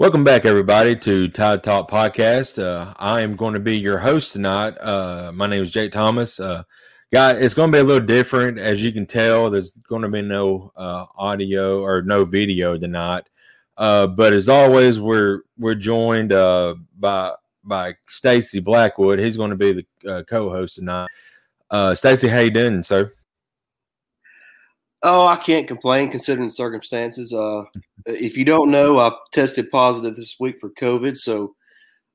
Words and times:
Welcome 0.00 0.24
back, 0.24 0.46
everybody, 0.46 0.96
to 0.96 1.28
Tide 1.28 1.62
Talk 1.62 1.90
Podcast. 1.90 2.58
Uh, 2.58 2.94
I 2.96 3.20
am 3.20 3.36
going 3.36 3.52
to 3.52 3.60
be 3.60 3.78
your 3.78 3.98
host 3.98 4.32
tonight. 4.32 4.70
Uh, 4.80 5.30
my 5.34 5.46
name 5.46 5.62
is 5.62 5.70
Jake 5.70 5.92
Thomas. 5.92 6.40
Uh, 6.40 6.62
guy, 7.12 7.32
it's 7.32 7.52
going 7.52 7.70
to 7.70 7.76
be 7.76 7.80
a 7.80 7.84
little 7.84 8.06
different, 8.06 8.58
as 8.58 8.82
you 8.82 8.92
can 8.92 9.04
tell. 9.04 9.50
There's 9.50 9.72
going 9.90 10.00
to 10.00 10.08
be 10.08 10.22
no 10.22 10.72
uh, 10.74 11.04
audio 11.18 11.82
or 11.82 12.00
no 12.00 12.24
video 12.24 12.78
tonight. 12.78 13.24
Uh, 13.76 14.06
but 14.06 14.32
as 14.32 14.48
always, 14.48 14.98
we're 14.98 15.42
we're 15.58 15.74
joined 15.74 16.32
uh, 16.32 16.76
by 16.98 17.34
by 17.62 17.92
Stacey 18.08 18.60
Blackwood. 18.60 19.18
He's 19.18 19.36
going 19.36 19.50
to 19.50 19.56
be 19.56 19.84
the 20.02 20.24
co-host 20.26 20.76
tonight. 20.76 21.10
Stacey, 21.92 22.28
how 22.28 22.40
you 22.40 22.50
doing, 22.50 22.82
sir? 22.84 23.12
Oh, 25.02 25.26
I 25.26 25.36
can't 25.36 25.66
complain 25.66 26.10
considering 26.10 26.48
the 26.48 26.54
circumstances. 26.54 27.32
Uh, 27.32 27.62
if 28.06 28.36
you 28.36 28.44
don't 28.44 28.70
know, 28.70 28.98
I 28.98 29.12
tested 29.32 29.70
positive 29.70 30.14
this 30.14 30.36
week 30.38 30.60
for 30.60 30.70
COVID, 30.70 31.16
so 31.16 31.54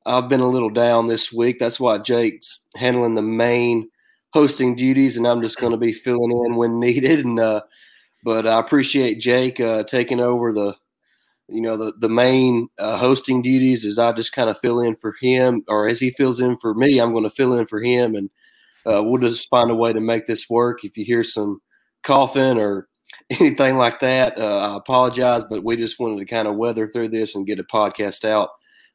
I've 0.05 0.29
been 0.29 0.39
a 0.41 0.49
little 0.49 0.69
down 0.69 1.07
this 1.07 1.33
week. 1.33 1.57
That's 1.57 1.79
why 1.79 1.97
Jake's 1.97 2.59
handling 2.75 3.15
the 3.15 3.23
main 3.23 3.89
hosting 4.33 4.75
duties, 4.75 5.17
and 5.17 5.25
I'm 5.25 5.41
just 5.41 5.59
going 5.59 5.71
to 5.71 5.77
be 5.77 5.93
filling 5.93 6.31
in 6.45 6.55
when 6.55 6.79
needed. 6.79 7.25
And 7.25 7.39
uh, 7.39 7.61
but 8.23 8.45
I 8.45 8.59
appreciate 8.59 9.19
Jake 9.19 9.59
uh, 9.59 9.83
taking 9.83 10.19
over 10.19 10.53
the, 10.53 10.75
you 11.49 11.61
know, 11.61 11.77
the 11.77 11.93
the 11.99 12.09
main 12.09 12.69
uh, 12.77 12.97
hosting 12.97 13.41
duties. 13.41 13.83
As 13.83 13.97
I 13.97 14.11
just 14.11 14.33
kind 14.33 14.49
of 14.49 14.59
fill 14.59 14.79
in 14.79 14.95
for 14.95 15.15
him, 15.19 15.63
or 15.67 15.87
as 15.87 15.99
he 15.99 16.11
fills 16.11 16.39
in 16.39 16.55
for 16.57 16.75
me, 16.75 16.99
I'm 16.99 17.13
going 17.13 17.23
to 17.23 17.31
fill 17.31 17.55
in 17.55 17.65
for 17.65 17.81
him, 17.81 18.13
and 18.13 18.29
uh, 18.85 19.01
we'll 19.03 19.21
just 19.21 19.49
find 19.49 19.71
a 19.71 19.75
way 19.75 19.91
to 19.91 20.01
make 20.01 20.27
this 20.27 20.47
work. 20.51 20.85
If 20.85 20.97
you 20.97 21.03
hear 21.03 21.23
some 21.23 21.61
coughing 22.05 22.57
or 22.57 22.87
anything 23.29 23.77
like 23.77 23.99
that, 23.99 24.39
uh, 24.39 24.73
I 24.73 24.77
apologize, 24.77 25.43
but 25.49 25.63
we 25.63 25.75
just 25.75 25.99
wanted 25.99 26.19
to 26.19 26.25
kind 26.25 26.47
of 26.47 26.55
weather 26.55 26.87
through 26.87 27.09
this 27.09 27.35
and 27.35 27.45
get 27.45 27.59
a 27.59 27.63
podcast 27.63 28.23
out, 28.23 28.49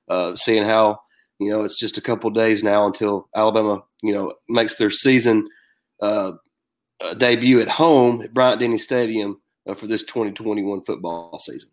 uh, 0.09 0.35
seeing 0.37 0.65
how 0.65 1.01
you 1.39 1.51
know 1.51 1.65
it's 1.65 1.79
just 1.79 1.99
a 1.99 2.03
couple 2.03 2.31
days 2.31 2.63
now 2.63 2.87
until 2.87 3.29
Alabama 3.35 3.83
you 4.03 4.15
know 4.15 4.33
makes 4.49 4.77
their 4.77 4.91
season 4.91 5.49
uh, 6.01 6.33
debut 7.17 7.61
at 7.61 7.69
home 7.69 8.23
at 8.23 8.35
Bryant 8.35 8.61
Denny 8.61 8.79
Stadium 8.79 9.41
uh, 9.67 9.75
for 9.75 9.87
this 9.87 10.03
2021 10.05 10.83
football 10.83 11.39
season. 11.39 11.71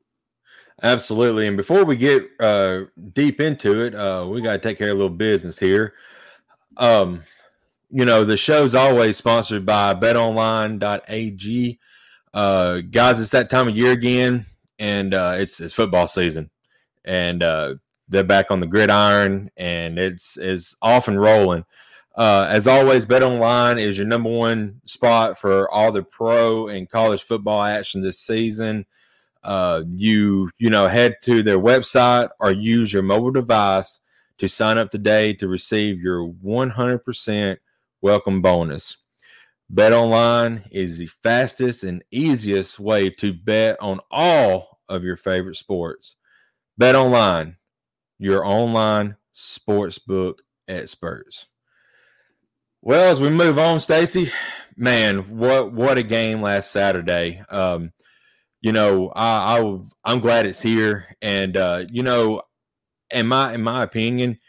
Absolutely, 0.83 1.47
and 1.47 1.57
before 1.57 1.85
we 1.85 1.95
get 1.95 2.23
uh, 2.39 2.81
deep 3.13 3.41
into 3.41 3.81
it, 3.81 3.95
uh, 3.95 4.27
we 4.29 4.41
got 4.41 4.53
to 4.53 4.59
take 4.59 4.77
care 4.77 4.89
of 4.89 4.95
a 4.95 4.99
little 5.01 5.15
business 5.15 5.57
here. 5.57 5.93
Um, 6.77 7.23
you 7.89 8.05
know, 8.05 8.23
the 8.23 8.37
show's 8.37 8.75
always 8.75 9.17
sponsored 9.17 9.65
by 9.65 9.93
betonline.ag. 9.93 11.79
Uh, 12.33 12.81
guys, 12.91 13.19
it's 13.19 13.31
that 13.31 13.49
time 13.49 13.67
of 13.67 13.77
year 13.77 13.91
again, 13.91 14.45
and 14.79 15.13
uh, 15.13 15.35
it's 15.37 15.59
it's 15.59 15.73
football 15.73 16.07
season, 16.07 16.49
and 17.05 17.41
uh, 17.41 17.75
they're 18.09 18.23
back 18.23 18.51
on 18.51 18.59
the 18.59 18.67
gridiron, 18.67 19.49
and 19.57 19.97
it's 19.97 20.37
is 20.37 20.75
off 20.81 21.07
and 21.07 21.19
rolling. 21.19 21.65
Uh, 22.15 22.47
as 22.49 22.67
always, 22.67 23.05
BetOnline 23.05 23.79
is 23.79 23.97
your 23.97 24.07
number 24.07 24.29
one 24.29 24.81
spot 24.85 25.39
for 25.39 25.69
all 25.71 25.91
the 25.91 26.03
pro 26.03 26.67
and 26.67 26.89
college 26.89 27.23
football 27.23 27.63
action 27.63 28.01
this 28.01 28.19
season. 28.19 28.85
Uh, 29.43 29.83
you 29.87 30.49
you 30.57 30.69
know 30.69 30.87
head 30.87 31.15
to 31.21 31.41
their 31.41 31.59
website 31.59 32.29
or 32.39 32.51
use 32.51 32.91
your 32.91 33.03
mobile 33.03 33.31
device 33.31 34.01
to 34.39 34.49
sign 34.49 34.77
up 34.77 34.91
today 34.91 35.33
to 35.33 35.47
receive 35.47 36.01
your 36.01 36.27
100% 36.27 37.57
welcome 38.01 38.41
bonus. 38.41 38.97
Bet 39.69 39.91
online 39.91 40.63
is 40.71 40.97
the 40.97 41.09
fastest 41.23 41.83
and 41.83 42.03
easiest 42.11 42.79
way 42.79 43.09
to 43.09 43.33
bet 43.33 43.77
on 43.81 43.99
all 44.11 44.79
of 44.87 45.03
your 45.03 45.17
favorite 45.17 45.57
sports. 45.57 46.15
Bet 46.77 46.95
online, 46.95 47.57
your 48.19 48.45
online 48.45 49.17
sportsbook 49.35 50.35
experts. 50.67 51.47
Well, 52.81 53.11
as 53.11 53.19
we 53.19 53.29
move 53.29 53.57
on, 53.59 53.79
Stacey, 53.79 54.31
man, 54.77 55.37
what 55.37 55.73
what 55.73 55.97
a 55.97 56.03
game 56.03 56.41
last 56.41 56.71
Saturday. 56.71 57.43
Um, 57.49 57.91
you 58.61 58.71
know, 58.71 59.11
I, 59.15 59.59
I 59.59 59.79
I'm 60.05 60.19
glad 60.19 60.45
it's 60.45 60.61
here, 60.61 61.15
and 61.21 61.57
uh, 61.57 61.85
you 61.89 62.03
know, 62.03 62.43
in 63.09 63.27
my 63.27 63.53
in 63.53 63.63
my 63.63 63.83
opinion, 63.83 64.39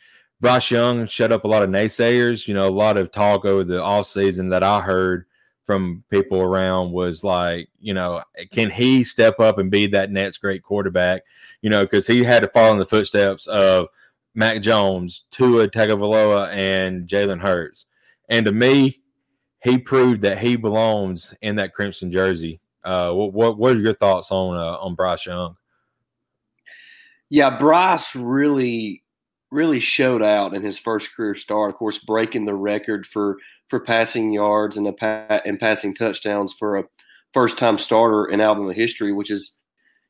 Bryce 0.41 0.71
Young 0.71 1.06
shut 1.06 1.32
up 1.32 1.44
a 1.44 1.49
lot 1.49 1.62
of 1.62 1.71
naysayers. 1.71 2.47
You 2.47 2.54
know, 2.54 2.69
a 2.69 2.71
lot 2.71 2.97
of 2.97 3.10
talk 3.10 3.44
over 3.44 3.65
the 3.65 3.82
off 3.82 4.06
season 4.06 4.49
that 4.50 4.62
I 4.62 4.81
heard 4.81 5.26
from 5.65 6.03
people 6.10 6.41
around 6.41 6.93
was 6.93 7.22
like, 7.22 7.69
you 7.81 7.93
know, 7.93 8.22
can 8.50 8.71
he 8.71 9.04
step 9.04 9.38
up 9.41 9.59
and 9.59 9.71
be 9.71 9.87
that 9.88 10.10
next 10.10 10.38
great 10.38 10.62
quarterback? 10.62 11.22
You 11.60 11.71
know, 11.71 11.81
because 11.81 12.06
he 12.06 12.25
had 12.25 12.41
to 12.41 12.49
follow 12.49 12.72
in 12.72 12.78
the 12.78 12.87
footsteps 12.87 13.47
of 13.49 13.88
Mac 14.34 14.62
Jones, 14.62 15.25
Tua 15.31 15.69
Tagovailoa, 15.69 16.50
and 16.53 17.09
Jalen 17.09 17.41
Hurts. 17.41 17.87
And 18.28 18.47
to 18.47 18.53
me, 18.53 19.00
he 19.62 19.76
proved 19.76 20.22
that 20.22 20.38
he 20.38 20.56
belongs 20.56 21.34
in 21.43 21.56
that 21.56 21.75
crimson 21.75 22.12
jersey. 22.12 22.60
Uh, 22.84 23.12
what, 23.12 23.32
what 23.32 23.59
what 23.59 23.76
are 23.76 23.81
your 23.81 23.94
thoughts 23.94 24.31
on 24.31 24.56
uh, 24.56 24.78
on 24.78 24.94
Bryce 24.94 25.26
Young? 25.26 25.56
Yeah, 27.28 27.59
Bryce 27.59 28.15
really 28.15 29.03
really 29.50 29.81
showed 29.81 30.22
out 30.22 30.54
in 30.54 30.62
his 30.62 30.78
first 30.78 31.14
career 31.14 31.34
start. 31.34 31.70
Of 31.70 31.76
course, 31.76 31.98
breaking 31.98 32.44
the 32.44 32.54
record 32.54 33.06
for 33.06 33.38
for 33.69 33.81
passing 33.81 34.32
yards 34.32 34.76
and 34.76 34.97
pa- 34.97 35.41
and 35.44 35.59
passing 35.59 35.94
touchdowns 35.94 36.53
for 36.53 36.76
a 36.76 36.84
first 37.32 37.58
time 37.58 37.78
starter 37.78 38.26
in 38.26 38.41
Alabama 38.41 38.72
history, 38.72 39.12
which 39.12 39.31
is 39.31 39.58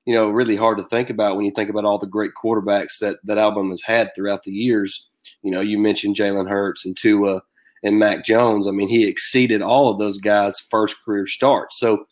you 0.07 0.15
know 0.15 0.29
really 0.29 0.57
hard 0.57 0.79
to 0.79 0.85
think 0.85 1.11
about 1.11 1.37
when 1.37 1.45
you 1.45 1.51
think 1.51 1.71
about 1.71 1.85
all 1.85 1.99
the 1.99 2.07
great 2.07 2.33
quarterbacks 2.43 2.99
that 3.01 3.17
that 3.25 3.39
Alabama 3.39 3.71
has 3.71 3.83
had 3.83 4.15
throughout 4.15 4.43
the 4.43 4.53
years. 4.53 5.09
You 5.43 5.51
know, 5.51 5.61
you 5.61 5.79
mentioned 5.79 6.17
Jalen 6.17 6.49
Hurts 6.49 6.85
and 6.85 6.97
Tua 6.97 7.43
and 7.83 7.99
Mac 7.99 8.25
Jones. 8.25 8.67
I 8.67 8.71
mean, 8.71 8.89
he 8.89 9.07
exceeded 9.07 9.63
all 9.63 9.91
of 9.91 9.99
those 9.99 10.19
guys' 10.19 10.59
first 10.71 10.97
career 11.05 11.27
starts. 11.27 11.79
So 11.79 12.07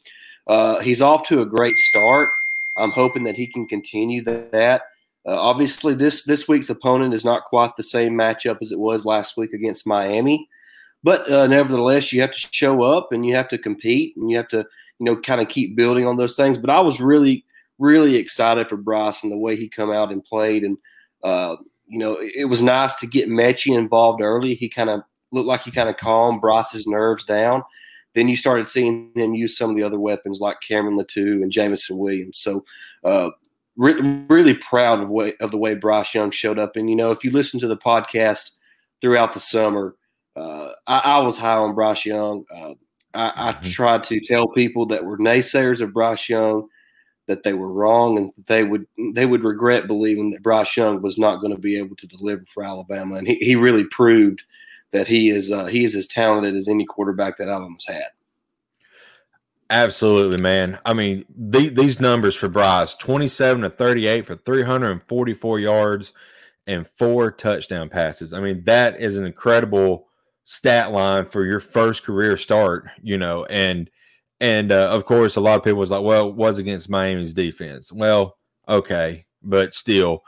uh, 0.47 0.81
he's 0.81 1.03
off 1.03 1.27
to 1.29 1.41
a 1.41 1.47
great 1.47 1.73
start. 1.73 2.29
I'm 2.77 2.93
hoping 2.93 3.25
that 3.25 3.37
he 3.37 3.47
can 3.47 3.67
continue 3.67 4.23
that. 4.25 4.83
Uh, 5.27 5.41
obviously, 5.41 5.95
this 5.95 6.23
this 6.23 6.47
week's 6.47 6.71
opponent 6.71 7.13
is 7.13 7.25
not 7.25 7.45
quite 7.45 7.75
the 7.77 7.83
same 7.83 8.13
matchup 8.13 8.59
as 8.61 8.71
it 8.71 8.79
was 8.79 9.05
last 9.05 9.37
week 9.37 9.53
against 9.53 9.87
Miami, 9.87 10.49
but 11.03 11.31
uh, 11.31 11.47
nevertheless, 11.47 12.13
you 12.13 12.21
have 12.21 12.31
to 12.31 12.49
show 12.53 12.83
up 12.83 13.13
and 13.13 13.27
you 13.27 13.35
have 13.35 13.49
to 13.49 13.59
compete 13.59 14.17
and 14.17 14.31
you 14.31 14.37
have 14.37 14.49
to 14.49 14.59
you 14.99 15.05
know 15.05 15.17
kind 15.17 15.41
of 15.41 15.49
keep 15.49 15.77
building 15.77 16.07
on 16.07 16.17
those 16.17 16.37
things. 16.37 16.59
But 16.59 16.71
I 16.71 16.81
was 16.81 17.01
really 17.01 17.45
really 17.79 18.17
excited 18.17 18.69
for 18.69 18.77
Bryce 18.77 19.23
and 19.23 19.33
the 19.33 19.37
way 19.37 19.57
he 19.57 19.69
come 19.69 19.91
out 19.91 20.13
and 20.13 20.25
played, 20.25 20.63
and 20.63 20.79
uh, 21.25 21.57
you 21.89 21.99
know 21.99 22.15
it, 22.15 22.33
it 22.37 22.45
was 22.45 22.63
nice 22.63 22.95
to 22.97 23.07
get 23.07 23.29
Metchie 23.29 23.77
involved 23.77 24.21
early. 24.21 24.55
He 24.55 24.69
kind 24.69 24.91
of 24.91 25.01
looked 25.33 25.49
like 25.49 25.63
he 25.63 25.73
kind 25.73 25.89
of 25.89 25.97
calmed 25.97 26.41
Bryce's 26.41 26.87
nerves 26.87 27.25
down. 27.25 27.63
Then 28.15 28.29
you 28.29 28.37
started 28.37 28.69
seeing 28.69 29.11
him 29.15 29.35
use 29.35 29.59
some 29.59 29.71
of 29.71 29.77
the 29.77 29.83
other 29.83 29.99
weapons 29.99 30.41
like 30.41 30.61
Cameron 30.67 30.97
Latu 30.97 31.43
and 31.43 31.53
Jameson 31.53 31.99
Williams. 31.99 32.39
So 32.39 32.65
uh, 33.05 33.31
re- 33.77 34.25
really 34.29 34.55
proud 34.55 35.01
of 35.01 35.11
way 35.11 35.35
of 35.41 35.51
the 35.51 35.59
way 35.59 35.75
Bryce 35.75 36.15
Young 36.15 36.31
showed 36.31 36.59
up. 36.59 36.77
And 36.77 36.89
you 36.91 36.97
know, 36.97 37.11
if 37.11 37.25
you 37.25 37.31
listen 37.31 37.61
to 37.61 37.69
the 37.69 37.77
podcast 37.77 38.53
throughout 39.01 39.33
the 39.33 39.41
summer, 39.41 39.97
uh, 40.35 40.71
I, 40.87 40.99
I, 40.99 41.19
was 41.19 41.39
high 41.39 41.57
on 41.57 41.75
Bryce 41.75 42.05
Young. 42.05 42.45
Uh, 42.55 42.75
I, 43.15 43.33
I 43.35 43.53
mm-hmm. 43.53 43.71
tried 43.71 44.05
to 44.05 44.21
tell 44.21 44.49
people 44.49 44.87
that 44.87 45.05
were 45.05 45.19
naysayers 45.19 45.81
of 45.81 45.93
Bryce 45.93 46.29
Young 46.29 46.69
that 47.27 47.43
they 47.43 47.55
were 47.55 47.73
wrong 47.73 48.19
and 48.19 48.33
they 48.47 48.63
would 48.63 48.87
they 49.15 49.27
would 49.27 49.43
regret 49.43 49.87
believing 49.87 50.31
that 50.31 50.43
Bryce 50.43 50.77
Young 50.77 51.03
was 51.03 51.19
not 51.19 51.41
going 51.41 51.53
to 51.53 51.61
be 51.61 51.77
able 51.77 51.97
to 51.97 52.07
deliver 52.07 52.45
for 52.53 52.63
Alabama. 52.63 53.17
And 53.17 53.27
he, 53.27 53.35
he 53.37 53.57
really 53.57 53.85
proved 53.85 54.43
that 54.93 55.09
he 55.09 55.31
is 55.31 55.51
uh, 55.51 55.67
he 55.67 55.85
is 55.85 55.95
as 55.95 56.07
talented 56.07 56.55
as 56.55 56.69
any 56.69 56.85
quarterback 56.85 57.37
that 57.39 57.49
Alabama's 57.49 57.85
had. 57.87 58.11
Absolutely, 59.69 60.41
man. 60.41 60.79
I 60.85 60.93
mean, 60.95 61.25
the, 61.37 61.69
these 61.69 61.99
numbers 61.99 62.37
for 62.37 62.49
Bryce 62.49 62.95
27 62.95 63.63
to 63.63 63.71
38 63.71 64.27
for 64.27 64.37
344 64.37 65.61
yards 65.61 66.13
and 66.69 66.87
four 66.97 67.33
touchdown 67.33 67.89
passes. 67.89 68.33
I 68.33 68.41
mean, 68.41 68.63
that 68.65 69.01
is 69.01 69.17
an 69.17 69.25
incredible 69.25 70.07
stat 70.45 70.93
line 70.93 71.27
for 71.27 71.45
your 71.45 71.59
first 71.59 72.05
career 72.05 72.37
start, 72.37 72.87
you 73.03 73.19
know. 73.19 73.45
And, 73.47 73.91
and 74.41 74.71
uh, 74.71 74.89
of 74.91 75.05
course, 75.05 75.35
a 75.35 75.41
lot 75.41 75.59
of 75.59 75.65
people 75.65 75.81
was 75.81 75.91
like, 75.91 76.05
well, 76.05 76.29
it 76.29 76.37
was 76.37 76.59
against 76.59 76.89
Miami's 76.89 77.35
defense. 77.35 77.93
Well, 77.93 78.37
okay, 78.69 79.27
but 79.43 79.75
still, 79.75 80.23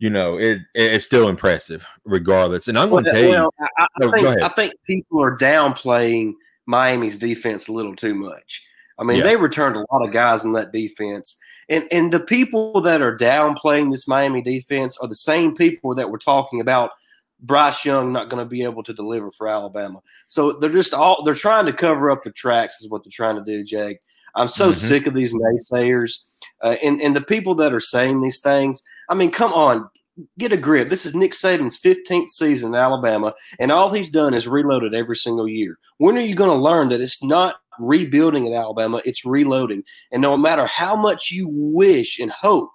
you 0.00 0.10
know, 0.10 0.36
it 0.36 0.58
it's 0.74 1.04
still 1.04 1.28
impressive 1.28 1.86
regardless. 2.04 2.68
And 2.68 2.78
I'm 2.78 2.90
going 2.90 3.04
to 3.04 3.10
tell 3.10 3.22
well, 3.22 3.54
you, 3.58 3.66
I, 3.78 3.84
I, 3.84 3.86
oh, 4.02 4.10
think, 4.10 4.42
I 4.42 4.48
think 4.48 4.74
people 4.86 5.22
are 5.22 5.38
downplaying 5.38 6.32
Miami's 6.66 7.16
defense 7.16 7.68
a 7.68 7.72
little 7.72 7.96
too 7.96 8.14
much. 8.14 8.66
I 9.02 9.04
mean, 9.04 9.18
yeah. 9.18 9.24
they 9.24 9.36
returned 9.36 9.74
a 9.74 9.84
lot 9.92 10.06
of 10.06 10.12
guys 10.12 10.44
in 10.44 10.52
that 10.52 10.72
defense. 10.72 11.36
And 11.68 11.88
and 11.90 12.12
the 12.12 12.20
people 12.20 12.80
that 12.82 13.02
are 13.02 13.16
downplaying 13.16 13.90
this 13.90 14.06
Miami 14.06 14.42
defense 14.42 14.96
are 14.98 15.08
the 15.08 15.16
same 15.16 15.56
people 15.56 15.92
that 15.96 16.08
were 16.08 16.18
talking 16.18 16.60
about 16.60 16.92
Bryce 17.40 17.84
Young 17.84 18.12
not 18.12 18.28
going 18.28 18.42
to 18.42 18.48
be 18.48 18.62
able 18.62 18.84
to 18.84 18.92
deliver 18.92 19.32
for 19.32 19.48
Alabama. 19.48 20.00
So 20.28 20.52
they're 20.52 20.70
just 20.70 20.94
all 20.94 21.24
they're 21.24 21.34
trying 21.34 21.66
to 21.66 21.72
cover 21.72 22.12
up 22.12 22.22
the 22.22 22.30
tracks 22.30 22.80
is 22.80 22.90
what 22.90 23.02
they're 23.02 23.10
trying 23.10 23.34
to 23.34 23.44
do, 23.44 23.64
Jake. 23.64 23.98
I'm 24.36 24.46
so 24.46 24.66
mm-hmm. 24.66 24.74
sick 24.74 25.08
of 25.08 25.14
these 25.14 25.34
naysayers. 25.34 26.22
Uh, 26.62 26.76
and 26.80 27.00
and 27.00 27.16
the 27.16 27.22
people 27.22 27.56
that 27.56 27.74
are 27.74 27.80
saying 27.80 28.20
these 28.20 28.38
things, 28.38 28.82
I 29.08 29.14
mean, 29.14 29.32
come 29.32 29.52
on, 29.52 29.90
get 30.38 30.52
a 30.52 30.56
grip. 30.56 30.88
This 30.88 31.06
is 31.06 31.14
Nick 31.14 31.32
Saban's 31.32 31.78
15th 31.78 32.28
season 32.28 32.74
in 32.74 32.80
Alabama, 32.80 33.34
and 33.58 33.72
all 33.72 33.90
he's 33.90 34.10
done 34.10 34.34
is 34.34 34.48
reloaded 34.48 34.94
every 34.94 35.16
single 35.16 35.48
year. 35.48 35.78
When 35.98 36.16
are 36.16 36.20
you 36.22 36.34
going 36.34 36.50
to 36.50 36.62
learn 36.62 36.88
that 36.90 37.00
it's 37.00 37.22
not 37.22 37.56
rebuilding 37.78 38.46
at 38.46 38.52
Alabama, 38.52 39.00
it's 39.04 39.24
reloading? 39.24 39.82
And 40.10 40.22
no 40.22 40.36
matter 40.36 40.66
how 40.66 40.96
much 40.96 41.30
you 41.30 41.48
wish 41.50 42.18
and 42.18 42.30
hope 42.30 42.70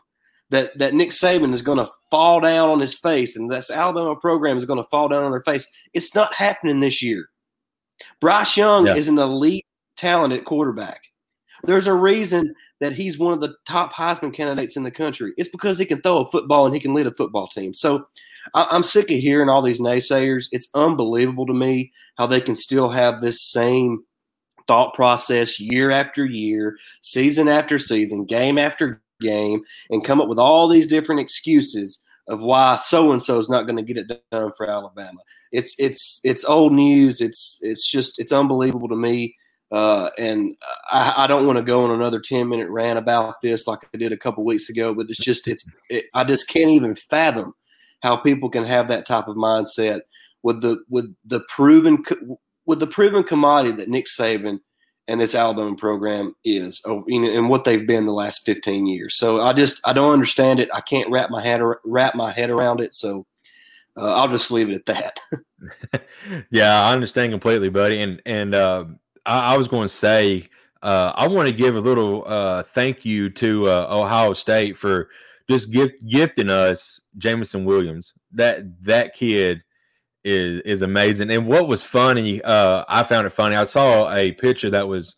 that, 0.49 0.77
that 0.79 0.93
Nick 0.93 1.09
Saban 1.09 1.53
is 1.53 1.61
going 1.61 1.77
to 1.77 1.89
fall 2.09 2.39
down 2.39 2.69
on 2.69 2.79
his 2.79 2.93
face 2.93 3.35
and 3.35 3.51
this 3.51 3.69
Alabama 3.69 4.15
program 4.15 4.57
is 4.57 4.65
going 4.65 4.81
to 4.81 4.89
fall 4.89 5.09
down 5.09 5.23
on 5.23 5.31
their 5.31 5.43
face, 5.43 5.67
it's 5.93 6.15
not 6.15 6.33
happening 6.33 6.79
this 6.79 7.01
year. 7.01 7.29
Bryce 8.21 8.55
Young 8.55 8.87
yeah. 8.87 8.95
is 8.95 9.07
an 9.07 9.19
elite 9.19 9.65
talented 9.95 10.45
quarterback. 10.45 11.01
There's 11.63 11.87
a 11.87 11.93
reason 11.93 12.53
that 12.79 12.93
he's 12.93 13.17
one 13.17 13.33
of 13.33 13.41
the 13.41 13.55
top 13.65 13.93
Heisman 13.93 14.33
candidates 14.33 14.77
in 14.77 14.83
the 14.83 14.91
country. 14.91 15.33
It's 15.37 15.49
because 15.49 15.77
he 15.77 15.85
can 15.85 16.01
throw 16.01 16.19
a 16.19 16.31
football 16.31 16.65
and 16.65 16.73
he 16.73 16.81
can 16.81 16.93
lead 16.93 17.07
a 17.07 17.13
football 17.13 17.47
team. 17.47 17.73
So 17.73 18.07
I, 18.53 18.75
am 18.75 18.83
sick 18.83 19.11
of 19.11 19.17
hearing 19.17 19.49
all 19.49 19.61
these 19.61 19.81
naysayers. 19.81 20.45
It's 20.51 20.69
unbelievable 20.73 21.45
to 21.47 21.53
me 21.53 21.91
how 22.17 22.27
they 22.27 22.41
can 22.41 22.55
still 22.55 22.89
have 22.89 23.21
this 23.21 23.41
same 23.41 24.03
thought 24.67 24.93
process 24.93 25.59
year 25.59 25.91
after 25.91 26.25
year, 26.25 26.77
season 27.01 27.47
after 27.47 27.79
season, 27.79 28.25
game 28.25 28.57
after 28.57 29.01
game, 29.21 29.61
and 29.89 30.03
come 30.03 30.21
up 30.21 30.27
with 30.27 30.39
all 30.39 30.67
these 30.67 30.87
different 30.87 31.21
excuses 31.21 32.03
of 32.27 32.41
why 32.41 32.75
so 32.75 33.11
and 33.11 33.23
so 33.23 33.39
is 33.39 33.49
not 33.49 33.65
going 33.65 33.77
to 33.77 33.83
get 33.83 33.97
it 33.97 34.21
done 34.31 34.51
for 34.57 34.69
Alabama. 34.69 35.19
It's 35.51 35.73
it's 35.79 36.19
it's 36.23 36.43
old 36.43 36.73
news. 36.73 37.21
It's 37.21 37.57
it's 37.61 37.89
just 37.89 38.19
it's 38.19 38.33
unbelievable 38.33 38.89
to 38.89 38.97
me 38.97 39.35
uh, 39.71 40.09
and 40.17 40.55
I, 40.91 41.13
I 41.17 41.27
don't 41.27 41.45
want 41.45 41.57
to 41.57 41.63
go 41.63 41.83
on 41.83 41.91
another 41.91 42.19
10 42.19 42.47
minute 42.47 42.69
rant 42.69 42.97
about 42.97 43.41
this 43.41 43.67
like 43.67 43.79
I 43.93 43.97
did 43.97 44.11
a 44.13 44.17
couple 44.17 44.45
weeks 44.45 44.69
ago, 44.69 44.93
but 44.93 45.09
it's 45.09 45.19
just, 45.19 45.47
it's, 45.47 45.69
it, 45.89 46.05
I 46.13 46.23
just 46.23 46.47
can't 46.47 46.71
even 46.71 46.95
fathom 46.95 47.53
how 48.01 48.15
people 48.15 48.49
can 48.49 48.63
have 48.63 48.87
that 48.87 49.05
type 49.05 49.27
of 49.27 49.35
mindset 49.35 50.01
with 50.43 50.61
the, 50.61 50.77
with 50.89 51.13
the 51.25 51.41
proven, 51.49 52.03
with 52.65 52.79
the 52.79 52.87
proven 52.87 53.23
commodity 53.23 53.75
that 53.75 53.89
Nick 53.89 54.05
Saban 54.05 54.59
and 55.09 55.19
this 55.19 55.35
Alabama 55.35 55.75
program 55.75 56.33
is, 56.45 56.81
you 57.07 57.19
know, 57.19 57.31
and 57.31 57.49
what 57.49 57.63
they've 57.65 57.87
been 57.87 58.05
the 58.05 58.13
last 58.13 58.45
15 58.45 58.87
years. 58.87 59.17
So 59.17 59.41
I 59.41 59.51
just, 59.51 59.81
I 59.85 59.91
don't 59.91 60.13
understand 60.13 60.59
it. 60.59 60.69
I 60.73 60.81
can't 60.81 61.09
wrap 61.09 61.29
my 61.29 61.43
head, 61.43 61.61
wrap 61.83 62.15
my 62.15 62.31
head 62.31 62.49
around 62.49 62.79
it. 62.79 62.93
So 62.93 63.25
uh, 63.97 64.13
I'll 64.13 64.27
just 64.29 64.51
leave 64.51 64.69
it 64.69 64.75
at 64.75 64.85
that. 64.85 65.19
yeah, 66.51 66.81
I 66.83 66.93
understand 66.93 67.33
completely, 67.33 67.69
buddy. 67.69 67.99
And, 67.99 68.21
and, 68.25 68.55
uh, 68.55 68.85
I, 69.27 69.53
I 69.53 69.57
was 69.57 69.67
going 69.67 69.83
to 69.83 69.89
say, 69.89 70.49
uh, 70.81 71.11
I 71.15 71.27
want 71.27 71.47
to 71.47 71.53
give 71.53 71.75
a 71.75 71.81
little 71.81 72.23
uh, 72.25 72.63
thank 72.63 73.05
you 73.05 73.29
to 73.31 73.67
uh, 73.69 73.87
Ohio 73.89 74.33
State 74.33 74.77
for 74.77 75.09
just 75.49 75.71
gift, 75.71 76.05
gifting 76.07 76.49
us 76.49 77.01
Jameson 77.17 77.65
Williams. 77.65 78.13
That 78.31 78.83
that 78.83 79.13
kid 79.13 79.63
is 80.23 80.61
is 80.65 80.81
amazing. 80.81 81.31
And 81.31 81.47
what 81.47 81.67
was 81.67 81.83
funny, 81.83 82.41
uh, 82.41 82.85
I 82.87 83.03
found 83.03 83.27
it 83.27 83.31
funny. 83.31 83.55
I 83.55 83.63
saw 83.63 84.11
a 84.13 84.31
picture 84.33 84.69
that 84.69 84.87
was 84.87 85.15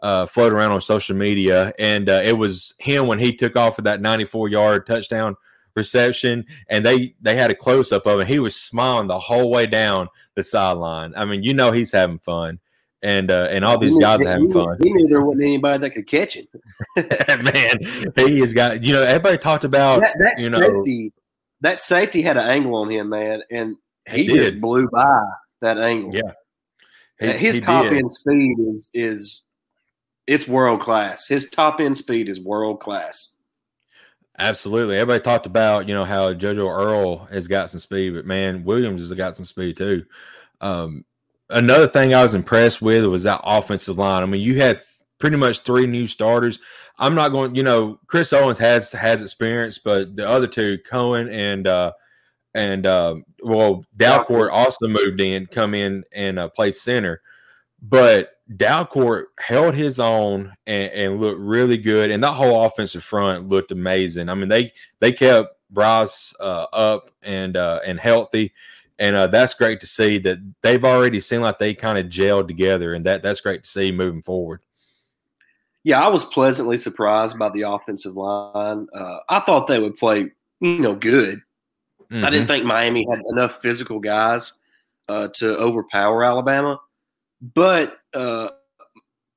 uh, 0.00 0.26
floating 0.26 0.56
around 0.56 0.72
on 0.72 0.80
social 0.80 1.16
media, 1.16 1.72
and 1.78 2.08
uh, 2.08 2.20
it 2.24 2.36
was 2.36 2.74
him 2.78 3.06
when 3.06 3.18
he 3.18 3.34
took 3.34 3.56
off 3.56 3.76
for 3.76 3.82
that 3.82 4.00
94 4.00 4.48
yard 4.48 4.86
touchdown 4.86 5.36
reception, 5.74 6.44
and 6.68 6.84
they 6.84 7.14
they 7.20 7.36
had 7.36 7.50
a 7.50 7.54
close 7.54 7.92
up 7.92 8.06
of 8.06 8.20
him. 8.20 8.26
He 8.26 8.38
was 8.38 8.56
smiling 8.56 9.06
the 9.06 9.18
whole 9.18 9.50
way 9.50 9.66
down 9.66 10.08
the 10.34 10.42
sideline. 10.42 11.12
I 11.16 11.24
mean, 11.24 11.42
you 11.42 11.54
know, 11.54 11.70
he's 11.70 11.92
having 11.92 12.18
fun 12.18 12.58
and 13.02 13.30
uh, 13.30 13.48
and 13.50 13.64
all 13.64 13.78
these 13.78 13.96
guys 13.96 14.22
are 14.22 14.28
having 14.28 14.52
fun. 14.52 14.78
He 14.82 14.92
knew 14.92 15.08
there 15.08 15.20
wasn't 15.20 15.44
anybody 15.44 15.78
that 15.78 15.90
could 15.90 16.06
catch 16.06 16.36
him. 16.36 16.46
Man, 16.96 18.12
he 18.16 18.40
has 18.40 18.52
got 18.52 18.82
you 18.82 18.94
know 18.94 19.02
everybody 19.02 19.38
talked 19.38 19.64
about 19.64 20.00
that, 20.00 20.16
that 20.18 20.42
you 20.42 20.50
know 20.50 20.60
safety, 20.60 21.12
that 21.60 21.82
safety 21.82 22.22
had 22.22 22.36
an 22.36 22.46
angle 22.46 22.74
on 22.76 22.90
him, 22.90 23.08
man, 23.08 23.42
and 23.50 23.76
he, 24.08 24.24
he 24.24 24.28
just 24.28 24.60
blew 24.60 24.88
by 24.88 25.20
that 25.60 25.78
angle. 25.78 26.14
Yeah, 26.14 26.32
he, 27.20 27.38
his 27.38 27.60
top 27.60 27.84
did. 27.84 27.94
end 27.94 28.12
speed 28.12 28.56
is 28.58 28.90
is 28.94 29.42
it's 30.26 30.48
world 30.48 30.80
class. 30.80 31.28
His 31.28 31.48
top 31.48 31.80
end 31.80 31.96
speed 31.96 32.28
is 32.28 32.40
world 32.40 32.80
class. 32.80 33.34
Absolutely. 34.38 34.96
Everybody 34.96 35.24
talked 35.24 35.46
about, 35.46 35.88
you 35.88 35.94
know, 35.94 36.04
how 36.04 36.34
JoJo 36.34 36.68
Earle 36.68 37.24
has 37.30 37.48
got 37.48 37.70
some 37.70 37.80
speed, 37.80 38.10
but 38.14 38.26
man, 38.26 38.64
Williams 38.64 39.00
has 39.00 39.10
got 39.12 39.34
some 39.34 39.46
speed 39.46 39.78
too. 39.78 40.04
Um, 40.60 41.06
another 41.50 41.88
thing 41.88 42.14
I 42.14 42.22
was 42.22 42.34
impressed 42.34 42.82
with 42.82 43.04
was 43.04 43.22
that 43.24 43.40
offensive 43.44 43.98
line. 43.98 44.22
I 44.22 44.26
mean, 44.26 44.40
you 44.40 44.60
had 44.60 44.80
pretty 45.18 45.36
much 45.36 45.60
three 45.60 45.86
new 45.86 46.06
starters. 46.06 46.58
I'm 46.98 47.14
not 47.14 47.30
going, 47.30 47.54
you 47.54 47.62
know, 47.62 47.98
Chris 48.06 48.32
Owens 48.32 48.58
has 48.58 48.92
has 48.92 49.22
experience, 49.22 49.78
but 49.78 50.16
the 50.16 50.28
other 50.28 50.46
two, 50.46 50.78
Cohen 50.88 51.28
and 51.28 51.66
uh 51.66 51.92
and 52.54 52.86
uh 52.86 53.16
well, 53.42 53.84
Dalcourt 53.96 54.50
also 54.50 54.88
moved 54.88 55.20
in, 55.20 55.46
come 55.46 55.74
in 55.74 56.04
and 56.12 56.38
uh, 56.38 56.48
play 56.48 56.72
center. 56.72 57.20
But 57.82 58.32
Dalcourt 58.56 59.26
held 59.38 59.74
his 59.74 60.00
own 60.00 60.52
and, 60.66 60.92
and 60.92 61.20
looked 61.20 61.40
really 61.40 61.76
good, 61.76 62.10
and 62.10 62.22
that 62.24 62.32
whole 62.32 62.64
offensive 62.64 63.04
front 63.04 63.48
looked 63.48 63.72
amazing. 63.72 64.28
I 64.28 64.34
mean, 64.34 64.48
they 64.48 64.72
they 65.00 65.12
kept 65.12 65.54
Bryce 65.70 66.34
uh, 66.40 66.66
up 66.72 67.10
and 67.22 67.56
uh, 67.56 67.80
and 67.86 68.00
healthy 68.00 68.52
and 68.98 69.16
uh, 69.16 69.26
that's 69.26 69.54
great 69.54 69.80
to 69.80 69.86
see 69.86 70.18
that 70.18 70.38
they've 70.62 70.84
already 70.84 71.20
seemed 71.20 71.42
like 71.42 71.58
they 71.58 71.74
kind 71.74 71.98
of 71.98 72.06
gelled 72.06 72.48
together, 72.48 72.94
and 72.94 73.04
that 73.06 73.22
that's 73.22 73.40
great 73.40 73.64
to 73.64 73.68
see 73.68 73.92
moving 73.92 74.22
forward. 74.22 74.60
Yeah, 75.84 76.04
I 76.04 76.08
was 76.08 76.24
pleasantly 76.24 76.78
surprised 76.78 77.38
by 77.38 77.50
the 77.50 77.62
offensive 77.62 78.16
line. 78.16 78.88
Uh, 78.92 79.18
I 79.28 79.40
thought 79.40 79.68
they 79.68 79.78
would 79.78 79.96
play, 79.96 80.32
you 80.60 80.78
know, 80.80 80.96
good. 80.96 81.40
Mm-hmm. 82.10 82.24
I 82.24 82.30
didn't 82.30 82.46
mm-hmm. 82.46 82.54
think 82.54 82.64
Miami 82.64 83.06
had 83.08 83.20
enough 83.28 83.60
physical 83.60 84.00
guys 84.00 84.52
uh, 85.08 85.28
to 85.34 85.56
overpower 85.58 86.24
Alabama, 86.24 86.80
but 87.40 87.98
uh, 88.14 88.48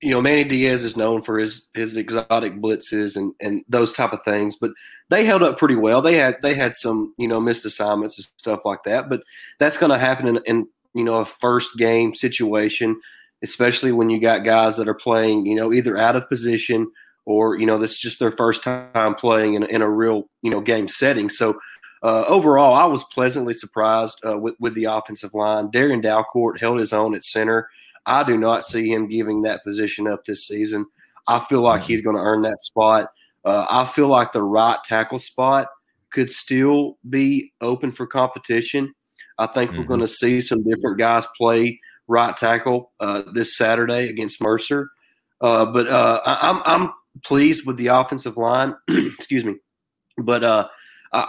you 0.02 0.12
know, 0.12 0.22
Manny 0.22 0.46
Diaz 0.46 0.84
is 0.86 0.96
known 0.96 1.22
for 1.22 1.38
his 1.38 1.70
his 1.74 1.98
exotic 1.98 2.56
blitzes 2.56 3.18
and 3.18 3.34
and 3.42 3.64
those 3.68 3.92
type 3.92 4.14
of 4.14 4.24
things, 4.24 4.56
but 4.56 4.72
they 5.10 5.26
held 5.26 5.44
up 5.44 5.58
pretty 5.58 5.76
well. 5.76 6.02
They 6.02 6.16
had 6.16 6.38
they 6.42 6.54
had 6.54 6.76
some 6.76 7.14
you 7.18 7.28
know 7.28 7.42
missed 7.42 7.66
assignments 7.66 8.18
and 8.18 8.26
stuff 8.38 8.66
like 8.66 8.84
that, 8.84 9.10
but 9.10 9.24
that's 9.60 9.78
going 9.78 9.92
to 9.92 9.98
happen 9.98 10.28
in, 10.28 10.40
in 10.46 10.68
you 10.94 11.04
know 11.04 11.16
a 11.16 11.26
first 11.26 11.78
game 11.78 12.16
situation, 12.16 13.00
especially 13.44 13.92
when 13.92 14.10
you 14.10 14.22
got 14.22 14.46
guys 14.46 14.78
that 14.78 14.88
are 14.88 14.94
playing 14.94 15.46
you 15.46 15.56
know 15.56 15.74
either 15.74 15.98
out 15.98 16.16
of 16.16 16.30
position 16.30 16.90
or 17.26 17.58
you 17.58 17.66
know 17.66 17.78
that's 17.78 17.98
just 17.98 18.20
their 18.20 18.32
first 18.32 18.64
time 18.64 19.16
playing 19.16 19.56
in, 19.56 19.64
in 19.66 19.82
a 19.82 19.90
real 19.90 20.30
you 20.42 20.52
know 20.52 20.62
game 20.62 20.88
setting. 20.88 21.30
So 21.30 21.60
uh, 22.02 22.24
overall, 22.30 22.74
I 22.74 22.86
was 22.86 23.04
pleasantly 23.04 23.54
surprised 23.54 24.22
uh, 24.26 24.38
with 24.38 24.56
with 24.62 24.76
the 24.76 24.86
offensive 24.86 25.34
line. 25.34 25.72
Darrian 25.72 26.02
Dalcourt 26.02 26.60
held 26.60 26.80
his 26.80 26.94
own 26.94 27.14
at 27.16 27.26
center. 27.26 27.68
I 28.10 28.24
do 28.24 28.38
not 28.38 28.64
see 28.64 28.92
him 28.92 29.08
giving 29.08 29.44
that 29.44 29.64
position 29.64 30.08
up 30.08 30.26
this 30.26 30.48
season. 30.48 30.88
I 31.28 31.40
feel 31.40 31.62
like 31.62 31.84
he's 31.84 32.02
going 32.02 32.16
to 32.16 32.22
earn 32.22 32.42
that 32.42 32.60
spot. 32.60 33.12
Uh, 33.46 33.68
I 33.70 33.86
feel 33.86 34.08
like 34.08 34.32
the 34.32 34.42
right 34.42 34.80
tackle 34.84 35.20
spot 35.20 35.68
could 36.12 36.32
still 36.32 36.98
be 37.08 37.54
open 37.62 37.92
for 37.92 38.08
competition. 38.08 38.94
I 39.38 39.46
think 39.46 39.70
mm-hmm. 39.70 39.82
we're 39.82 39.86
going 39.86 40.00
to 40.00 40.08
see 40.08 40.42
some 40.42 40.64
different 40.64 40.98
guys 40.98 41.28
play 41.38 41.80
right 42.08 42.36
tackle 42.36 42.92
uh, 43.00 43.22
this 43.32 43.56
Saturday 43.56 44.10
against 44.10 44.42
Mercer. 44.42 44.90
Uh, 45.40 45.68
but 45.68 45.88
uh, 45.88 46.20
I, 46.26 46.50
am 46.50 46.62
I'm 46.66 46.94
pleased 47.24 47.68
with 47.68 47.78
the 47.78 47.88
offensive 47.88 48.38
line. 48.38 48.76
Excuse 48.90 49.46
me, 49.46 49.58
but 50.18 50.44
uh, 50.44 50.68
I, 51.14 51.28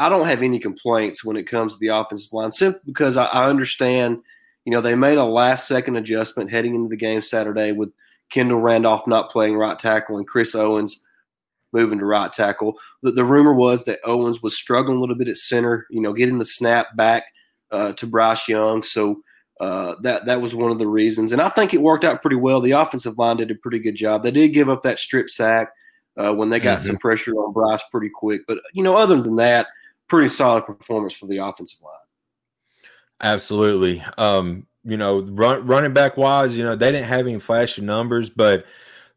I 0.00 0.08
don't 0.08 0.26
have 0.26 0.42
any 0.42 0.58
complaints 0.58 1.24
when 1.24 1.36
it 1.36 1.44
comes 1.44 1.74
to 1.74 1.78
the 1.78 1.96
offensive 1.96 2.32
line, 2.32 2.50
simply 2.50 2.80
because 2.84 3.16
I, 3.16 3.26
I 3.26 3.48
understand– 3.48 4.18
you 4.66 4.72
know, 4.72 4.80
they 4.80 4.96
made 4.96 5.16
a 5.16 5.24
last 5.24 5.68
second 5.68 5.96
adjustment 5.96 6.50
heading 6.50 6.74
into 6.74 6.88
the 6.88 6.96
game 6.96 7.22
Saturday 7.22 7.70
with 7.70 7.92
Kendall 8.30 8.60
Randolph 8.60 9.06
not 9.06 9.30
playing 9.30 9.56
right 9.56 9.78
tackle 9.78 10.18
and 10.18 10.26
Chris 10.26 10.56
Owens 10.56 11.04
moving 11.72 12.00
to 12.00 12.04
right 12.04 12.32
tackle. 12.32 12.76
The, 13.02 13.12
the 13.12 13.24
rumor 13.24 13.54
was 13.54 13.84
that 13.84 14.00
Owens 14.04 14.42
was 14.42 14.56
struggling 14.56 14.98
a 14.98 15.00
little 15.00 15.14
bit 15.14 15.28
at 15.28 15.36
center, 15.36 15.86
you 15.88 16.00
know, 16.00 16.12
getting 16.12 16.38
the 16.38 16.44
snap 16.44 16.96
back 16.96 17.32
uh, 17.70 17.92
to 17.92 18.06
Bryce 18.08 18.48
Young. 18.48 18.82
So 18.82 19.22
uh, 19.60 19.94
that 20.02 20.26
that 20.26 20.42
was 20.42 20.54
one 20.54 20.72
of 20.72 20.78
the 20.78 20.88
reasons, 20.88 21.32
and 21.32 21.40
I 21.40 21.48
think 21.48 21.72
it 21.72 21.80
worked 21.80 22.04
out 22.04 22.20
pretty 22.20 22.36
well. 22.36 22.60
The 22.60 22.72
offensive 22.72 23.16
line 23.16 23.38
did 23.38 23.50
a 23.50 23.54
pretty 23.54 23.78
good 23.78 23.94
job. 23.94 24.22
They 24.22 24.30
did 24.30 24.48
give 24.48 24.68
up 24.68 24.82
that 24.82 24.98
strip 24.98 25.30
sack 25.30 25.72
uh, 26.18 26.34
when 26.34 26.50
they 26.50 26.60
got 26.60 26.80
mm-hmm. 26.80 26.88
some 26.88 26.96
pressure 26.98 27.32
on 27.32 27.54
Bryce 27.54 27.82
pretty 27.90 28.10
quick, 28.12 28.42
but 28.46 28.58
you 28.74 28.82
know, 28.82 28.96
other 28.96 29.22
than 29.22 29.36
that, 29.36 29.68
pretty 30.08 30.28
solid 30.28 30.66
performance 30.66 31.14
for 31.14 31.26
the 31.26 31.38
offensive 31.38 31.80
line. 31.82 31.94
Absolutely. 33.22 34.04
Um, 34.18 34.66
you 34.84 34.96
know, 34.96 35.22
run, 35.22 35.66
running 35.66 35.92
back 35.92 36.16
wise, 36.16 36.56
you 36.56 36.62
know, 36.62 36.76
they 36.76 36.92
didn't 36.92 37.08
have 37.08 37.26
any 37.26 37.38
flashy 37.40 37.82
numbers, 37.82 38.30
but 38.30 38.64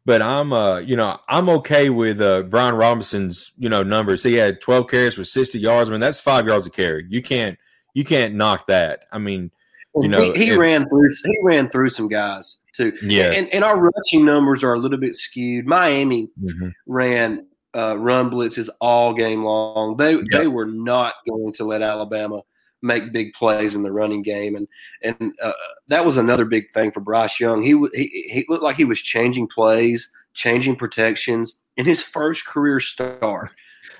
but 0.06 0.22
I'm 0.22 0.52
uh, 0.52 0.78
you 0.78 0.96
know, 0.96 1.18
I'm 1.28 1.48
okay 1.50 1.90
with 1.90 2.20
uh 2.20 2.42
Brian 2.42 2.74
Robinson's, 2.74 3.52
you 3.58 3.68
know, 3.68 3.82
numbers. 3.82 4.22
He 4.22 4.34
had 4.34 4.60
12 4.60 4.88
carries 4.88 5.14
for 5.14 5.24
60 5.24 5.58
yards. 5.58 5.88
I 5.88 5.92
mean, 5.92 6.00
that's 6.00 6.18
five 6.18 6.46
yards 6.46 6.66
a 6.66 6.70
carry. 6.70 7.06
You 7.08 7.22
can't 7.22 7.58
you 7.94 8.04
can't 8.04 8.34
knock 8.34 8.66
that. 8.66 9.04
I 9.12 9.18
mean, 9.18 9.50
you 9.96 10.08
know, 10.08 10.32
he, 10.32 10.46
he 10.46 10.50
if, 10.50 10.58
ran 10.58 10.88
through 10.88 11.10
he 11.24 11.36
ran 11.44 11.68
through 11.68 11.90
some 11.90 12.08
guys 12.08 12.60
too. 12.74 12.92
Yeah. 13.02 13.32
And 13.32 13.48
and 13.52 13.62
our 13.62 13.78
rushing 13.78 14.24
numbers 14.24 14.64
are 14.64 14.74
a 14.74 14.78
little 14.78 14.98
bit 14.98 15.16
skewed. 15.16 15.66
Miami 15.66 16.28
mm-hmm. 16.42 16.68
ran 16.86 17.46
uh, 17.76 17.96
run 17.96 18.30
blitzes 18.30 18.68
all 18.80 19.12
game 19.14 19.44
long. 19.44 19.96
They 19.96 20.14
yep. 20.14 20.24
they 20.32 20.46
were 20.46 20.66
not 20.66 21.14
going 21.28 21.52
to 21.54 21.64
let 21.64 21.82
Alabama 21.82 22.42
make 22.82 23.12
big 23.12 23.32
plays 23.34 23.74
in 23.74 23.82
the 23.82 23.92
running 23.92 24.22
game, 24.22 24.56
and 24.56 24.68
and 25.02 25.32
uh, 25.42 25.52
that 25.88 26.04
was 26.04 26.16
another 26.16 26.44
big 26.44 26.70
thing 26.72 26.90
for 26.90 27.00
Bryce 27.00 27.40
Young. 27.40 27.62
He, 27.62 27.72
he 27.94 28.28
he 28.30 28.46
looked 28.48 28.62
like 28.62 28.76
he 28.76 28.84
was 28.84 29.00
changing 29.00 29.48
plays, 29.48 30.10
changing 30.34 30.76
protections 30.76 31.60
in 31.76 31.86
his 31.86 32.02
first 32.02 32.46
career 32.46 32.80
start. 32.80 33.50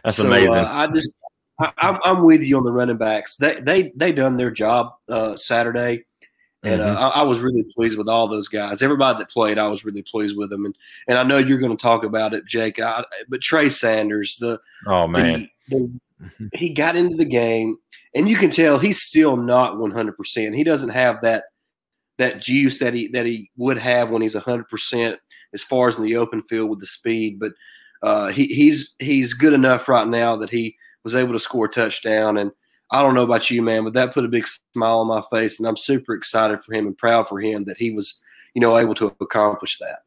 That's 0.04 0.16
so, 0.16 0.26
amazing. 0.26 0.54
Uh, 0.54 0.68
I 0.70 0.86
just 0.88 1.12
I, 1.58 1.98
am 2.04 2.22
with 2.22 2.42
you 2.42 2.56
on 2.56 2.64
the 2.64 2.72
running 2.72 2.96
backs. 2.96 3.36
They 3.36 3.60
they 3.60 3.92
they 3.94 4.12
done 4.12 4.36
their 4.36 4.50
job 4.50 4.94
uh, 5.08 5.36
Saturday, 5.36 6.04
and 6.62 6.80
uh, 6.80 6.86
mm-hmm. 6.86 6.96
uh, 6.96 7.08
I, 7.08 7.20
I, 7.20 7.22
was 7.22 7.40
really 7.40 7.64
pleased 7.74 7.98
with 7.98 8.08
all 8.08 8.28
those 8.28 8.48
guys. 8.48 8.82
Everybody 8.82 9.18
that 9.18 9.30
played, 9.30 9.58
I 9.58 9.68
was 9.68 9.84
really 9.84 10.02
pleased 10.02 10.36
with 10.36 10.50
them. 10.50 10.64
And 10.64 10.76
and 11.06 11.18
I 11.18 11.22
know 11.22 11.38
you're 11.38 11.58
going 11.58 11.76
to 11.76 11.80
talk 11.82 12.04
about 12.04 12.34
it, 12.34 12.46
Jake. 12.46 12.80
I, 12.80 13.04
but 13.28 13.42
Trey 13.42 13.68
Sanders, 13.68 14.36
the 14.36 14.60
oh 14.86 15.06
man, 15.06 15.50
the, 15.70 16.00
mm-hmm. 16.22 16.46
he 16.54 16.72
got 16.72 16.96
into 16.96 17.16
the 17.16 17.24
game, 17.24 17.76
and 18.14 18.28
you 18.28 18.36
can 18.36 18.50
tell 18.50 18.78
he's 18.78 19.02
still 19.02 19.36
not 19.36 19.78
100. 19.78 20.16
percent 20.16 20.54
He 20.54 20.64
doesn't 20.64 20.90
have 20.90 21.20
that 21.22 21.44
that 22.18 22.42
juice 22.42 22.78
that 22.80 22.94
he 22.94 23.08
that 23.08 23.26
he 23.26 23.50
would 23.56 23.78
have 23.78 24.10
when 24.10 24.22
he's 24.22 24.34
100 24.34 24.68
percent 24.68 25.18
as 25.54 25.62
far 25.62 25.88
as 25.88 25.96
in 25.96 26.04
the 26.04 26.16
open 26.16 26.42
field 26.42 26.70
with 26.70 26.80
the 26.80 26.86
speed. 26.86 27.38
But 27.40 27.52
uh, 28.02 28.28
he, 28.28 28.46
he's 28.46 28.94
he's 28.98 29.32
good 29.32 29.52
enough 29.52 29.88
right 29.88 30.06
now 30.06 30.36
that 30.36 30.50
he 30.50 30.76
was 31.04 31.14
able 31.14 31.32
to 31.32 31.38
score 31.38 31.66
a 31.66 31.70
touchdown. 31.70 32.36
And 32.36 32.50
I 32.90 33.02
don't 33.02 33.14
know 33.14 33.22
about 33.22 33.50
you, 33.50 33.62
man, 33.62 33.84
but 33.84 33.94
that 33.94 34.12
put 34.12 34.24
a 34.24 34.28
big 34.28 34.46
smile 34.74 34.98
on 34.98 35.06
my 35.06 35.22
face, 35.30 35.58
and 35.58 35.68
I'm 35.68 35.76
super 35.76 36.14
excited 36.14 36.62
for 36.62 36.74
him 36.74 36.86
and 36.86 36.98
proud 36.98 37.28
for 37.28 37.40
him 37.40 37.64
that 37.64 37.76
he 37.76 37.92
was, 37.92 38.20
you 38.54 38.60
know, 38.60 38.76
able 38.76 38.94
to 38.96 39.14
accomplish 39.20 39.78
that. 39.78 40.00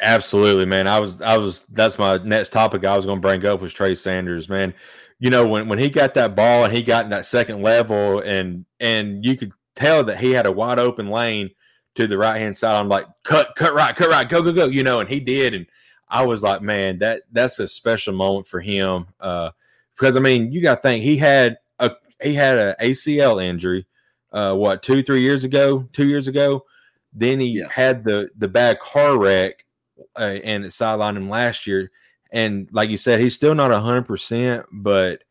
Absolutely, 0.00 0.66
man. 0.66 0.86
I 0.86 0.98
was, 1.00 1.20
I 1.20 1.36
was. 1.38 1.64
That's 1.70 1.98
my 1.98 2.18
next 2.18 2.52
topic. 2.52 2.84
I 2.84 2.96
was 2.96 3.06
going 3.06 3.18
to 3.18 3.22
bring 3.22 3.44
up 3.44 3.60
was 3.60 3.72
Trey 3.72 3.94
Sanders, 3.94 4.48
man. 4.48 4.74
You 5.18 5.30
know, 5.30 5.46
when 5.46 5.68
when 5.68 5.78
he 5.78 5.88
got 5.88 6.14
that 6.14 6.36
ball 6.36 6.64
and 6.64 6.72
he 6.72 6.82
got 6.82 7.04
in 7.04 7.10
that 7.10 7.26
second 7.26 7.62
level, 7.62 8.20
and 8.20 8.64
and 8.80 9.24
you 9.24 9.36
could 9.36 9.52
tell 9.74 10.04
that 10.04 10.18
he 10.18 10.30
had 10.30 10.46
a 10.46 10.52
wide 10.52 10.78
open 10.78 11.08
lane 11.08 11.50
to 11.94 12.06
the 12.06 12.18
right 12.18 12.38
hand 12.38 12.56
side. 12.56 12.78
I'm 12.78 12.88
like, 12.88 13.06
cut, 13.24 13.54
cut 13.56 13.74
right, 13.74 13.94
cut 13.94 14.08
right, 14.08 14.28
go, 14.28 14.42
go, 14.42 14.52
go. 14.52 14.66
You 14.66 14.82
know, 14.82 15.00
and 15.00 15.08
he 15.08 15.20
did, 15.20 15.54
and 15.54 15.66
I 16.08 16.24
was 16.24 16.42
like, 16.42 16.62
man, 16.62 16.98
that 16.98 17.22
that's 17.32 17.58
a 17.58 17.68
special 17.68 18.14
moment 18.14 18.46
for 18.46 18.60
him. 18.60 19.06
Uh, 19.20 19.50
because 19.96 20.16
I 20.16 20.20
mean, 20.20 20.52
you 20.52 20.60
got 20.60 20.76
to 20.76 20.82
think 20.82 21.04
he 21.04 21.16
had 21.16 21.58
a 21.78 21.92
he 22.20 22.34
had 22.34 22.56
an 22.58 22.74
ACL 22.80 23.42
injury, 23.42 23.86
uh, 24.32 24.54
what 24.54 24.82
two 24.82 25.02
three 25.02 25.22
years 25.22 25.44
ago, 25.44 25.88
two 25.92 26.08
years 26.08 26.28
ago. 26.28 26.64
Then 27.12 27.40
he 27.40 27.58
yeah. 27.60 27.68
had 27.70 28.04
the 28.04 28.30
the 28.36 28.48
bad 28.48 28.80
car 28.80 29.18
wreck, 29.18 29.64
uh, 30.18 30.38
and 30.44 30.64
it 30.64 30.72
sidelined 30.72 31.16
him 31.16 31.28
last 31.28 31.66
year. 31.66 31.90
And 32.30 32.68
like 32.72 32.88
you 32.88 32.96
said, 32.96 33.20
he's 33.20 33.34
still 33.34 33.54
not 33.54 33.70
hundred 33.70 34.06
percent, 34.06 34.66
but 34.72 35.22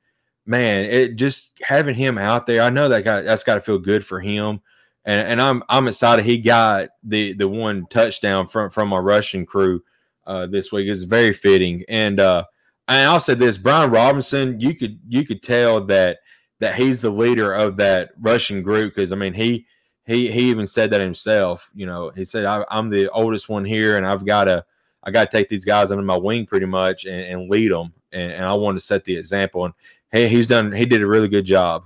man, 0.46 0.86
it 0.86 1.16
just 1.16 1.52
having 1.62 1.96
him 1.96 2.18
out 2.18 2.46
there, 2.46 2.62
I 2.62 2.70
know 2.70 2.90
that 2.90 3.04
guy 3.04 3.22
that's 3.22 3.44
got 3.44 3.56
to 3.56 3.62
feel 3.62 3.80
good 3.80 4.06
for 4.06 4.20
him. 4.20 4.62
And, 5.04 5.28
and 5.28 5.42
I'm 5.42 5.64
I'm 5.68 5.88
excited 5.88 6.26
he 6.26 6.38
got 6.38 6.90
the 7.04 7.34
the 7.34 7.48
one 7.48 7.88
touchdown 7.90 8.48
from 8.48 8.70
from 8.70 8.94
our 8.94 9.02
Russian 9.02 9.46
crew 9.46 9.82
uh, 10.28 10.46
this 10.46 10.72
week. 10.72 10.88
is 10.88 11.06
very 11.06 11.34
fitting. 11.34 11.84
And 11.90 12.20
uh, 12.20 12.46
and 12.88 13.10
I'll 13.10 13.20
say 13.20 13.34
this: 13.34 13.58
Brian 13.58 13.90
Robinson, 13.90 14.60
you 14.60 14.76
could 14.76 15.00
you 15.08 15.26
could 15.26 15.42
tell 15.42 15.84
that 15.86 16.20
that 16.60 16.76
he's 16.76 17.02
the 17.02 17.10
leader 17.10 17.52
of 17.54 17.78
that 17.78 18.12
Russian 18.20 18.62
group 18.62 18.94
because 18.96 19.12
I 19.12 19.16
mean 19.16 19.34
he 19.34 19.66
he 20.06 20.32
he 20.32 20.50
even 20.50 20.68
said 20.68 20.90
that 20.92 21.02
himself. 21.02 21.70
You 21.74 21.86
know, 21.86 22.12
he 22.16 22.26
said 22.26 22.46
I, 22.46 22.66
am 22.70 22.90
the 22.90 23.10
oldest 23.12 23.50
one 23.50 23.66
here, 23.66 23.98
and 23.98 24.06
I've 24.06 24.26
got 24.26 24.46
to 24.46 24.66
I 25.04 25.12
got 25.12 25.30
to 25.30 25.38
take 25.38 25.50
these 25.50 25.66
guys 25.66 25.92
under 25.92 26.04
my 26.04 26.18
wing 26.18 26.46
pretty 26.46 26.66
much 26.66 27.06
and, 27.06 27.22
and 27.22 27.50
lead 27.50 27.72
them. 27.72 27.94
And, 28.12 28.32
and, 28.34 28.46
I 28.46 28.54
want 28.54 28.78
to 28.78 28.86
set 28.86 29.04
the 29.04 29.16
example. 29.16 29.66
And 29.66 29.74
hey, 30.12 30.28
he's 30.28 30.48
done. 30.48 30.72
He 30.72 30.86
did 30.86 31.02
a 31.02 31.08
really 31.08 31.28
good 31.28 31.46
job. 31.46 31.86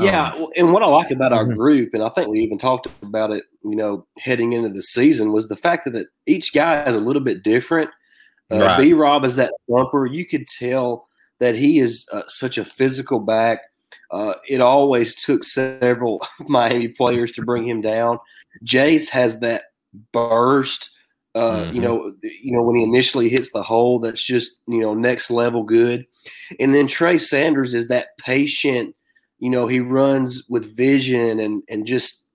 Yeah, 0.00 0.32
um, 0.32 0.46
and 0.56 0.72
what 0.72 0.82
I 0.82 0.86
like 0.86 1.10
about 1.10 1.32
our 1.32 1.44
mm-hmm. 1.44 1.58
group, 1.58 1.90
and 1.92 2.02
I 2.02 2.08
think 2.10 2.28
we 2.28 2.38
even 2.40 2.58
talked 2.58 2.86
about 3.02 3.32
it, 3.32 3.44
you 3.64 3.74
know, 3.74 4.06
heading 4.18 4.52
into 4.52 4.68
the 4.68 4.82
season, 4.82 5.32
was 5.32 5.48
the 5.48 5.56
fact 5.56 5.84
that, 5.84 5.92
that 5.92 6.06
each 6.26 6.54
guy 6.54 6.84
is 6.84 6.94
a 6.94 7.00
little 7.00 7.22
bit 7.22 7.42
different. 7.42 7.90
Uh, 8.50 8.58
right. 8.58 8.78
B 8.78 8.92
Rob 8.92 9.24
is 9.24 9.34
that 9.36 9.52
bumper. 9.68 10.06
You 10.06 10.24
could 10.24 10.46
tell 10.46 11.08
that 11.40 11.54
he 11.54 11.78
is 11.78 12.06
uh, 12.12 12.22
such 12.28 12.58
a 12.58 12.64
physical 12.64 13.18
back. 13.18 13.62
Uh, 14.10 14.34
it 14.48 14.60
always 14.60 15.14
took 15.14 15.44
several 15.44 16.24
Miami 16.40 16.88
players 16.88 17.32
to 17.32 17.42
bring 17.42 17.66
him 17.66 17.80
down. 17.80 18.18
Jace 18.64 19.08
has 19.10 19.40
that 19.40 19.64
burst. 20.12 20.90
Uh, 21.34 21.60
mm-hmm. 21.60 21.74
You 21.74 21.80
know, 21.82 22.14
you 22.22 22.52
know 22.52 22.62
when 22.62 22.76
he 22.76 22.82
initially 22.82 23.28
hits 23.28 23.52
the 23.52 23.62
hole, 23.62 23.98
that's 23.98 24.24
just 24.24 24.60
you 24.66 24.80
know 24.80 24.94
next 24.94 25.30
level 25.30 25.62
good. 25.62 26.06
And 26.58 26.74
then 26.74 26.86
Trey 26.86 27.18
Sanders 27.18 27.74
is 27.74 27.88
that 27.88 28.16
patient 28.18 28.94
you 29.38 29.50
know, 29.50 29.66
he 29.66 29.80
runs 29.80 30.44
with 30.48 30.76
vision 30.76 31.40
and 31.40 31.62
and 31.68 31.86
just 31.86 32.28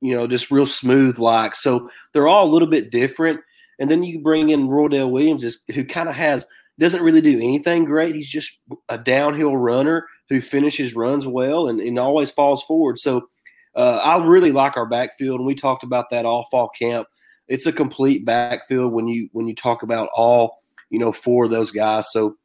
you 0.00 0.16
know 0.16 0.26
just 0.26 0.50
real 0.50 0.66
smooth 0.66 1.18
like. 1.18 1.54
So 1.54 1.90
they're 2.12 2.28
all 2.28 2.46
a 2.46 2.52
little 2.52 2.68
bit 2.68 2.90
different. 2.90 3.40
And 3.78 3.90
then 3.90 4.04
you 4.04 4.22
bring 4.22 4.50
in 4.50 4.68
Roydell 4.68 5.10
Williams, 5.10 5.44
who 5.74 5.84
kind 5.84 6.08
of 6.08 6.14
has 6.14 6.46
doesn't 6.78 7.02
really 7.02 7.20
do 7.20 7.36
anything 7.36 7.84
great. 7.84 8.14
He's 8.14 8.28
just 8.28 8.58
a 8.88 8.98
downhill 8.98 9.56
runner 9.56 10.06
who 10.28 10.40
finishes 10.40 10.94
runs 10.94 11.26
well 11.26 11.68
and, 11.68 11.80
and 11.80 11.98
always 11.98 12.30
falls 12.30 12.62
forward. 12.62 12.98
So 12.98 13.28
uh, 13.74 14.00
I 14.04 14.24
really 14.24 14.52
like 14.52 14.76
our 14.76 14.86
backfield, 14.86 15.40
and 15.40 15.46
we 15.46 15.54
talked 15.54 15.82
about 15.82 16.10
that 16.10 16.24
all 16.24 16.46
fall 16.50 16.68
camp. 16.68 17.08
It's 17.48 17.66
a 17.66 17.72
complete 17.72 18.24
backfield 18.24 18.92
when 18.92 19.08
you 19.08 19.28
when 19.32 19.46
you 19.46 19.54
talk 19.54 19.82
about 19.82 20.08
all 20.14 20.56
you 20.90 20.98
know 20.98 21.12
four 21.12 21.44
of 21.44 21.50
those 21.50 21.70
guys. 21.70 22.10
So 22.12 22.36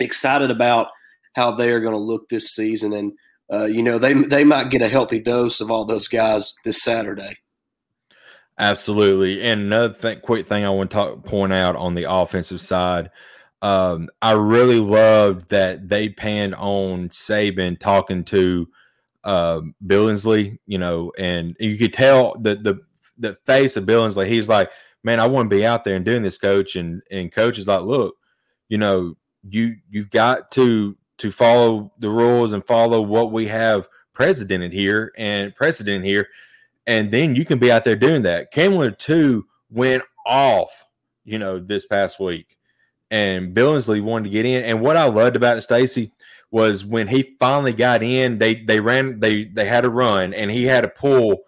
excited 0.00 0.50
about 0.50 0.88
how 1.34 1.52
they 1.52 1.70
are 1.70 1.80
going 1.80 1.94
to 1.94 1.98
look 1.98 2.28
this 2.28 2.48
season, 2.48 2.92
and 2.92 3.12
uh, 3.52 3.64
you 3.64 3.82
know, 3.82 3.98
they 3.98 4.14
they 4.14 4.44
might 4.44 4.70
get 4.70 4.82
a 4.82 4.88
healthy 4.88 5.18
dose 5.18 5.60
of 5.60 5.70
all 5.70 5.84
those 5.84 6.08
guys 6.08 6.54
this 6.64 6.82
Saturday. 6.82 7.36
Absolutely. 8.58 9.42
And 9.42 9.62
another 9.62 9.92
thing, 9.92 10.20
quick 10.20 10.46
thing 10.46 10.64
I 10.64 10.70
want 10.70 10.90
to 10.90 10.94
talk, 10.94 11.24
point 11.24 11.52
out 11.52 11.74
on 11.74 11.94
the 11.94 12.10
offensive 12.10 12.60
side, 12.60 13.10
um, 13.62 14.08
I 14.20 14.32
really 14.32 14.80
loved 14.80 15.48
that 15.50 15.88
they 15.88 16.08
panned 16.08 16.54
on 16.56 17.08
Saban 17.10 17.78
talking 17.78 18.24
to 18.24 18.68
uh, 19.24 19.60
Billingsley, 19.86 20.58
you 20.66 20.78
know, 20.78 21.12
and 21.16 21.56
you 21.60 21.78
could 21.78 21.92
tell 21.92 22.36
the 22.40 22.56
the 22.56 22.80
the 23.18 23.34
face 23.46 23.76
of 23.76 23.84
Billingsley. 23.84 24.26
He's 24.26 24.48
like, 24.48 24.70
"Man, 25.04 25.20
I 25.20 25.26
want 25.26 25.48
to 25.48 25.56
be 25.56 25.64
out 25.64 25.84
there 25.84 25.96
and 25.96 26.04
doing 26.04 26.22
this, 26.22 26.38
coach." 26.38 26.76
And 26.76 27.02
and 27.10 27.32
coach 27.32 27.58
is 27.58 27.68
like, 27.68 27.82
"Look, 27.82 28.16
you 28.68 28.78
know, 28.78 29.16
you 29.48 29.76
you've 29.90 30.10
got 30.10 30.50
to 30.52 30.96
to 31.18 31.30
follow 31.30 31.92
the 32.00 32.10
rules 32.10 32.52
and 32.52 32.66
follow 32.66 33.00
what 33.00 33.30
we 33.30 33.46
have 33.46 33.88
precedented 34.12 34.72
here 34.72 35.12
and 35.16 35.54
precedent 35.54 36.04
here. 36.04 36.28
And 36.86 37.12
then 37.12 37.36
you 37.36 37.44
can 37.44 37.58
be 37.58 37.70
out 37.70 37.84
there 37.84 37.96
doing 37.96 38.22
that. 38.22 38.50
Cameron 38.50 38.96
two 38.98 39.46
went 39.70 40.02
off, 40.26 40.70
you 41.24 41.38
know, 41.38 41.60
this 41.60 41.86
past 41.86 42.18
week. 42.18 42.58
And 43.12 43.54
Billingsley 43.54 44.02
wanted 44.02 44.24
to 44.24 44.30
get 44.30 44.44
in. 44.44 44.64
And 44.64 44.80
what 44.80 44.96
I 44.96 45.04
loved 45.04 45.36
about 45.36 45.62
Stacey, 45.62 46.10
was 46.50 46.84
when 46.84 47.08
he 47.08 47.34
finally 47.40 47.72
got 47.72 48.02
in, 48.02 48.38
they 48.38 48.56
they 48.56 48.78
ran 48.78 49.20
they 49.20 49.44
they 49.44 49.64
had 49.64 49.86
a 49.86 49.90
run 49.90 50.34
and 50.34 50.50
he 50.50 50.64
had 50.64 50.82
to 50.82 50.88
pull 50.88 51.44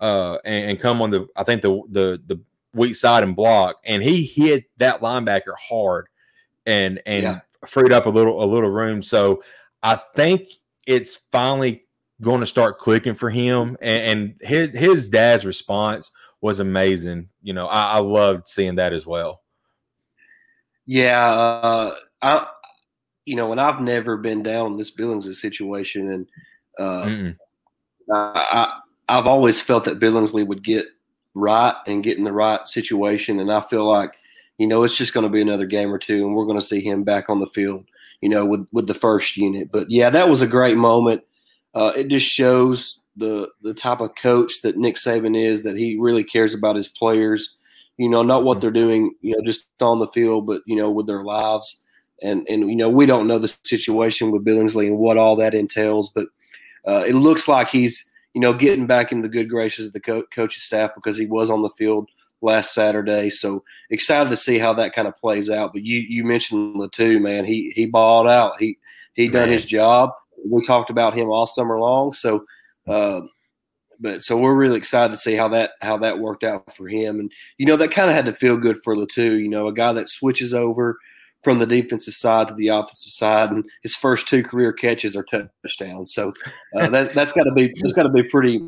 uh 0.00 0.36
and, 0.44 0.70
and 0.70 0.80
come 0.80 1.00
on 1.00 1.10
the 1.10 1.28
I 1.36 1.44
think 1.44 1.62
the 1.62 1.80
the 1.90 2.20
the 2.26 2.40
weak 2.74 2.96
side 2.96 3.22
and 3.22 3.36
block 3.36 3.76
and 3.84 4.02
he 4.02 4.24
hit 4.24 4.64
that 4.78 5.00
linebacker 5.00 5.54
hard 5.56 6.08
and 6.66 7.00
and 7.06 7.22
yeah 7.22 7.40
freed 7.66 7.92
up 7.92 8.06
a 8.06 8.10
little 8.10 8.42
a 8.42 8.46
little 8.46 8.70
room. 8.70 9.02
So 9.02 9.42
I 9.82 10.00
think 10.14 10.48
it's 10.86 11.16
finally 11.32 11.84
going 12.20 12.40
to 12.40 12.46
start 12.46 12.78
clicking 12.78 13.14
for 13.14 13.30
him. 13.30 13.76
And, 13.80 14.02
and 14.02 14.34
his 14.40 14.76
his 14.76 15.08
dad's 15.08 15.44
response 15.44 16.10
was 16.40 16.60
amazing. 16.60 17.28
You 17.42 17.52
know, 17.52 17.66
I, 17.66 17.94
I 17.94 17.98
loved 17.98 18.48
seeing 18.48 18.76
that 18.76 18.92
as 18.92 19.06
well. 19.06 19.42
Yeah, 20.88 21.30
uh, 21.30 21.94
I 22.22 22.46
you 23.26 23.36
know, 23.36 23.52
and 23.52 23.60
I've 23.60 23.82
never 23.82 24.16
been 24.16 24.42
down 24.42 24.68
in 24.68 24.76
this 24.78 24.90
Billings 24.90 25.38
situation, 25.38 26.10
and 26.10 26.26
uh, 26.78 27.32
I, 28.10 28.80
I 29.06 29.16
have 29.16 29.26
always 29.26 29.60
felt 29.60 29.84
that 29.84 30.00
Billingsley 30.00 30.46
would 30.46 30.64
get 30.64 30.86
right 31.34 31.74
and 31.86 32.02
get 32.02 32.16
in 32.16 32.24
the 32.24 32.32
right 32.32 32.66
situation, 32.66 33.38
and 33.38 33.52
I 33.52 33.60
feel 33.60 33.86
like 33.86 34.16
you 34.56 34.66
know, 34.66 34.82
it's 34.82 34.96
just 34.96 35.14
going 35.14 35.24
to 35.24 35.30
be 35.30 35.42
another 35.42 35.66
game 35.66 35.92
or 35.92 35.98
two, 35.98 36.26
and 36.26 36.34
we're 36.34 36.46
going 36.46 36.58
to 36.58 36.64
see 36.64 36.80
him 36.80 37.04
back 37.04 37.28
on 37.28 37.38
the 37.38 37.46
field, 37.46 37.84
you 38.20 38.28
know, 38.30 38.44
with 38.44 38.66
with 38.72 38.86
the 38.86 38.94
first 38.94 39.36
unit. 39.36 39.70
But 39.70 39.90
yeah, 39.90 40.08
that 40.10 40.30
was 40.30 40.40
a 40.40 40.48
great 40.48 40.78
moment. 40.78 41.22
Uh, 41.74 41.92
it 41.94 42.08
just 42.08 42.26
shows 42.26 42.98
the 43.14 43.50
the 43.62 43.74
type 43.74 44.00
of 44.00 44.14
coach 44.14 44.62
that 44.62 44.78
Nick 44.78 44.96
Saban 44.96 45.38
is. 45.38 45.64
That 45.64 45.76
he 45.76 45.98
really 45.98 46.24
cares 46.24 46.54
about 46.54 46.76
his 46.76 46.88
players. 46.88 47.57
You 47.98 48.08
know, 48.08 48.22
not 48.22 48.44
what 48.44 48.60
they're 48.60 48.70
doing, 48.70 49.14
you 49.20 49.34
know, 49.34 49.42
just 49.44 49.66
on 49.80 49.98
the 49.98 50.06
field, 50.08 50.46
but 50.46 50.62
you 50.66 50.76
know, 50.76 50.90
with 50.90 51.06
their 51.06 51.24
lives. 51.24 51.84
And 52.22 52.46
and 52.48 52.70
you 52.70 52.76
know, 52.76 52.88
we 52.88 53.06
don't 53.06 53.26
know 53.26 53.38
the 53.38 53.54
situation 53.64 54.30
with 54.30 54.44
Billingsley 54.44 54.86
and 54.86 54.98
what 54.98 55.18
all 55.18 55.36
that 55.36 55.54
entails, 55.54 56.10
but 56.10 56.28
uh, 56.86 57.04
it 57.06 57.14
looks 57.14 57.48
like 57.48 57.68
he's 57.68 58.10
you 58.34 58.40
know 58.40 58.52
getting 58.52 58.86
back 58.86 59.12
in 59.12 59.20
the 59.20 59.28
good 59.28 59.48
graces 59.48 59.88
of 59.88 59.92
the 59.92 60.00
co- 60.00 60.24
coaching 60.34 60.60
staff 60.60 60.92
because 60.94 61.16
he 61.16 61.26
was 61.26 61.50
on 61.50 61.62
the 61.62 61.70
field 61.70 62.08
last 62.40 62.72
Saturday. 62.72 63.30
So 63.30 63.64
excited 63.90 64.30
to 64.30 64.36
see 64.36 64.58
how 64.58 64.72
that 64.74 64.94
kind 64.94 65.08
of 65.08 65.16
plays 65.16 65.50
out. 65.50 65.72
But 65.72 65.82
you 65.82 65.98
you 66.00 66.24
mentioned 66.24 66.76
Latu, 66.76 67.20
man. 67.20 67.44
He 67.44 67.72
he 67.74 67.86
balled 67.86 68.28
out. 68.28 68.54
He 68.58 68.78
he 69.14 69.28
done 69.28 69.48
his 69.48 69.66
job. 69.66 70.10
We 70.44 70.64
talked 70.64 70.90
about 70.90 71.14
him 71.14 71.28
all 71.28 71.46
summer 71.46 71.78
long. 71.78 72.12
So. 72.12 72.44
Uh, 72.86 73.20
but 74.00 74.22
so 74.22 74.36
we're 74.36 74.54
really 74.54 74.76
excited 74.76 75.12
to 75.12 75.18
see 75.18 75.34
how 75.34 75.48
that 75.48 75.72
how 75.80 75.96
that 75.98 76.18
worked 76.18 76.44
out 76.44 76.74
for 76.74 76.88
him, 76.88 77.20
and 77.20 77.32
you 77.58 77.66
know 77.66 77.76
that 77.76 77.90
kind 77.90 78.10
of 78.10 78.16
had 78.16 78.26
to 78.26 78.32
feel 78.32 78.56
good 78.56 78.78
for 78.82 78.94
Latu. 78.94 79.38
You 79.38 79.48
know, 79.48 79.68
a 79.68 79.72
guy 79.72 79.92
that 79.92 80.08
switches 80.08 80.54
over 80.54 80.98
from 81.42 81.58
the 81.58 81.66
defensive 81.66 82.14
side 82.14 82.48
to 82.48 82.54
the 82.54 82.68
offensive 82.68 83.12
side, 83.12 83.50
and 83.50 83.64
his 83.82 83.96
first 83.96 84.28
two 84.28 84.42
career 84.42 84.72
catches 84.72 85.16
are 85.16 85.24
touchdowns. 85.24 86.12
So 86.12 86.32
uh, 86.76 86.90
that 86.90 87.14
that's 87.14 87.32
got 87.32 87.44
to 87.44 87.52
be 87.52 87.72
that's 87.80 87.94
got 87.94 88.04
to 88.04 88.08
be 88.08 88.22
pretty 88.22 88.60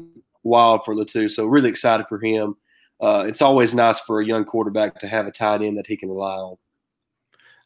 wild 0.43 0.85
for 0.85 0.95
Latu. 0.95 1.31
So 1.31 1.47
really 1.47 1.69
excited 1.69 2.07
for 2.09 2.19
him 2.19 2.57
uh, 3.01 3.25
it's 3.27 3.43
always 3.43 3.75
nice 3.75 3.99
for 4.01 4.21
a 4.21 4.27
young 4.27 4.45
quarterback 4.45 4.99
to 4.99 5.09
have 5.09 5.27
a 5.27 5.31
tight 5.31 5.63
end 5.63 5.79
that 5.79 5.87
he 5.87 5.97
can 5.97 6.11
rely 6.11 6.37
on. 6.37 6.57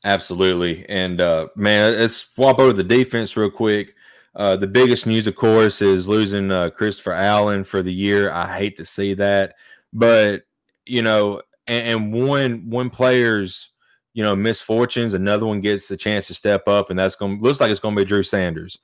Absolutely. 0.04 0.86
And 0.88 1.20
uh, 1.20 1.48
man, 1.56 1.96
let's 1.98 2.16
swap 2.16 2.58
over 2.58 2.72
the 2.72 2.84
defense 2.84 3.36
real 3.36 3.50
quick. 3.50 3.93
Uh, 4.36 4.56
the 4.56 4.66
biggest 4.66 5.06
news, 5.06 5.26
of 5.26 5.36
course, 5.36 5.80
is 5.80 6.08
losing 6.08 6.50
uh, 6.50 6.70
Christopher 6.70 7.12
Allen 7.12 7.62
for 7.62 7.82
the 7.82 7.92
year. 7.92 8.32
I 8.32 8.56
hate 8.56 8.76
to 8.78 8.84
see 8.84 9.14
that, 9.14 9.54
but 9.92 10.42
you 10.84 11.02
know, 11.02 11.40
and, 11.66 11.86
and 11.86 12.28
one 12.28 12.68
one 12.68 12.90
player's 12.90 13.70
you 14.12 14.22
know 14.22 14.34
misfortunes, 14.34 15.14
another 15.14 15.46
one 15.46 15.60
gets 15.60 15.86
the 15.86 15.96
chance 15.96 16.26
to 16.28 16.34
step 16.34 16.66
up, 16.66 16.90
and 16.90 16.98
that's 16.98 17.16
going 17.16 17.40
looks 17.40 17.60
like 17.60 17.70
it's 17.70 17.80
going 17.80 17.94
to 17.94 18.00
be 18.00 18.06
Drew 18.06 18.24
Sanders. 18.24 18.78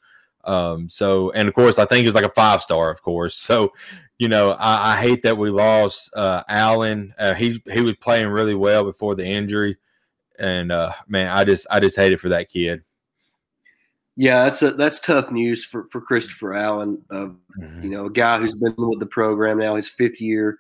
Um, 0.45 0.88
so, 0.88 1.30
and 1.33 1.49
of 1.49 1.54
course, 1.54 1.78
I 1.78 1.85
think 1.85 2.04
he's 2.04 2.14
like 2.14 2.25
a 2.25 2.30
five 2.30 2.62
star, 2.62 2.90
of 2.90 3.02
course. 3.02 3.37
So, 3.50 3.73
you 4.19 4.28
know, 4.28 4.52
I, 4.52 4.92
I 4.92 5.00
hate 5.00 5.23
that 5.23 5.38
we 5.38 5.50
lost 5.50 6.11
uh, 6.14 6.42
Allen. 6.49 7.14
Uh, 7.19 7.35
he 7.35 7.62
he 7.73 7.80
was 7.80 7.97
playing 7.97 8.28
really 8.28 8.54
well 8.54 8.85
before 8.85 9.14
the 9.14 9.26
injury, 9.26 9.78
and 10.38 10.71
uh, 10.71 10.92
man, 11.09 11.28
I 11.28 11.45
just 11.45 11.66
I 11.71 11.80
just 11.80 11.97
hate 11.97 12.12
it 12.12 12.21
for 12.21 12.28
that 12.28 12.50
kid. 12.50 12.83
Yeah, 14.17 14.45
that's 14.45 14.62
a, 14.62 14.73
that's 14.73 15.00
tough 15.00 15.31
news 15.31 15.64
for, 15.64 15.87
for 15.90 16.00
Christopher 16.00 16.55
Allen. 16.55 17.02
mm-hmm. 17.11 17.83
You 17.83 17.90
know, 17.90 18.07
a 18.07 18.11
guy 18.11 18.38
who's 18.38 18.55
been 18.55 18.75
with 18.76 19.00
the 19.00 19.07
program 19.07 19.59
now 19.59 19.76
his 19.76 19.88
fifth 19.88 20.21
year. 20.21 20.59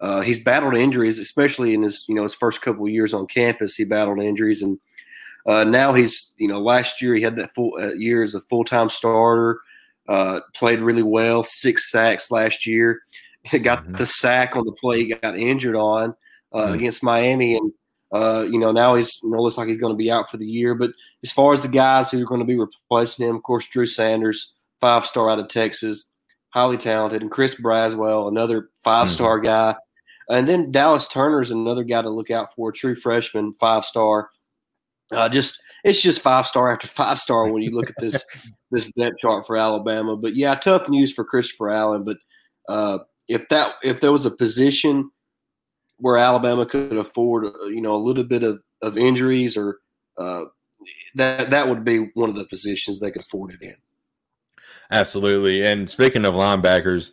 Uh, 0.00 0.20
he's 0.20 0.42
battled 0.42 0.76
injuries, 0.76 1.18
especially 1.18 1.72
in 1.72 1.82
his 1.82 2.04
you 2.08 2.14
know 2.14 2.24
his 2.24 2.34
first 2.34 2.62
couple 2.62 2.84
of 2.84 2.92
years 2.92 3.14
on 3.14 3.26
campus. 3.26 3.74
He 3.74 3.84
battled 3.84 4.20
injuries, 4.20 4.62
and 4.62 4.78
uh, 5.46 5.64
now 5.64 5.94
he's 5.94 6.34
you 6.38 6.48
know 6.48 6.60
last 6.60 7.00
year 7.00 7.14
he 7.14 7.22
had 7.22 7.36
that 7.36 7.54
full 7.54 7.72
uh, 7.80 7.94
year 7.94 8.22
as 8.22 8.34
a 8.34 8.40
full 8.40 8.64
time 8.64 8.88
starter. 8.88 9.60
Uh, 10.06 10.40
played 10.54 10.80
really 10.80 11.02
well, 11.02 11.42
six 11.42 11.90
sacks 11.90 12.30
last 12.30 12.66
year. 12.66 13.00
got 13.62 13.84
mm-hmm. 13.84 13.94
the 13.94 14.06
sack 14.06 14.56
on 14.56 14.64
the 14.64 14.72
play 14.72 15.00
he 15.00 15.14
got 15.14 15.38
injured 15.38 15.76
on 15.76 16.14
uh, 16.52 16.64
mm-hmm. 16.64 16.74
against 16.74 17.02
Miami, 17.02 17.56
and 17.56 17.72
uh, 18.14 18.46
you 18.48 18.60
know 18.60 18.70
now 18.70 18.94
he's 18.94 19.18
you 19.24 19.30
know, 19.30 19.42
looks 19.42 19.58
like 19.58 19.66
he's 19.66 19.78
going 19.78 19.92
to 19.92 19.96
be 19.96 20.10
out 20.10 20.30
for 20.30 20.36
the 20.36 20.46
year. 20.46 20.74
But 20.76 20.92
as 21.24 21.32
far 21.32 21.52
as 21.52 21.62
the 21.62 21.68
guys 21.68 22.10
who 22.10 22.22
are 22.22 22.26
going 22.26 22.40
to 22.40 22.46
be 22.46 22.56
replacing 22.56 23.28
him, 23.28 23.34
of 23.36 23.42
course, 23.42 23.66
Drew 23.66 23.86
Sanders, 23.86 24.54
five 24.80 25.04
star 25.04 25.28
out 25.28 25.40
of 25.40 25.48
Texas, 25.48 26.08
highly 26.50 26.76
talented, 26.76 27.22
and 27.22 27.30
Chris 27.30 27.60
Braswell, 27.60 28.28
another 28.28 28.70
five 28.84 29.10
star 29.10 29.38
mm-hmm. 29.38 29.46
guy, 29.46 29.74
and 30.30 30.46
then 30.46 30.70
Dallas 30.70 31.08
Turner 31.08 31.40
is 31.40 31.50
another 31.50 31.82
guy 31.82 32.02
to 32.02 32.10
look 32.10 32.30
out 32.30 32.54
for, 32.54 32.70
true 32.70 32.94
freshman, 32.94 33.52
five 33.54 33.84
star. 33.84 34.30
Uh, 35.10 35.28
just 35.28 35.60
it's 35.82 36.00
just 36.00 36.20
five 36.20 36.46
star 36.46 36.72
after 36.72 36.86
five 36.86 37.18
star 37.18 37.48
when 37.48 37.64
you 37.64 37.72
look 37.72 37.90
at 37.90 37.96
this 37.98 38.24
this 38.70 38.92
depth 38.92 39.18
chart 39.18 39.44
for 39.44 39.56
Alabama. 39.56 40.16
But 40.16 40.36
yeah, 40.36 40.54
tough 40.54 40.88
news 40.88 41.12
for 41.12 41.24
Christopher 41.24 41.70
Allen. 41.70 42.04
But 42.04 42.18
uh, 42.68 42.98
if 43.26 43.48
that 43.48 43.74
if 43.82 44.00
there 44.00 44.12
was 44.12 44.24
a 44.24 44.30
position 44.30 45.10
where 45.98 46.16
Alabama 46.16 46.66
could 46.66 46.96
afford, 46.96 47.46
uh, 47.46 47.64
you 47.66 47.80
know, 47.80 47.94
a 47.94 47.98
little 47.98 48.24
bit 48.24 48.42
of, 48.42 48.60
of 48.82 48.98
injuries 48.98 49.56
or 49.56 49.78
uh, 50.18 50.44
that 51.14 51.50
that 51.50 51.68
would 51.68 51.84
be 51.84 52.10
one 52.14 52.28
of 52.28 52.34
the 52.34 52.46
positions 52.46 52.98
they 52.98 53.10
could 53.10 53.22
afford 53.22 53.52
it 53.52 53.62
in. 53.62 53.74
Absolutely. 54.90 55.64
And 55.64 55.88
speaking 55.88 56.24
of 56.24 56.34
linebackers, 56.34 57.10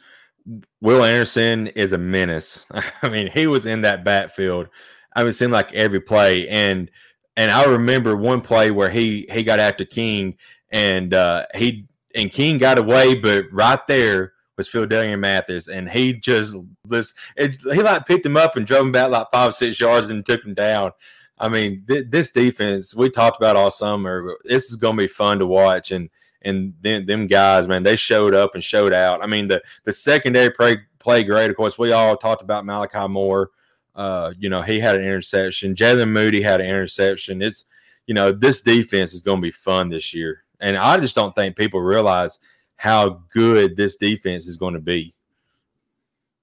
Will 0.81 1.03
Anderson 1.03 1.67
is 1.67 1.93
a 1.93 1.97
menace. 1.97 2.65
I 3.01 3.09
mean, 3.09 3.29
he 3.33 3.47
was 3.47 3.65
in 3.65 3.81
that 3.81 4.03
backfield. 4.03 4.67
I 5.15 5.21
mean, 5.21 5.29
it 5.29 5.33
seemed 5.33 5.53
like 5.53 5.73
every 5.73 6.01
play 6.01 6.47
and– 6.47 6.89
and 7.37 7.51
I 7.51 7.65
remember 7.65 8.15
one 8.15 8.41
play 8.41 8.71
where 8.71 8.89
he 8.89 9.27
he 9.31 9.43
got 9.43 9.59
after 9.59 9.85
King 9.85 10.35
and 10.69 11.13
uh, 11.13 11.45
he 11.55 11.87
and 12.13 12.31
King 12.31 12.57
got 12.57 12.77
away, 12.77 13.15
but 13.15 13.45
right 13.51 13.79
there 13.87 14.33
was 14.61 14.69
Phidarian 14.89 15.19
Mathis, 15.19 15.67
and 15.67 15.89
he 15.89 16.13
just 16.13 16.55
this 16.85 17.13
it, 17.35 17.55
he 17.61 17.81
like 17.81 18.05
picked 18.05 18.25
him 18.25 18.37
up 18.37 18.55
and 18.55 18.65
drove 18.65 18.85
him 18.85 18.91
back 18.91 19.09
like 19.09 19.27
five 19.31 19.55
six 19.55 19.79
yards 19.79 20.09
and 20.09 20.25
took 20.25 20.43
him 20.43 20.53
down. 20.53 20.91
I 21.37 21.49
mean, 21.49 21.83
th- 21.87 22.07
this 22.09 22.31
defense 22.31 22.93
we 22.93 23.09
talked 23.09 23.37
about 23.37 23.55
all 23.55 23.71
summer. 23.71 24.37
This 24.43 24.69
is 24.69 24.75
going 24.75 24.97
to 24.97 25.03
be 25.03 25.07
fun 25.07 25.39
to 25.39 25.47
watch, 25.47 25.91
and 25.91 26.09
and 26.43 26.73
then 26.81 27.05
them 27.05 27.27
guys, 27.27 27.67
man, 27.67 27.83
they 27.83 27.95
showed 27.95 28.33
up 28.33 28.55
and 28.55 28.63
showed 28.63 28.93
out. 28.93 29.23
I 29.23 29.27
mean, 29.27 29.47
the 29.47 29.61
the 29.83 29.93
secondary 29.93 30.51
play 30.51 30.77
play 30.99 31.23
great. 31.23 31.49
Of 31.49 31.57
course, 31.57 31.77
we 31.77 31.91
all 31.91 32.15
talked 32.15 32.43
about 32.43 32.65
Malachi 32.65 33.07
Moore. 33.07 33.49
Uh, 33.95 34.33
you 34.37 34.49
know, 34.49 34.61
he 34.61 34.79
had 34.79 34.95
an 34.95 35.01
interception. 35.01 35.75
Jaylen 35.75 36.09
Moody 36.09 36.41
had 36.41 36.61
an 36.61 36.67
interception. 36.67 37.41
It's, 37.41 37.65
you 38.07 38.13
know, 38.13 38.31
this 38.31 38.61
defense 38.61 39.13
is 39.13 39.19
going 39.19 39.39
to 39.39 39.41
be 39.41 39.51
fun 39.51 39.89
this 39.89 40.13
year. 40.13 40.43
And 40.59 40.77
I 40.77 40.97
just 40.99 41.15
don't 41.15 41.35
think 41.35 41.57
people 41.57 41.81
realize 41.81 42.39
how 42.81 43.21
good 43.31 43.77
this 43.77 43.95
defense 43.95 44.47
is 44.47 44.57
going 44.57 44.73
to 44.73 44.79
be. 44.79 45.13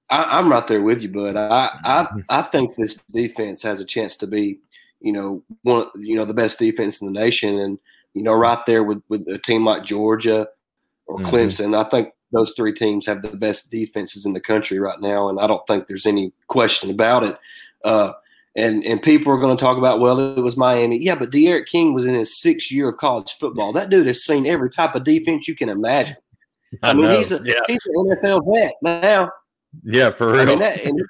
I, 0.09 0.39
am 0.39 0.49
right 0.49 0.65
there 0.69 0.81
with 0.81 1.03
you, 1.03 1.09
bud. 1.09 1.35
I, 1.35 1.77
I 1.83 2.05
mm-hmm. 2.05 2.21
I 2.29 2.43
think 2.43 2.77
this 2.77 2.95
defense 3.13 3.61
has 3.63 3.81
a 3.81 3.85
chance 3.85 4.17
to 4.19 4.29
be, 4.29 4.61
you 5.01 5.11
know, 5.11 5.43
one 5.63 5.89
you 5.97 6.15
know 6.15 6.25
the 6.25 6.33
best 6.33 6.61
defense 6.61 7.01
in 7.01 7.13
the 7.13 7.21
nation, 7.21 7.59
and 7.59 7.77
you 8.15 8.23
know, 8.23 8.35
right 8.35 8.65
there 8.67 8.85
with 8.85 9.03
with 9.09 9.27
a 9.27 9.39
team 9.39 9.65
like 9.65 9.85
Georgia 9.85 10.47
or 11.07 11.19
mm-hmm. 11.19 11.27
Clemson. 11.27 11.77
I 11.77 11.89
think 11.89 12.11
those 12.31 12.53
three 12.57 12.73
teams 12.73 13.05
have 13.07 13.23
the 13.23 13.37
best 13.37 13.73
defenses 13.73 14.25
in 14.25 14.33
the 14.33 14.41
country 14.41 14.79
right 14.79 15.01
now, 15.01 15.29
and 15.29 15.41
I 15.41 15.49
don't 15.49 15.67
think 15.67 15.87
there's 15.87 16.07
any 16.07 16.33
question 16.47 16.89
about 16.89 17.25
it. 17.25 17.37
Uh, 17.85 18.13
and 18.55 18.85
and 18.85 19.03
people 19.03 19.33
are 19.33 19.41
going 19.41 19.57
to 19.57 19.61
talk 19.61 19.77
about, 19.77 19.99
well, 19.99 20.21
it 20.21 20.41
was 20.41 20.57
Miami. 20.57 21.03
Yeah, 21.03 21.17
but 21.17 21.31
D'Eriq 21.31 21.67
King 21.67 21.95
was 21.95 22.07
in 22.07 22.15
his 22.15 22.41
sixth 22.41 22.71
year 22.71 22.91
of 22.91 22.99
college 22.99 23.35
football. 23.41 23.73
That 23.73 23.91
dude 23.91 24.07
has 24.07 24.25
seen 24.25 24.47
every 24.47 24.71
type 24.71 24.95
of 24.95 25.03
defense 25.03 25.49
you 25.49 25.57
can 25.57 25.69
imagine. 25.69 26.17
I, 26.83 26.91
I 26.91 26.95
mean, 26.95 27.11
he's 27.17 27.33
a 27.33 27.41
yeah. 27.45 27.61
he's 27.67 27.85
an 27.87 27.95
NFL 28.11 28.55
vet 28.55 28.75
now. 28.83 29.31
Yeah, 29.85 30.11
for 30.11 30.33
real. 30.33 30.41
I 30.41 30.45
mean, 30.45 30.59
that, 30.61 30.85
and 30.85 31.01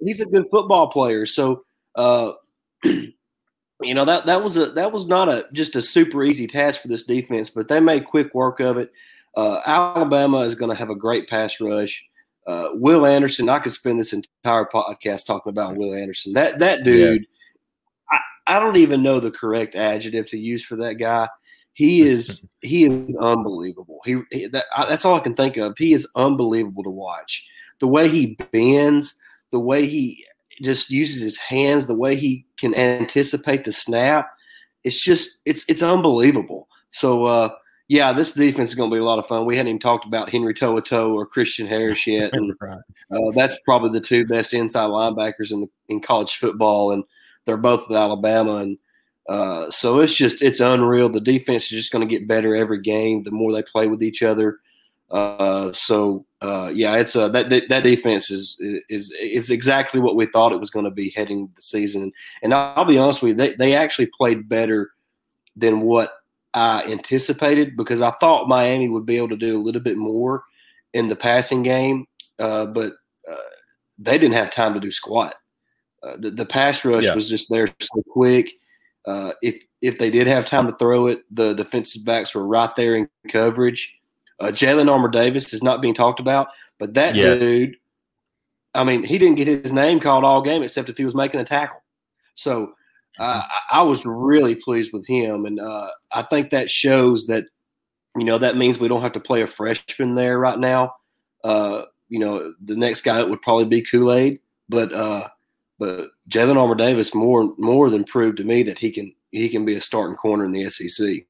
he's 0.00 0.20
a 0.20 0.26
good 0.26 0.46
football 0.50 0.88
player. 0.88 1.26
So, 1.26 1.64
uh, 1.94 2.32
you 2.84 3.14
know 3.82 4.04
that 4.04 4.26
that 4.26 4.42
was 4.42 4.56
a 4.56 4.70
that 4.70 4.92
was 4.92 5.06
not 5.06 5.28
a 5.28 5.46
just 5.52 5.76
a 5.76 5.82
super 5.82 6.22
easy 6.24 6.46
task 6.46 6.80
for 6.80 6.88
this 6.88 7.04
defense, 7.04 7.50
but 7.50 7.68
they 7.68 7.80
made 7.80 8.06
quick 8.06 8.34
work 8.34 8.60
of 8.60 8.76
it. 8.78 8.92
Uh, 9.36 9.60
Alabama 9.66 10.40
is 10.40 10.54
going 10.54 10.70
to 10.70 10.76
have 10.76 10.90
a 10.90 10.94
great 10.94 11.28
pass 11.28 11.60
rush. 11.60 12.04
Uh, 12.46 12.68
Will 12.74 13.06
Anderson, 13.06 13.48
I 13.48 13.58
could 13.58 13.72
spend 13.72 13.98
this 13.98 14.12
entire 14.12 14.66
podcast 14.66 15.26
talking 15.26 15.50
about 15.50 15.76
Will 15.76 15.94
Anderson. 15.94 16.34
That 16.34 16.58
that 16.58 16.84
dude, 16.84 17.22
yeah. 18.12 18.18
I, 18.46 18.56
I 18.56 18.60
don't 18.60 18.76
even 18.76 19.02
know 19.02 19.18
the 19.18 19.30
correct 19.30 19.74
adjective 19.74 20.28
to 20.30 20.38
use 20.38 20.64
for 20.64 20.76
that 20.76 20.94
guy. 20.94 21.28
He 21.74 22.00
is 22.08 22.46
he 22.60 22.84
is 22.84 23.16
unbelievable. 23.16 24.00
He, 24.04 24.22
he 24.30 24.46
that, 24.48 24.66
I, 24.74 24.86
that's 24.86 25.04
all 25.04 25.16
I 25.16 25.20
can 25.20 25.34
think 25.34 25.56
of. 25.56 25.76
He 25.76 25.92
is 25.92 26.08
unbelievable 26.16 26.82
to 26.84 26.90
watch. 26.90 27.46
The 27.80 27.88
way 27.88 28.08
he 28.08 28.38
bends, 28.52 29.14
the 29.50 29.60
way 29.60 29.86
he 29.86 30.24
just 30.62 30.90
uses 30.90 31.20
his 31.20 31.36
hands, 31.36 31.86
the 31.86 31.94
way 31.94 32.16
he 32.16 32.46
can 32.58 32.74
anticipate 32.74 33.64
the 33.64 33.72
snap. 33.72 34.30
It's 34.84 35.02
just 35.02 35.40
it's 35.44 35.64
it's 35.68 35.82
unbelievable. 35.82 36.68
So 36.92 37.24
uh, 37.24 37.50
yeah, 37.88 38.12
this 38.12 38.32
defense 38.32 38.70
is 38.70 38.74
going 38.74 38.90
to 38.90 38.94
be 38.94 39.00
a 39.00 39.04
lot 39.04 39.18
of 39.18 39.26
fun. 39.26 39.44
We 39.44 39.56
hadn't 39.56 39.68
even 39.68 39.80
talked 39.80 40.06
about 40.06 40.30
Henry 40.30 40.54
To'oTo'o 40.54 41.12
or 41.12 41.26
Christian 41.26 41.66
Harris 41.66 42.06
yet, 42.06 42.30
and 42.32 42.54
uh, 42.62 43.30
that's 43.34 43.58
probably 43.64 43.90
the 43.90 44.04
two 44.04 44.26
best 44.26 44.54
inside 44.54 44.88
linebackers 44.88 45.50
in 45.50 45.62
the, 45.62 45.68
in 45.88 46.00
college 46.00 46.36
football, 46.36 46.92
and 46.92 47.04
they're 47.44 47.56
both 47.56 47.88
with 47.88 47.98
Alabama, 47.98 48.56
and 48.56 48.78
uh, 49.28 49.70
so 49.70 50.00
it's 50.00 50.14
just 50.14 50.42
it's 50.42 50.60
unreal. 50.60 51.08
The 51.08 51.20
defense 51.20 51.64
is 51.64 51.70
just 51.70 51.92
going 51.92 52.06
to 52.06 52.12
get 52.12 52.28
better 52.28 52.54
every 52.54 52.80
game. 52.80 53.22
The 53.22 53.30
more 53.30 53.52
they 53.52 53.62
play 53.62 53.88
with 53.88 54.02
each 54.02 54.22
other, 54.22 54.58
uh, 55.10 55.72
so 55.72 56.26
uh, 56.42 56.70
yeah, 56.74 56.96
it's 56.96 57.16
uh, 57.16 57.28
that 57.28 57.48
that 57.50 57.82
defense 57.82 58.30
is 58.30 58.56
is 58.88 59.12
is 59.20 59.50
exactly 59.50 60.00
what 60.00 60.16
we 60.16 60.26
thought 60.26 60.52
it 60.52 60.60
was 60.60 60.70
going 60.70 60.84
to 60.84 60.90
be 60.90 61.12
heading 61.16 61.50
the 61.56 61.62
season. 61.62 62.12
And 62.42 62.52
I'll 62.52 62.84
be 62.84 62.98
honest 62.98 63.22
with 63.22 63.30
you, 63.30 63.34
they 63.34 63.54
they 63.54 63.76
actually 63.76 64.06
played 64.06 64.48
better 64.48 64.90
than 65.56 65.80
what 65.80 66.12
I 66.52 66.84
anticipated 66.84 67.76
because 67.76 68.02
I 68.02 68.10
thought 68.12 68.48
Miami 68.48 68.88
would 68.88 69.06
be 69.06 69.16
able 69.16 69.30
to 69.30 69.36
do 69.36 69.58
a 69.58 69.62
little 69.62 69.80
bit 69.80 69.96
more 69.96 70.44
in 70.92 71.08
the 71.08 71.16
passing 71.16 71.62
game, 71.62 72.06
uh, 72.38 72.66
but 72.66 72.92
uh, 73.30 73.36
they 73.98 74.18
didn't 74.18 74.34
have 74.34 74.50
time 74.50 74.74
to 74.74 74.80
do 74.80 74.90
squat. 74.90 75.34
Uh, 76.02 76.16
the, 76.18 76.30
the, 76.30 76.44
pass 76.44 76.84
rush 76.84 77.04
yeah. 77.04 77.14
was 77.14 77.28
just 77.28 77.48
there 77.48 77.66
so 77.80 78.02
quick. 78.10 78.52
Uh, 79.06 79.32
if 79.42 79.62
if 79.82 79.98
they 79.98 80.10
did 80.10 80.26
have 80.26 80.46
time 80.46 80.66
to 80.66 80.76
throw 80.76 81.06
it, 81.06 81.22
the 81.30 81.52
defensive 81.54 82.04
backs 82.04 82.34
were 82.34 82.46
right 82.46 82.74
there 82.76 82.94
in 82.94 83.08
coverage. 83.28 83.94
Uh, 84.40 84.46
Jalyn 84.46 84.90
Armour 84.90 85.10
Davis 85.10 85.52
is 85.52 85.62
not 85.62 85.82
being 85.82 85.94
talked 85.94 86.20
about, 86.20 86.48
but 86.78 86.94
that 86.94 87.14
yes. 87.14 87.38
dude 87.38 87.76
I 88.74 88.82
mean, 88.82 89.04
he 89.04 89.18
didn't 89.18 89.36
get 89.36 89.46
his 89.46 89.72
name 89.72 90.00
called 90.00 90.24
all 90.24 90.42
game 90.42 90.62
except 90.62 90.88
if 90.88 90.98
he 90.98 91.04
was 91.04 91.14
making 91.14 91.40
a 91.40 91.44
tackle. 91.44 91.82
So 92.34 92.72
uh, 93.18 93.42
I 93.70 93.82
was 93.82 94.04
really 94.04 94.56
pleased 94.56 94.92
with 94.92 95.06
him, 95.06 95.44
and 95.44 95.60
uh, 95.60 95.90
I 96.12 96.22
think 96.22 96.50
that 96.50 96.68
shows 96.68 97.28
that 97.28 97.44
you 98.16 98.24
know 98.24 98.38
that 98.38 98.56
means 98.56 98.78
we 98.78 98.88
don't 98.88 99.02
have 99.02 99.12
to 99.12 99.20
play 99.20 99.42
a 99.42 99.46
freshman 99.46 100.14
there 100.14 100.38
right 100.38 100.58
now. 100.58 100.94
Uh, 101.44 101.82
you 102.08 102.18
know, 102.18 102.54
the 102.62 102.76
next 102.76 103.02
guy 103.02 103.22
would 103.22 103.42
probably 103.42 103.66
be 103.66 103.82
Kool 103.82 104.12
Aid, 104.12 104.40
but 104.68 104.92
uh, 104.92 105.28
but 105.78 106.08
Jalyn 106.28 106.56
Armour 106.56 106.74
Davis 106.74 107.14
more 107.14 107.52
more 107.58 107.90
than 107.90 108.04
proved 108.04 108.38
to 108.38 108.44
me 108.44 108.62
that 108.64 108.78
he 108.78 108.90
can 108.90 109.14
he 109.30 109.48
can 109.48 109.64
be 109.64 109.74
a 109.74 109.80
starting 109.80 110.16
corner 110.16 110.44
in 110.44 110.52
the 110.52 110.68
SEC. 110.70 111.24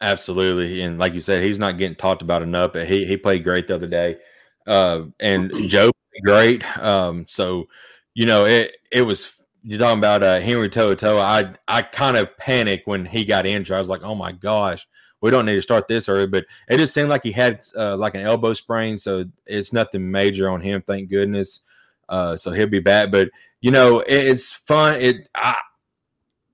Absolutely, 0.00 0.82
and 0.82 0.98
like 0.98 1.14
you 1.14 1.20
said, 1.20 1.42
he's 1.42 1.58
not 1.58 1.78
getting 1.78 1.96
talked 1.96 2.22
about 2.22 2.42
enough. 2.42 2.72
But 2.72 2.88
he 2.88 3.04
he 3.04 3.16
played 3.16 3.44
great 3.44 3.68
the 3.68 3.76
other 3.76 3.86
day, 3.86 4.18
uh, 4.66 5.02
and 5.20 5.50
Joe 5.68 5.90
great. 6.24 6.64
Um, 6.78 7.26
so 7.28 7.68
you 8.14 8.26
know 8.26 8.44
it 8.44 8.76
it 8.92 9.02
was 9.02 9.34
you're 9.62 9.78
talking 9.78 9.98
about 9.98 10.22
uh, 10.22 10.40
Henry 10.40 10.68
To'oTo'o. 10.68 11.18
I 11.18 11.54
I 11.68 11.82
kind 11.82 12.16
of 12.16 12.36
panicked 12.36 12.86
when 12.86 13.06
he 13.06 13.24
got 13.24 13.46
injured. 13.46 13.76
I 13.76 13.78
was 13.78 13.88
like, 13.88 14.02
oh 14.02 14.14
my 14.14 14.32
gosh, 14.32 14.86
we 15.20 15.30
don't 15.30 15.46
need 15.46 15.54
to 15.54 15.62
start 15.62 15.88
this 15.88 16.08
early. 16.08 16.26
But 16.26 16.44
it 16.68 16.76
just 16.76 16.92
seemed 16.92 17.08
like 17.08 17.22
he 17.22 17.32
had 17.32 17.66
uh, 17.76 17.96
like 17.96 18.14
an 18.14 18.20
elbow 18.20 18.52
sprain, 18.52 18.98
so 18.98 19.24
it's 19.46 19.72
nothing 19.72 20.10
major 20.10 20.50
on 20.50 20.60
him. 20.60 20.82
Thank 20.86 21.08
goodness. 21.08 21.62
Uh, 22.08 22.36
so 22.36 22.50
he'll 22.50 22.66
be 22.66 22.80
back. 22.80 23.10
But 23.10 23.30
you 23.60 23.70
know, 23.70 24.00
it, 24.00 24.26
it's 24.26 24.52
fun. 24.52 25.00
It 25.00 25.28
I, 25.34 25.56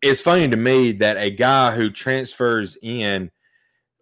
it's 0.02 0.20
funny 0.20 0.48
to 0.48 0.56
me 0.56 0.92
that 0.92 1.16
a 1.16 1.30
guy 1.30 1.74
who 1.74 1.90
transfers 1.90 2.78
in 2.82 3.30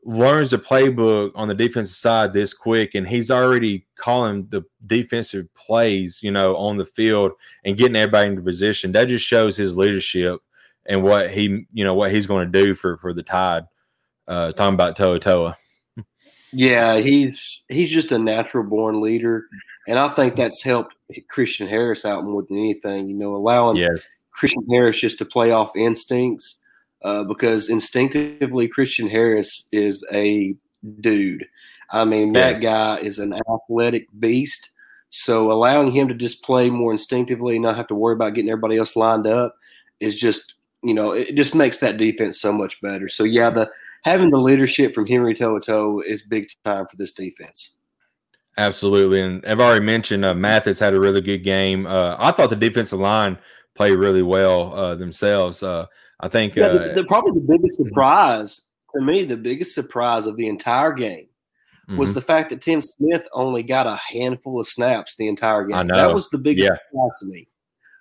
learns 0.04 0.50
the 0.50 0.58
playbook 0.58 1.32
on 1.34 1.48
the 1.48 1.54
defensive 1.54 1.96
side 1.96 2.32
this 2.32 2.54
quick 2.54 2.94
and 2.94 3.06
he's 3.06 3.30
already 3.30 3.84
calling 3.96 4.46
the 4.48 4.62
defensive 4.86 5.52
plays, 5.54 6.20
you 6.22 6.30
know, 6.30 6.56
on 6.56 6.76
the 6.76 6.86
field 6.86 7.32
and 7.64 7.76
getting 7.76 7.96
everybody 7.96 8.30
into 8.30 8.42
position. 8.42 8.92
That 8.92 9.08
just 9.08 9.26
shows 9.26 9.56
his 9.56 9.76
leadership 9.76 10.40
and 10.86 11.02
what 11.02 11.30
he, 11.30 11.66
you 11.72 11.84
know, 11.84 11.94
what 11.94 12.12
he's 12.12 12.26
going 12.26 12.50
to 12.50 12.64
do 12.64 12.74
for 12.74 12.96
for 12.98 13.12
the 13.12 13.22
Tide. 13.22 13.64
Uh, 14.26 14.52
talking 14.52 14.74
about 14.74 14.96
To'oTo'o. 14.96 15.54
Yeah, 16.52 16.98
he's 16.98 17.64
he's 17.68 17.90
just 17.90 18.12
a 18.12 18.18
natural 18.18 18.64
born 18.64 19.00
leader, 19.00 19.46
and 19.88 19.98
I 19.98 20.08
think 20.08 20.36
that's 20.36 20.62
helped 20.62 20.94
Christian 21.28 21.66
Harris 21.66 22.04
out 22.04 22.24
more 22.24 22.42
than 22.42 22.58
anything. 22.58 23.08
You 23.08 23.14
know, 23.14 23.34
allowing 23.34 23.78
yes. 23.78 24.06
Christian 24.32 24.64
Harris 24.70 25.00
just 25.00 25.18
to 25.18 25.24
play 25.24 25.50
off 25.50 25.74
instincts 25.74 26.56
uh, 27.02 27.24
because 27.24 27.70
instinctively 27.70 28.68
Christian 28.68 29.08
Harris 29.08 29.66
is 29.72 30.04
a 30.12 30.54
dude. 31.00 31.46
I 31.90 32.04
mean, 32.04 32.34
that 32.34 32.60
guy 32.60 32.98
is 32.98 33.18
an 33.18 33.32
athletic 33.32 34.08
beast. 34.20 34.70
So 35.08 35.50
allowing 35.50 35.90
him 35.90 36.06
to 36.08 36.14
just 36.14 36.42
play 36.42 36.68
more 36.68 36.92
instinctively, 36.92 37.56
and 37.56 37.62
not 37.62 37.76
have 37.76 37.86
to 37.86 37.94
worry 37.94 38.12
about 38.12 38.34
getting 38.34 38.50
everybody 38.50 38.76
else 38.76 38.94
lined 38.94 39.26
up, 39.26 39.56
is 40.00 40.20
just 40.20 40.52
you 40.82 40.92
know 40.92 41.12
it 41.12 41.34
just 41.34 41.54
makes 41.54 41.78
that 41.78 41.96
defense 41.96 42.38
so 42.38 42.52
much 42.52 42.78
better. 42.82 43.08
So 43.08 43.24
yeah, 43.24 43.48
the 43.48 43.70
having 44.04 44.28
the 44.28 44.38
leadership 44.38 44.94
from 44.94 45.06
Henry 45.06 45.34
To'oTo'o 45.34 46.04
is 46.04 46.20
big 46.20 46.50
time 46.62 46.86
for 46.86 46.96
this 46.96 47.12
defense. 47.12 47.77
Absolutely, 48.58 49.22
and 49.22 49.44
I've 49.46 49.60
already 49.60 49.84
mentioned 49.84 50.24
uh, 50.24 50.34
Mathis 50.34 50.80
had 50.80 50.92
a 50.92 51.00
really 51.00 51.20
good 51.20 51.44
game. 51.44 51.86
Uh, 51.86 52.16
I 52.18 52.32
thought 52.32 52.50
the 52.50 52.56
defensive 52.56 52.98
line 52.98 53.38
played 53.76 53.94
really 53.94 54.22
well 54.22 54.74
uh, 54.74 54.94
themselves. 54.96 55.62
Uh, 55.62 55.86
I 56.18 56.26
think 56.26 56.56
yeah, 56.56 56.70
the, 56.70 56.90
uh, 56.90 56.94
the, 56.94 57.04
probably 57.04 57.40
the 57.40 57.46
biggest 57.46 57.78
mm-hmm. 57.78 57.88
surprise 57.88 58.66
to 58.96 59.00
me, 59.00 59.22
the 59.22 59.36
biggest 59.36 59.74
surprise 59.74 60.26
of 60.26 60.36
the 60.36 60.48
entire 60.48 60.92
game 60.92 61.28
mm-hmm. 61.88 61.98
was 61.98 62.14
the 62.14 62.20
fact 62.20 62.50
that 62.50 62.60
Tim 62.60 62.82
Smith 62.82 63.28
only 63.32 63.62
got 63.62 63.86
a 63.86 64.00
handful 64.10 64.58
of 64.58 64.66
snaps 64.66 65.14
the 65.16 65.28
entire 65.28 65.64
game. 65.64 65.86
That 65.86 66.12
was 66.12 66.28
the 66.30 66.38
biggest 66.38 66.68
yeah. 66.68 66.78
surprise 66.90 67.18
to 67.20 67.26
me. 67.26 67.48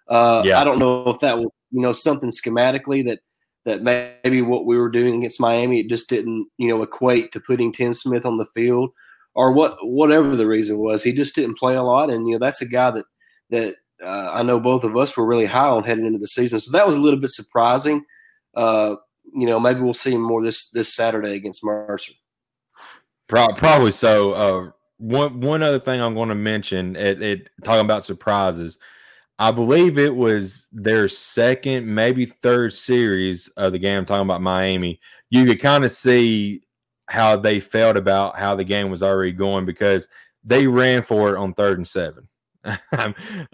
Uh, 0.08 0.42
yeah. 0.44 0.60
I 0.60 0.64
don't 0.64 0.80
know 0.80 1.10
if 1.10 1.20
that 1.20 1.38
was 1.38 1.50
you 1.72 1.82
know 1.82 1.94
something 1.94 2.32
schematically 2.32 3.06
that 3.06 3.20
that 3.66 3.84
maybe 3.84 4.42
what 4.42 4.66
we 4.66 4.78
were 4.78 4.90
doing 4.90 5.20
against 5.20 5.42
Miami 5.42 5.82
it 5.82 5.90
just 5.90 6.10
didn't 6.10 6.48
you 6.58 6.70
know 6.70 6.82
equate 6.82 7.32
to 7.34 7.40
putting 7.42 7.72
Tim 7.72 7.94
Smith 7.94 8.26
on 8.26 8.38
the 8.38 8.46
field 8.46 8.92
or 9.38 9.52
what 9.52 9.78
whatever 9.84 10.36
the 10.36 10.48
reason 10.48 10.80
was. 10.80 11.04
He 11.04 11.14
just 11.14 11.36
didn't 11.36 11.60
play 11.60 11.76
a 11.76 11.84
lot, 11.84 12.10
and 12.10 12.28
you 12.28 12.34
know 12.34 12.40
that's 12.40 12.62
a 12.62 12.66
guy 12.66 12.90
that 12.90 13.06
that 13.52 13.76
uh, 14.04 14.32
I 14.34 14.42
know 14.42 14.60
both 14.60 14.84
of 14.84 14.98
us 14.98 15.16
were 15.16 15.28
really 15.28 15.46
high 15.46 15.68
on 15.68 15.84
heading 15.84 16.08
into 16.08 16.18
the 16.18 16.28
season. 16.28 16.60
So 16.60 16.72
that 16.72 16.88
was 16.88 16.96
a 16.96 17.00
little 17.00 17.20
bit 17.20 17.30
surprising. 17.30 18.04
Uh, 18.56 18.96
you 19.36 19.46
know, 19.46 19.60
maybe 19.60 19.80
we'll 19.80 19.94
see 19.94 20.12
him 20.12 20.22
more 20.22 20.44
this 20.44 20.70
this 20.72 20.94
Saturday 20.94 21.36
against 21.36 21.64
Mercer. 21.64 22.14
Probably 23.28 23.92
so. 23.92 24.34
Uh, 24.34 24.72
one 24.98 25.40
one 25.40 25.62
other 25.62 25.80
thing 25.80 26.02
I'm 26.02 26.16
going 26.16 26.30
to 26.30 26.36
mention, 26.36 26.96
it, 26.96 27.22
it 27.22 27.50
talking 27.64 27.86
about 27.86 28.06
surprises. 28.06 28.80
I 29.38 29.52
believe 29.52 30.00
it 30.00 30.16
was 30.16 30.66
their 30.72 31.08
second, 31.08 31.86
maybe 31.86 32.26
third 32.26 32.74
series 32.74 33.50
of 33.50 33.72
the 33.72 33.78
game. 33.78 34.04
Talking 34.04 34.24
about 34.24 34.42
Miami. 34.42 35.00
You 35.30 35.46
could 35.46 35.62
kind 35.62 35.86
of 35.86 35.92
see 35.92 36.64
how 37.08 37.36
they 37.38 37.60
felt 37.60 37.98
about 37.98 38.38
how 38.38 38.56
the 38.56 38.64
game 38.64 38.90
was 38.90 39.02
already 39.02 39.32
going 39.32 39.66
because 39.66 40.08
they 40.44 40.68
ran 40.68 41.02
for 41.02 41.34
it 41.34 41.38
on 41.38 41.54
third 41.54 41.78
and 41.78 41.88
seven. 41.88 42.28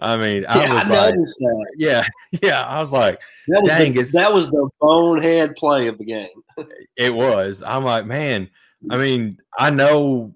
I 0.00 0.16
mean, 0.16 0.42
yeah, 0.42 0.48
I 0.50 0.74
was 0.74 0.86
I 0.86 1.06
like, 1.06 1.14
that. 1.14 1.74
yeah, 1.76 2.06
yeah. 2.42 2.62
I 2.62 2.80
was 2.80 2.92
like, 2.92 3.20
that 3.48 3.62
was, 3.62 3.68
dang, 3.68 3.92
the, 3.92 4.02
that 4.14 4.32
was 4.32 4.50
the 4.50 4.68
bonehead 4.80 5.54
play 5.56 5.86
of 5.86 5.98
the 5.98 6.04
game. 6.04 6.42
it 6.96 7.14
was. 7.14 7.62
I'm 7.64 7.84
like, 7.84 8.06
man. 8.06 8.50
I 8.90 8.98
mean, 8.98 9.38
I 9.58 9.70
know. 9.70 10.34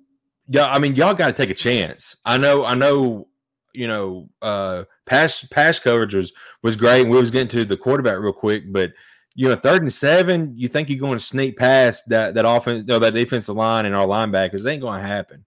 Yeah, 0.48 0.66
I 0.66 0.78
mean, 0.78 0.94
y'all 0.94 1.12
got 1.12 1.26
to 1.26 1.33
take 1.35 1.50
a 1.50 1.54
chance. 1.54 2.16
I 2.24 2.38
know. 2.38 2.64
I 2.64 2.74
know. 2.74 3.28
You 3.74 3.87
know, 3.87 4.28
uh, 4.42 4.85
pass 5.07 5.44
pass 5.50 5.78
coverage 5.78 6.14
was 6.14 6.33
was 6.62 6.76
great. 6.76 7.04
We 7.04 7.18
was 7.18 7.31
getting 7.31 7.48
to 7.48 7.64
the 7.64 7.76
quarterback 7.76 8.18
real 8.18 8.33
quick, 8.33 8.72
but 8.72 8.92
you 9.38 9.48
know, 9.48 9.55
third 9.55 9.83
and 9.83 9.94
seven, 9.94 10.53
you 10.57 10.66
think 10.66 10.88
you're 10.88 10.98
going 10.98 11.16
to 11.16 11.24
sneak 11.24 11.57
past 11.57 12.09
that 12.09 12.35
that 12.35 12.44
offense, 12.44 12.88
know, 12.88 12.98
that 12.98 13.14
defensive 13.14 13.55
line 13.55 13.87
and 13.87 13.94
our 13.94 14.05
linebackers? 14.05 14.66
It 14.66 14.66
ain't 14.66 14.83
going 14.83 15.01
to 15.01 15.07
happen. 15.07 15.44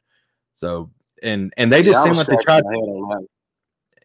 So 0.56 0.89
and 1.21 1.54
and 1.58 1.69
they 1.69 1.84
just 1.84 1.97
yeah, 1.97 2.04
seem 2.06 2.13
like 2.13 2.27
they 2.27 2.38
tried. 2.38 2.63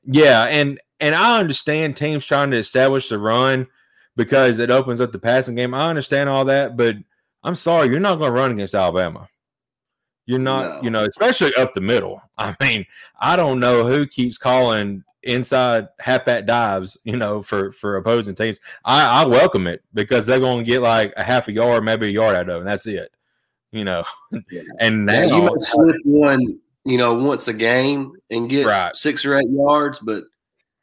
Yeah, 0.02 0.42
and 0.46 0.80
and 0.98 1.14
I 1.14 1.38
understand 1.38 1.96
teams 1.96 2.26
trying 2.26 2.50
to 2.50 2.56
establish 2.56 3.08
the 3.08 3.20
run 3.20 3.68
because 4.16 4.58
it 4.58 4.72
opens 4.72 5.00
up 5.00 5.12
the 5.12 5.20
passing 5.20 5.54
game. 5.54 5.72
I 5.72 5.88
understand 5.88 6.28
all 6.28 6.46
that, 6.46 6.76
but 6.76 6.96
I'm 7.44 7.54
sorry, 7.54 7.88
you're 7.88 8.00
not 8.00 8.18
going 8.18 8.32
to 8.32 8.40
run 8.40 8.50
against 8.50 8.74
Alabama. 8.74 9.28
You're 10.24 10.40
not, 10.40 10.78
no. 10.78 10.82
you 10.82 10.90
know, 10.90 11.04
especially 11.04 11.54
up 11.54 11.74
the 11.74 11.80
middle. 11.80 12.20
I 12.38 12.56
mean, 12.60 12.86
I 13.20 13.36
don't 13.36 13.60
know 13.60 13.86
who 13.86 14.04
keeps 14.04 14.36
calling 14.36 15.04
inside 15.26 15.88
halfback 15.98 16.46
dives, 16.46 16.96
you 17.04 17.16
know, 17.16 17.42
for 17.42 17.72
for 17.72 17.96
opposing 17.96 18.34
teams. 18.34 18.58
I, 18.84 19.22
I 19.22 19.26
welcome 19.26 19.66
it 19.66 19.82
because 19.92 20.26
they're 20.26 20.40
going 20.40 20.64
to 20.64 20.70
get 20.70 20.82
like 20.82 21.12
a 21.16 21.22
half 21.22 21.48
a 21.48 21.52
yard, 21.52 21.84
maybe 21.84 22.06
a 22.06 22.10
yard 22.10 22.36
out 22.36 22.48
of 22.48 22.56
it, 22.56 22.58
and 22.60 22.68
that's 22.68 22.86
it. 22.86 23.12
You 23.72 23.84
know, 23.84 24.04
yeah. 24.50 24.62
and 24.80 25.06
now 25.06 25.20
yeah, 25.20 25.36
you 25.36 25.42
might 25.42 25.60
slip 25.60 25.96
one 26.04 26.60
you 26.86 26.98
know, 26.98 27.14
once 27.14 27.48
a 27.48 27.52
game 27.52 28.12
and 28.30 28.48
get 28.48 28.64
right. 28.64 28.94
six 28.94 29.24
or 29.24 29.36
eight 29.36 29.50
yards, 29.50 29.98
but 29.98 30.22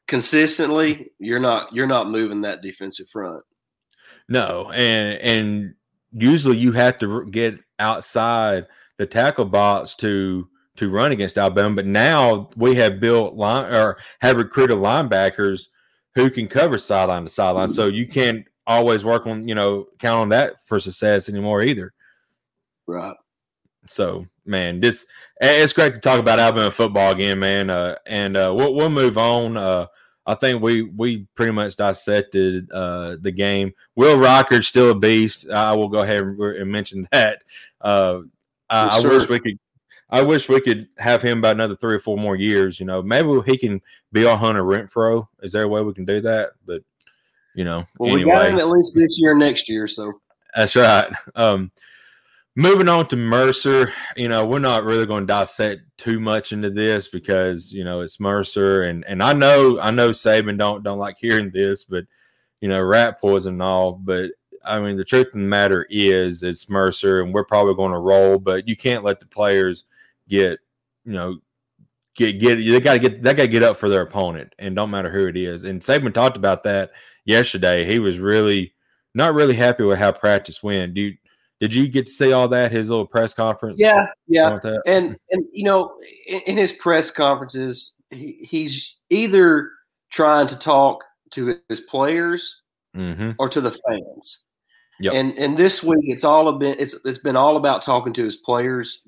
consistently, 0.06 1.12
you're 1.18 1.40
not 1.40 1.74
you're 1.74 1.88
not 1.88 2.10
moving 2.10 2.42
that 2.42 2.62
defensive 2.62 3.08
front. 3.08 3.42
No, 4.28 4.70
and 4.72 5.18
and 5.20 5.74
usually 6.12 6.58
you 6.58 6.74
have 6.74 7.00
to 7.00 7.26
get 7.28 7.58
outside 7.80 8.68
the 8.98 9.06
tackle 9.06 9.46
box 9.46 9.96
to 9.96 10.50
to 10.78 10.90
run 10.90 11.12
against 11.12 11.38
Alabama. 11.38 11.76
But 11.76 11.86
now 11.86 12.50
we 12.56 12.76
have 12.76 13.00
built 13.00 13.36
line 13.36 13.74
or 13.74 13.98
have 14.22 14.38
recruited 14.38 14.78
linebackers 14.78 15.68
who 16.16 16.30
can 16.30 16.48
cover 16.48 16.78
sideline 16.78 17.24
to 17.24 17.30
sideline. 17.30 17.70
So 17.70 17.88
you 17.88 18.08
can't 18.08 18.46
always 18.66 19.04
work 19.04 19.28
on 19.28 19.48
you 19.48 19.56
know 19.56 19.88
count 20.00 20.22
on 20.22 20.30
that 20.30 20.56
for 20.66 20.80
success 20.80 21.30
anymore 21.30 21.62
either. 21.62 21.94
Right. 22.88 23.16
So 23.88 24.26
man, 24.46 24.80
this 24.80 25.06
it's 25.42 25.74
great 25.74 25.96
to 25.96 26.00
talk 26.00 26.20
about 26.20 26.40
Alabama 26.40 26.72
football 26.72 27.12
again, 27.12 27.40
man. 27.40 27.70
Uh, 27.70 27.96
and 28.06 28.38
uh, 28.38 28.54
we'll, 28.56 28.74
we'll 28.74 28.90
move 28.90 29.18
on. 29.18 29.58
Uh, 29.58 29.88
I 30.26 30.36
think 30.36 30.62
we 30.62 30.84
we 30.84 31.28
pretty 31.36 31.52
much 31.52 31.76
dissected 31.76 32.72
uh, 32.72 33.18
the 33.20 33.32
game. 33.32 33.74
Will 33.96 34.18
Reichard's 34.18 34.68
still 34.68 34.92
a 34.92 34.96
beast. 34.96 35.50
I 35.50 35.74
will 35.74 35.90
go 35.90 36.00
ahead 36.00 36.24
and 36.24 36.72
mention 36.72 37.08
that. 37.12 37.44
Uh, 37.82 38.20
I, 38.70 39.00
I 39.00 39.02
wish 39.02 39.28
we 39.28 39.40
could. 39.40 39.60
I 40.10 40.22
wish 40.22 40.50
we 40.50 40.62
could 40.62 40.88
have 40.98 41.22
him 41.22 41.40
about 41.40 41.56
another 41.56 41.76
three 41.76 41.96
or 41.96 42.00
four 42.00 42.18
more 42.18 42.36
years. 42.36 42.80
You 42.80 42.86
know, 42.86 43.02
maybe 43.02 43.30
he 43.46 43.58
can 43.58 43.82
be 44.12 44.26
our 44.26 44.38
Hunter 44.38 44.64
Renfrow. 44.64 45.28
Is 45.42 45.52
there 45.52 45.64
a 45.64 45.68
way 45.68 45.82
we 45.82 45.94
can 45.94 46.06
do 46.06 46.22
that? 46.22 46.52
But 46.66 46.84
you 47.56 47.64
know, 47.64 47.86
well, 47.98 48.14
anyway. 48.14 48.26
we 48.26 48.32
got 48.32 48.50
him 48.50 48.60
at 48.60 48.70
least 48.70 48.96
this 48.96 49.20
year, 49.20 49.36
next 49.36 49.70
year. 49.70 49.88
So 49.88 50.14
that's 50.56 50.76
right. 50.76 51.12
Um, 51.36 51.72
moving 52.56 52.90
on 52.90 53.08
to 53.08 53.16
Mercer, 53.16 53.92
you 54.16 54.30
know, 54.30 54.46
we're 54.46 54.60
not 54.60 54.84
really 54.84 55.06
going 55.06 55.24
to 55.24 55.34
dissect 55.34 55.82
too 55.98 56.20
much 56.20 56.52
into 56.52 56.70
this 56.70 57.08
because 57.08 57.72
you 57.72 57.84
know 57.84 58.02
it's 58.02 58.20
Mercer, 58.20 58.84
and 58.84 59.04
and 59.06 59.22
I 59.22 59.34
know 59.34 59.80
I 59.80 59.92
know 59.92 60.10
Saban 60.10 60.58
don't 60.58 60.84
don't 60.84 61.00
like 61.00 61.18
hearing 61.18 61.52
this, 61.52 61.84
but 61.84 62.06
you 62.62 62.70
know, 62.70 62.82
rat 62.82 63.20
poison 63.20 63.56
and 63.56 63.62
all. 63.62 63.94
But 63.94 64.32
I 64.64 64.80
mean, 64.80 64.98
the 64.98 65.04
truth 65.04 65.28
of 65.28 65.34
the 65.34 65.40
matter 65.40 65.86
is, 65.90 66.44
it's 66.44 66.70
Mercer, 66.70 67.22
and 67.22 67.34
we're 67.34 67.44
probably 67.44 67.76
going 67.76 67.92
to 67.92 68.00
roll. 68.00 68.40
But 68.40 68.68
you 68.68 68.76
can't 68.76 69.04
let 69.04 69.20
the 69.20 69.26
players 69.26 69.86
get 70.34 70.60
you 71.06 71.14
know 71.14 71.38
get 72.16 72.40
get 72.40 72.56
they 72.56 72.80
got 72.80 72.94
to 72.94 73.00
get 73.00 73.22
they 73.22 73.34
got 73.34 73.44
to 73.44 73.48
get 73.48 73.64
up 73.64 73.78
for 73.78 73.90
their 73.90 74.02
opponent, 74.02 74.54
and 74.60 74.76
don't 74.76 74.92
matter 74.92 75.12
who 75.12 75.28
it 75.28 75.38
is. 75.38 75.64
And 75.64 75.82
Saban 75.82 76.14
talked 76.14 76.38
about 76.38 76.64
that 76.64 76.92
yesterday. 77.26 77.86
He 77.86 78.00
was 78.00 78.20
really 78.20 78.74
not 79.14 79.34
really 79.34 79.56
happy 79.56 79.84
with 79.84 80.00
how 80.00 80.12
practice 80.12 80.64
went. 80.64 80.96
Do 80.96 81.02
you, 81.02 81.18
did 81.60 81.74
you 81.74 81.88
get 81.88 82.08
to 82.08 82.12
see 82.12 82.34
all 82.34 82.48
that? 82.50 82.72
His 82.72 82.90
little 82.90 83.06
press 83.06 83.34
conference. 83.34 83.76
Yeah, 83.80 84.08
yeah. 84.28 84.60
And 84.86 85.18
and 85.32 85.46
you 85.52 85.64
know, 85.64 85.96
in, 86.28 86.42
in 86.48 86.58
his 86.58 86.74
press 86.74 87.12
conferences, 87.12 87.96
he, 88.10 88.46
he's 88.50 88.96
either 89.10 89.70
trying 90.12 90.48
to 90.48 90.58
talk 90.58 91.04
to 91.32 91.60
his 91.70 91.82
players 91.82 92.62
mm-hmm. 92.96 93.32
or 93.40 93.50
to 93.50 93.62
the 93.62 93.72
fans. 93.72 94.46
Yep. 95.00 95.14
And 95.14 95.38
and 95.38 95.58
this 95.58 95.82
week 95.84 96.04
it's 96.04 96.24
all 96.24 96.52
been 96.54 96.76
it's 96.80 96.96
it's 97.04 97.18
been 97.18 97.36
all 97.36 97.58
about 97.58 97.82
talking 97.82 98.14
to 98.14 98.24
his 98.24 98.38
players 98.38 99.02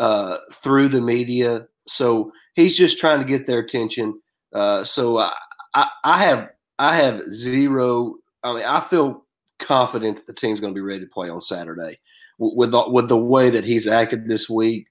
uh, 0.00 0.38
through 0.52 0.88
the 0.88 1.00
media. 1.00 1.68
So 1.86 2.32
he's 2.54 2.76
just 2.76 2.98
trying 2.98 3.20
to 3.20 3.24
get 3.24 3.46
their 3.46 3.60
attention. 3.60 4.20
Uh, 4.52 4.82
so 4.82 5.18
I, 5.18 5.32
I, 5.74 5.86
I 6.02 6.18
have 6.24 6.48
I 6.78 6.96
have 6.96 7.30
zero. 7.30 8.16
I 8.42 8.54
mean, 8.54 8.64
I 8.64 8.80
feel 8.80 9.26
confident 9.58 10.16
that 10.16 10.26
the 10.26 10.32
team's 10.32 10.58
going 10.58 10.72
to 10.72 10.78
be 10.78 10.84
ready 10.84 11.00
to 11.00 11.06
play 11.06 11.28
on 11.28 11.42
Saturday 11.42 12.00
with 12.38 12.70
the, 12.70 12.88
with 12.88 13.08
the 13.08 13.18
way 13.18 13.50
that 13.50 13.64
he's 13.64 13.86
acted 13.86 14.26
this 14.26 14.48
week. 14.48 14.86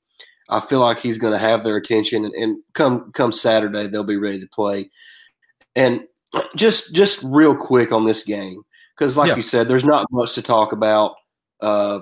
I 0.50 0.60
feel 0.60 0.80
like 0.80 1.00
he's 1.00 1.18
going 1.18 1.34
to 1.34 1.40
have 1.40 1.64
their 1.64 1.76
attention, 1.76 2.26
and, 2.26 2.34
and 2.34 2.58
come 2.74 3.12
come 3.12 3.32
Saturday 3.32 3.88
they'll 3.88 4.04
be 4.04 4.18
ready 4.18 4.40
to 4.40 4.48
play. 4.48 4.90
And 5.76 6.04
just 6.56 6.94
just 6.94 7.24
real 7.24 7.56
quick 7.56 7.92
on 7.92 8.06
this 8.06 8.24
game 8.24 8.62
because, 8.96 9.18
like 9.18 9.30
yeah. 9.30 9.36
you 9.36 9.42
said, 9.42 9.68
there's 9.68 9.86
not 9.86 10.06
much 10.12 10.36
to 10.36 10.42
talk 10.44 10.72
about. 10.72 11.16
Uh, 11.62 12.00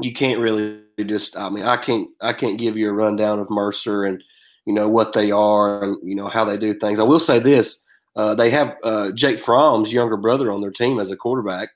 you 0.00 0.12
can't 0.12 0.40
really 0.40 0.80
just. 1.06 1.36
I 1.36 1.48
mean, 1.50 1.64
I 1.64 1.76
can't 1.76 2.08
I 2.20 2.32
can't 2.32 2.58
give 2.58 2.76
you 2.76 2.88
a 2.88 2.92
rundown 2.92 3.38
of 3.38 3.50
Mercer 3.50 4.04
and 4.04 4.22
you 4.66 4.72
know 4.72 4.88
what 4.88 5.12
they 5.12 5.30
are 5.30 5.84
and 5.84 5.96
you 6.02 6.14
know 6.14 6.28
how 6.28 6.44
they 6.44 6.56
do 6.56 6.74
things. 6.74 7.00
I 7.00 7.04
will 7.04 7.20
say 7.20 7.38
this: 7.38 7.80
uh, 8.16 8.34
they 8.34 8.50
have 8.50 8.76
uh, 8.82 9.10
Jake 9.12 9.38
Fromm's 9.38 9.92
younger 9.92 10.16
brother 10.16 10.50
on 10.52 10.60
their 10.60 10.70
team 10.70 10.98
as 10.98 11.10
a 11.10 11.16
quarterback. 11.16 11.70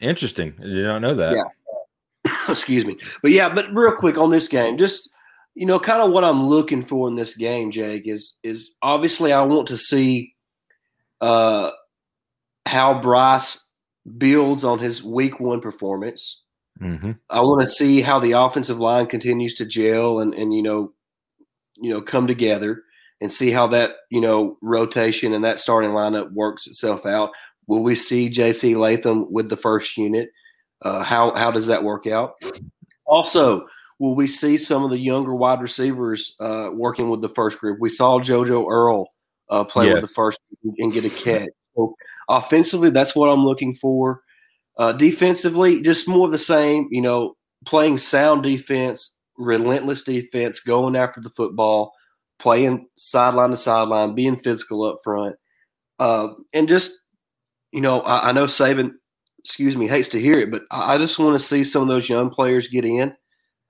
Interesting. 0.00 0.54
I 0.60 0.64
did 0.64 0.84
not 0.84 1.00
know 1.00 1.14
that. 1.14 1.34
Yeah. 1.34 2.32
Excuse 2.48 2.84
me. 2.84 2.96
But 3.22 3.30
yeah, 3.30 3.48
but 3.48 3.72
real 3.72 3.92
quick 3.92 4.18
on 4.18 4.30
this 4.30 4.48
game, 4.48 4.78
just 4.78 5.10
you 5.54 5.66
know, 5.66 5.78
kind 5.78 6.02
of 6.02 6.12
what 6.12 6.24
I'm 6.24 6.46
looking 6.48 6.82
for 6.82 7.08
in 7.08 7.14
this 7.14 7.36
game, 7.36 7.70
Jake, 7.70 8.06
is 8.06 8.38
is 8.42 8.72
obviously 8.82 9.32
I 9.32 9.42
want 9.42 9.68
to 9.68 9.76
see 9.76 10.34
uh 11.20 11.70
how 12.66 13.00
Bryce 13.00 13.64
builds 14.18 14.64
on 14.64 14.78
his 14.78 15.02
week 15.02 15.40
one 15.40 15.60
performance. 15.60 16.41
Mm-hmm. 16.82 17.12
I 17.30 17.40
want 17.40 17.60
to 17.60 17.66
see 17.66 18.00
how 18.00 18.18
the 18.18 18.32
offensive 18.32 18.80
line 18.80 19.06
continues 19.06 19.54
to 19.56 19.64
gel 19.64 20.20
and 20.20 20.34
and 20.34 20.52
you 20.52 20.62
know, 20.62 20.92
you 21.80 21.90
know, 21.90 22.02
come 22.02 22.26
together 22.26 22.82
and 23.20 23.32
see 23.32 23.50
how 23.50 23.68
that 23.68 23.92
you 24.10 24.20
know 24.20 24.58
rotation 24.62 25.32
and 25.32 25.44
that 25.44 25.60
starting 25.60 25.90
lineup 25.90 26.32
works 26.32 26.66
itself 26.66 27.06
out. 27.06 27.30
Will 27.68 27.82
we 27.82 27.94
see 27.94 28.28
J.C. 28.28 28.74
Latham 28.74 29.32
with 29.32 29.48
the 29.48 29.56
first 29.56 29.96
unit? 29.96 30.30
Uh, 30.82 31.04
how 31.04 31.32
how 31.34 31.52
does 31.52 31.68
that 31.68 31.84
work 31.84 32.06
out? 32.08 32.34
Also, 33.06 33.66
will 34.00 34.16
we 34.16 34.26
see 34.26 34.56
some 34.56 34.82
of 34.82 34.90
the 34.90 34.98
younger 34.98 35.34
wide 35.34 35.60
receivers 35.60 36.34
uh, 36.40 36.70
working 36.72 37.08
with 37.08 37.22
the 37.22 37.28
first 37.28 37.58
group? 37.58 37.78
We 37.80 37.90
saw 37.90 38.18
JoJo 38.18 38.68
Earle 38.68 39.06
uh, 39.48 39.62
play 39.62 39.86
yes. 39.86 39.94
with 39.94 40.02
the 40.02 40.14
first 40.14 40.40
and 40.78 40.92
get 40.92 41.04
a 41.04 41.10
catch. 41.10 41.50
So 41.76 41.94
offensively, 42.28 42.90
that's 42.90 43.14
what 43.14 43.28
I'm 43.28 43.44
looking 43.44 43.76
for. 43.76 44.21
Uh, 44.78 44.92
defensively, 44.92 45.82
just 45.82 46.08
more 46.08 46.26
of 46.26 46.32
the 46.32 46.38
same. 46.38 46.88
You 46.90 47.02
know, 47.02 47.36
playing 47.66 47.98
sound 47.98 48.42
defense, 48.42 49.18
relentless 49.36 50.02
defense, 50.02 50.60
going 50.60 50.96
after 50.96 51.20
the 51.20 51.30
football, 51.30 51.92
playing 52.38 52.86
sideline 52.96 53.50
to 53.50 53.56
sideline, 53.56 54.14
being 54.14 54.36
physical 54.36 54.84
up 54.84 54.96
front, 55.04 55.36
uh, 55.98 56.28
and 56.52 56.68
just 56.68 57.02
you 57.72 57.80
know, 57.80 58.00
I, 58.02 58.28
I, 58.28 58.32
know 58.32 58.46
Saban, 58.46 58.92
excuse 59.38 59.76
me, 59.76 59.88
hates 59.88 60.10
to 60.10 60.20
hear 60.20 60.38
it, 60.38 60.50
but 60.50 60.62
I, 60.70 60.94
I 60.94 60.98
just 60.98 61.18
want 61.18 61.40
to 61.40 61.44
see 61.44 61.64
some 61.64 61.82
of 61.82 61.88
those 61.88 62.08
young 62.08 62.30
players 62.30 62.68
get 62.68 62.84
in 62.84 63.14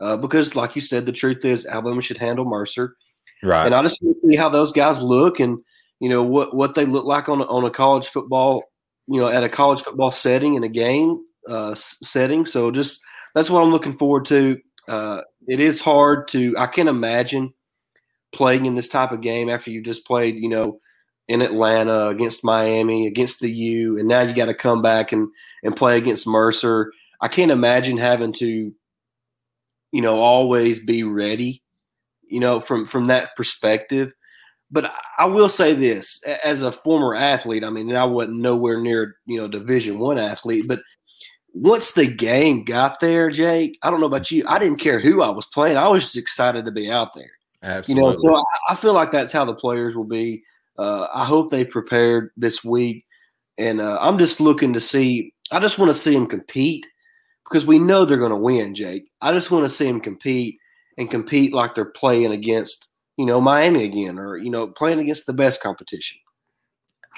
uh, 0.00 0.16
because, 0.16 0.56
like 0.56 0.74
you 0.74 0.82
said, 0.82 1.06
the 1.06 1.12
truth 1.12 1.44
is 1.44 1.64
Alabama 1.64 2.02
should 2.02 2.18
handle 2.18 2.44
Mercer, 2.44 2.96
right? 3.42 3.64
And 3.64 3.74
I 3.74 3.82
just 3.82 4.02
want 4.02 4.18
to 4.20 4.28
see 4.28 4.36
how 4.36 4.48
those 4.48 4.72
guys 4.72 5.00
look 5.00 5.40
and 5.40 5.58
you 6.00 6.08
know 6.08 6.24
what 6.24 6.54
what 6.54 6.74
they 6.74 6.84
look 6.84 7.04
like 7.04 7.28
on 7.28 7.40
a, 7.40 7.44
on 7.44 7.64
a 7.64 7.70
college 7.70 8.08
football, 8.08 8.64
you 9.06 9.20
know, 9.20 9.28
at 9.28 9.44
a 9.44 9.48
college 9.48 9.82
football 9.82 10.10
setting 10.10 10.54
in 10.54 10.64
a 10.64 10.68
game 10.68 11.20
uh, 11.48 11.74
setting. 11.74 12.46
So 12.46 12.70
just 12.70 13.00
that's 13.34 13.50
what 13.50 13.62
I'm 13.62 13.70
looking 13.70 13.96
forward 13.96 14.26
to. 14.26 14.60
Uh, 14.88 15.22
it 15.46 15.60
is 15.60 15.80
hard 15.80 16.28
to 16.28 16.54
I 16.58 16.66
can 16.66 16.88
imagine 16.88 17.54
playing 18.32 18.66
in 18.66 18.74
this 18.74 18.88
type 18.88 19.12
of 19.12 19.20
game 19.20 19.48
after 19.48 19.70
you 19.70 19.82
just 19.82 20.06
played, 20.06 20.36
you 20.36 20.48
know, 20.48 20.80
in 21.28 21.42
Atlanta 21.42 22.08
against 22.08 22.44
Miami, 22.44 23.06
against 23.06 23.40
the 23.40 23.50
U, 23.50 23.98
and 23.98 24.08
now 24.08 24.22
you 24.22 24.34
got 24.34 24.46
to 24.46 24.54
come 24.54 24.82
back 24.82 25.12
and 25.12 25.28
and 25.62 25.76
play 25.76 25.96
against 25.96 26.26
Mercer. 26.26 26.92
I 27.20 27.28
can't 27.28 27.52
imagine 27.52 27.98
having 27.98 28.32
to, 28.34 28.74
you 29.92 30.00
know, 30.00 30.18
always 30.18 30.80
be 30.80 31.04
ready, 31.04 31.62
you 32.26 32.40
know, 32.40 32.60
from 32.60 32.86
from 32.86 33.06
that 33.06 33.36
perspective. 33.36 34.12
But 34.72 34.92
I 35.18 35.26
will 35.26 35.48
say 35.48 35.74
this: 35.74 36.20
as 36.44 36.62
a 36.62 36.72
former 36.72 37.14
athlete, 37.14 37.62
I 37.62 37.70
mean, 37.70 37.94
I 37.94 38.04
wasn't 38.04 38.40
nowhere 38.40 38.80
near 38.80 39.16
you 39.26 39.38
know 39.38 39.46
Division 39.46 39.98
One 39.98 40.18
athlete, 40.18 40.66
but 40.66 40.80
once 41.54 41.92
the 41.92 42.06
game 42.06 42.64
got 42.64 42.98
there, 43.00 43.30
Jake, 43.30 43.78
I 43.82 43.90
don't 43.90 44.00
know 44.00 44.06
about 44.06 44.30
you, 44.30 44.44
I 44.48 44.58
didn't 44.58 44.78
care 44.80 44.98
who 44.98 45.22
I 45.22 45.28
was 45.28 45.44
playing. 45.46 45.76
I 45.76 45.86
was 45.86 46.04
just 46.04 46.16
excited 46.16 46.64
to 46.64 46.70
be 46.70 46.90
out 46.90 47.12
there. 47.12 47.30
Absolutely. 47.62 48.02
You 48.02 48.08
know, 48.08 48.16
so 48.16 48.36
I, 48.36 48.42
I 48.70 48.74
feel 48.74 48.94
like 48.94 49.12
that's 49.12 49.32
how 49.32 49.44
the 49.44 49.54
players 49.54 49.94
will 49.94 50.04
be 50.04 50.42
uh, 50.78 51.06
I 51.12 51.24
hope 51.24 51.50
they 51.50 51.64
prepared 51.64 52.30
this 52.36 52.64
week, 52.64 53.04
and 53.58 53.80
uh, 53.80 53.98
I'm 54.00 54.18
just 54.18 54.40
looking 54.40 54.72
to 54.72 54.80
see. 54.80 55.34
I 55.50 55.60
just 55.60 55.78
want 55.78 55.90
to 55.90 55.98
see 55.98 56.14
them 56.14 56.26
compete 56.26 56.86
because 57.44 57.66
we 57.66 57.78
know 57.78 58.04
they're 58.04 58.16
going 58.16 58.30
to 58.30 58.36
win, 58.36 58.74
Jake. 58.74 59.10
I 59.20 59.32
just 59.32 59.50
want 59.50 59.64
to 59.64 59.68
see 59.68 59.86
them 59.86 60.00
compete 60.00 60.58
and 60.96 61.10
compete 61.10 61.52
like 61.52 61.74
they're 61.74 61.84
playing 61.84 62.32
against, 62.32 62.86
you 63.16 63.26
know, 63.26 63.40
Miami 63.40 63.84
again, 63.84 64.18
or 64.18 64.36
you 64.36 64.50
know, 64.50 64.68
playing 64.68 65.00
against 65.00 65.26
the 65.26 65.32
best 65.32 65.62
competition. 65.62 66.18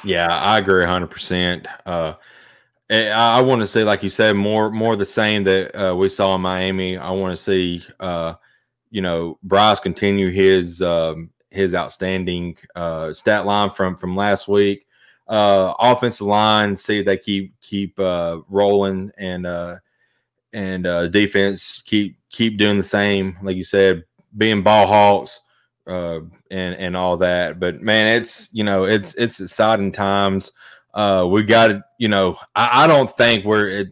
Yeah, 0.04 0.28
I 0.28 0.58
agree 0.58 0.80
100. 0.80 1.04
Uh, 1.04 1.08
percent 1.08 1.68
I 2.90 3.40
want 3.40 3.60
to 3.60 3.66
see, 3.66 3.84
like 3.84 4.02
you 4.02 4.10
said, 4.10 4.36
more 4.36 4.70
more 4.70 4.96
the 4.96 5.06
same 5.06 5.44
that 5.44 5.74
uh, 5.74 5.94
we 5.94 6.08
saw 6.08 6.34
in 6.34 6.40
Miami. 6.40 6.96
I 6.96 7.10
want 7.10 7.36
to 7.36 7.42
see, 7.42 7.84
uh, 8.00 8.34
you 8.90 9.00
know, 9.00 9.38
Bryce 9.42 9.80
continue 9.80 10.30
his 10.30 10.82
um, 10.82 11.30
his 11.50 11.74
outstanding 11.74 12.56
uh, 12.74 13.12
stat 13.12 13.46
line 13.46 13.70
from 13.70 13.96
from 13.96 14.16
last 14.16 14.48
week. 14.48 14.86
Uh, 15.26 15.72
offensive 15.78 16.26
line, 16.26 16.76
see 16.76 16.98
if 16.98 17.06
they 17.06 17.16
keep 17.16 17.58
keep 17.60 17.98
uh, 17.98 18.40
rolling 18.48 19.10
and 19.16 19.46
uh, 19.46 19.76
and 20.52 20.86
uh, 20.86 21.08
defense 21.08 21.82
keep 21.86 22.18
keep 22.28 22.58
doing 22.58 22.76
the 22.76 22.84
same, 22.84 23.38
like 23.42 23.56
you 23.56 23.64
said, 23.64 24.04
being 24.36 24.62
ball 24.62 24.86
hawks 24.86 25.40
uh, 25.86 26.20
and 26.50 26.74
and 26.76 26.96
all 26.96 27.16
that. 27.18 27.60
But 27.60 27.82
man, 27.82 28.06
it's 28.06 28.48
you 28.52 28.64
know 28.64 28.84
it's 28.84 29.14
it's 29.14 29.40
exciting 29.40 29.92
times. 29.92 30.52
Uh, 30.92 31.26
we 31.28 31.42
got 31.42 31.68
to 31.68 31.84
you 31.98 32.08
know 32.08 32.36
I, 32.54 32.84
I 32.84 32.86
don't 32.86 33.10
think 33.10 33.44
we're 33.44 33.68
it, 33.68 33.88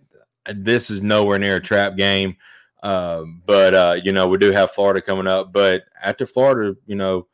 this 0.54 0.90
is 0.90 1.02
nowhere 1.02 1.38
near 1.38 1.56
a 1.56 1.60
trap 1.60 1.96
game. 1.96 2.36
Uh, 2.82 3.24
but 3.46 3.74
uh, 3.74 3.96
you 4.02 4.12
know 4.12 4.26
we 4.26 4.38
do 4.38 4.50
have 4.50 4.72
Florida 4.72 5.00
coming 5.00 5.26
up. 5.26 5.52
But 5.52 5.84
after 6.02 6.26
Florida, 6.26 6.76
you 6.86 6.96
know 6.96 7.26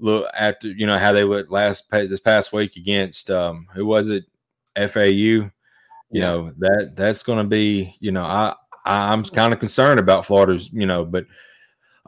look 0.00 0.30
after 0.36 0.68
you 0.68 0.86
know 0.86 0.98
how 0.98 1.12
they 1.12 1.24
looked 1.24 1.50
last 1.50 1.90
this 1.90 2.20
past 2.20 2.52
week 2.52 2.76
against 2.76 3.30
um, 3.30 3.66
who 3.74 3.86
was 3.86 4.08
it 4.08 4.24
FAU. 4.76 5.10
You 5.10 5.50
yeah. 6.10 6.20
know 6.22 6.52
that 6.58 6.92
that's 6.96 7.22
going 7.22 7.38
to 7.38 7.48
be 7.48 7.96
you 8.00 8.12
know 8.12 8.24
I 8.24 8.54
I'm 8.84 9.24
kind 9.24 9.52
of 9.52 9.60
concerned 9.60 10.00
about 10.00 10.26
Florida's 10.26 10.70
you 10.72 10.86
know 10.86 11.04
but 11.04 11.26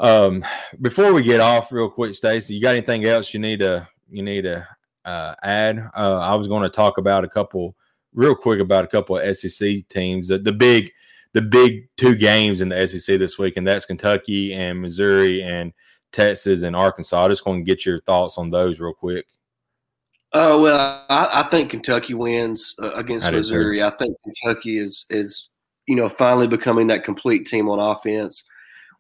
um 0.01 0.45
before 0.81 1.13
we 1.13 1.23
get 1.23 1.41
off 1.41 1.71
real 1.71 1.89
quick 1.89 2.15
Stacey 2.15 2.55
you 2.55 2.61
got 2.61 2.75
anything 2.75 3.05
else 3.05 3.33
you 3.33 3.41
need 3.41 3.61
to 3.61 3.87
you 4.11 4.23
need 4.23 4.43
to 4.43 4.67
uh, 5.05 5.35
add 5.43 5.79
uh, 5.97 6.19
I 6.19 6.35
was 6.35 6.47
going 6.47 6.63
to 6.63 6.69
talk 6.69 6.99
about 6.99 7.25
a 7.25 7.29
couple 7.29 7.75
real 8.13 8.35
quick 8.35 8.61
about 8.61 8.85
a 8.85 8.89
couple 8.89 9.19
of 9.19 9.37
SEC 9.37 9.89
teams 9.89 10.29
the, 10.29 10.39
the 10.39 10.53
big 10.53 10.91
the 11.33 11.43
big 11.43 11.89
two 11.97 12.17
games 12.17 12.61
in 12.61 12.69
the 12.69 12.87
SEC 12.87 13.19
this 13.19 13.39
week 13.39 13.57
and 13.57 13.67
that's 13.67 13.87
Kentucky 13.87 14.53
and 14.53 14.81
Missouri 14.81 15.43
and 15.43 15.73
Texas 16.13 16.63
and 16.63 16.75
Arkansas. 16.75 17.25
I 17.25 17.29
just 17.29 17.47
want 17.47 17.61
to 17.61 17.65
get 17.65 17.87
your 17.87 18.01
thoughts 18.03 18.39
on 18.39 18.51
those 18.51 18.81
real 18.81 18.95
quick. 18.95 19.27
Oh 20.33 20.59
uh, 20.59 20.63
well, 20.63 21.07
I, 21.09 21.41
I, 21.41 21.43
think 21.45 21.71
Kentucky 21.71 22.15
wins 22.15 22.77
uh, 22.81 22.93
against 22.95 23.27
I 23.27 23.33
Missouri. 23.33 23.83
I 23.83 23.91
think 23.91 24.17
Kentucky 24.23 24.79
is 24.79 25.05
is 25.11 25.51
you 25.87 25.97
know 25.97 26.09
finally 26.09 26.47
becoming 26.47 26.87
that 26.87 27.03
complete 27.03 27.47
team 27.47 27.69
on 27.69 27.81
offense. 27.81 28.45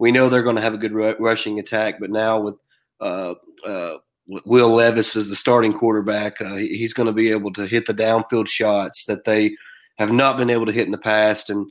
We 0.00 0.10
know 0.10 0.28
they're 0.28 0.42
going 0.42 0.56
to 0.56 0.62
have 0.62 0.74
a 0.74 0.78
good 0.78 0.94
rushing 0.94 1.58
attack, 1.60 2.00
but 2.00 2.10
now 2.10 2.40
with 2.40 2.56
uh, 3.00 3.34
uh 3.64 3.98
Will 4.26 4.70
Levis 4.70 5.16
as 5.16 5.28
the 5.28 5.36
starting 5.36 5.72
quarterback, 5.72 6.40
uh, 6.40 6.54
he's 6.54 6.92
going 6.92 7.08
to 7.08 7.12
be 7.12 7.30
able 7.30 7.52
to 7.52 7.66
hit 7.66 7.86
the 7.86 7.94
downfield 7.94 8.48
shots 8.48 9.04
that 9.06 9.24
they 9.24 9.56
have 9.98 10.12
not 10.12 10.36
been 10.36 10.50
able 10.50 10.66
to 10.66 10.72
hit 10.72 10.86
in 10.86 10.92
the 10.92 10.98
past, 10.98 11.50
and 11.50 11.70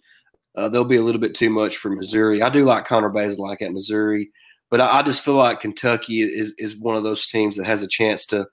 uh, 0.56 0.70
they'll 0.70 0.84
be 0.84 0.98
a 0.98 1.02
little 1.02 1.22
bit 1.22 1.34
too 1.34 1.50
much 1.50 1.78
for 1.78 1.90
Missouri. 1.90 2.42
I 2.42 2.50
do 2.50 2.66
like 2.66 2.86
Connor 2.86 3.10
Bazelak 3.10 3.62
at 3.62 3.74
Missouri. 3.74 4.30
but 4.70 4.82
I, 4.82 5.00
I, 5.00 5.04
just 5.04 5.24
feel 5.24 5.36
like 5.36 5.62
Kentucky 5.62 6.22
is 6.22 6.54
is 6.58 6.78
one 6.78 6.96
of 6.96 7.04
those 7.04 7.28
teams 7.28 7.56
that 7.56 7.66
has 7.66 7.82
a 7.82 7.88
chance 7.88 8.26
to 8.28 8.46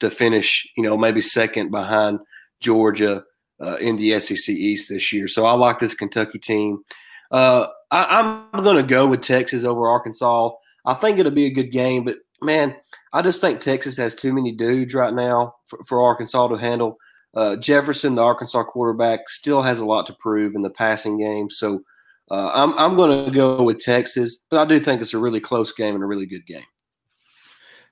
to 0.00 0.10
finish, 0.10 0.68
you 0.76 0.82
know, 0.82 0.96
maybe 0.96 1.20
second 1.20 1.70
behind 1.70 2.18
Georgia 2.60 3.24
uh, 3.62 3.76
in 3.76 3.96
the 3.96 4.18
SEC 4.20 4.54
East 4.54 4.88
this 4.88 5.12
year. 5.12 5.28
So 5.28 5.46
I 5.46 5.52
like 5.52 5.78
this 5.78 5.94
Kentucky 5.94 6.38
team. 6.38 6.82
Uh, 7.30 7.68
I, 7.92 8.20
am 8.54 8.64
going 8.64 8.76
to 8.76 8.82
go 8.82 9.06
with 9.06 9.20
Texas 9.20 9.64
over 9.64 9.86
Arkansas. 9.86 10.50
I 10.84 10.94
think 10.94 11.18
it'll 11.18 11.30
be 11.30 11.46
a 11.46 11.50
good 11.50 11.70
game, 11.70 12.04
but 12.04 12.16
man, 12.40 12.74
I 13.12 13.22
just 13.22 13.40
think 13.40 13.60
Texas 13.60 13.96
has 13.98 14.14
too 14.14 14.32
many 14.32 14.52
dudes 14.52 14.94
right 14.94 15.12
now 15.12 15.56
for, 15.66 15.84
for 15.84 16.00
Arkansas 16.00 16.48
to 16.48 16.56
handle. 16.56 16.96
Uh, 17.34 17.56
Jefferson, 17.56 18.14
the 18.14 18.22
Arkansas 18.22 18.64
quarterback, 18.64 19.28
still 19.28 19.62
has 19.62 19.80
a 19.80 19.84
lot 19.84 20.06
to 20.06 20.14
prove 20.14 20.54
in 20.54 20.62
the 20.62 20.70
passing 20.70 21.18
game. 21.18 21.50
So 21.50 21.82
uh, 22.30 22.50
I'm 22.54 22.78
I'm 22.78 22.96
going 22.96 23.26
to 23.26 23.30
go 23.30 23.62
with 23.62 23.78
Texas, 23.78 24.42
but 24.50 24.60
I 24.60 24.64
do 24.64 24.80
think 24.80 25.00
it's 25.00 25.14
a 25.14 25.18
really 25.18 25.40
close 25.40 25.72
game 25.72 25.94
and 25.94 26.02
a 26.02 26.06
really 26.06 26.26
good 26.26 26.46
game. 26.46 26.64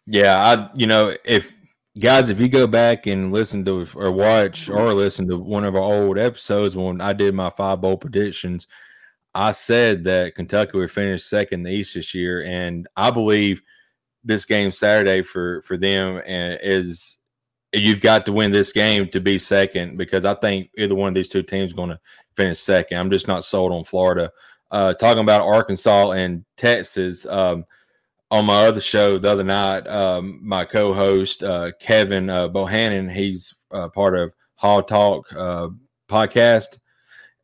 Yeah, 0.06 0.38
I 0.38 0.70
you 0.74 0.86
know 0.86 1.14
if 1.24 1.52
guys, 1.98 2.28
if 2.28 2.40
you 2.40 2.48
go 2.48 2.66
back 2.66 3.06
and 3.06 3.32
listen 3.32 3.64
to 3.66 3.86
or 3.94 4.10
watch 4.10 4.68
or 4.68 4.94
listen 4.94 5.28
to 5.28 5.38
one 5.38 5.64
of 5.64 5.74
our 5.74 5.82
old 5.82 6.18
episodes 6.18 6.76
when 6.76 7.00
I 7.00 7.12
did 7.12 7.34
my 7.34 7.50
five 7.50 7.80
bowl 7.80 7.96
predictions, 7.96 8.66
I 9.34 9.52
said 9.52 10.04
that 10.04 10.34
Kentucky 10.34 10.76
would 10.76 10.90
finish 10.90 11.24
second 11.24 11.60
in 11.60 11.64
the 11.64 11.70
East 11.70 11.94
this 11.94 12.14
year, 12.14 12.44
and 12.44 12.88
I 12.96 13.10
believe 13.10 13.62
this 14.24 14.44
game 14.44 14.70
Saturday 14.70 15.22
for 15.22 15.62
for 15.62 15.76
them 15.76 16.20
is 16.26 17.18
you've 17.72 18.00
got 18.00 18.26
to 18.26 18.32
win 18.32 18.50
this 18.50 18.72
game 18.72 19.08
to 19.08 19.20
be 19.20 19.38
second 19.38 19.96
because 19.96 20.24
I 20.24 20.34
think 20.34 20.70
either 20.76 20.94
one 20.94 21.08
of 21.08 21.14
these 21.14 21.28
two 21.28 21.42
teams 21.42 21.72
going 21.72 21.90
to 21.90 22.00
finish 22.36 22.58
second. 22.58 22.98
I'm 22.98 23.10
just 23.10 23.28
not 23.28 23.44
sold 23.44 23.72
on 23.72 23.84
Florida. 23.84 24.30
Uh, 24.70 24.94
talking 24.94 25.22
about 25.22 25.46
Arkansas 25.46 26.12
and 26.12 26.44
Texas. 26.56 27.26
Um, 27.26 27.64
on 28.30 28.46
my 28.46 28.66
other 28.66 28.80
show 28.80 29.18
the 29.18 29.28
other 29.28 29.44
night, 29.44 29.86
um, 29.88 30.38
my 30.42 30.64
co-host 30.64 31.42
uh, 31.42 31.72
Kevin 31.80 32.30
uh, 32.30 32.48
Bohannon, 32.48 33.12
he's 33.12 33.54
uh, 33.72 33.88
part 33.88 34.16
of 34.16 34.32
Hall 34.54 34.82
Talk 34.82 35.26
uh, 35.34 35.68
podcast, 36.08 36.78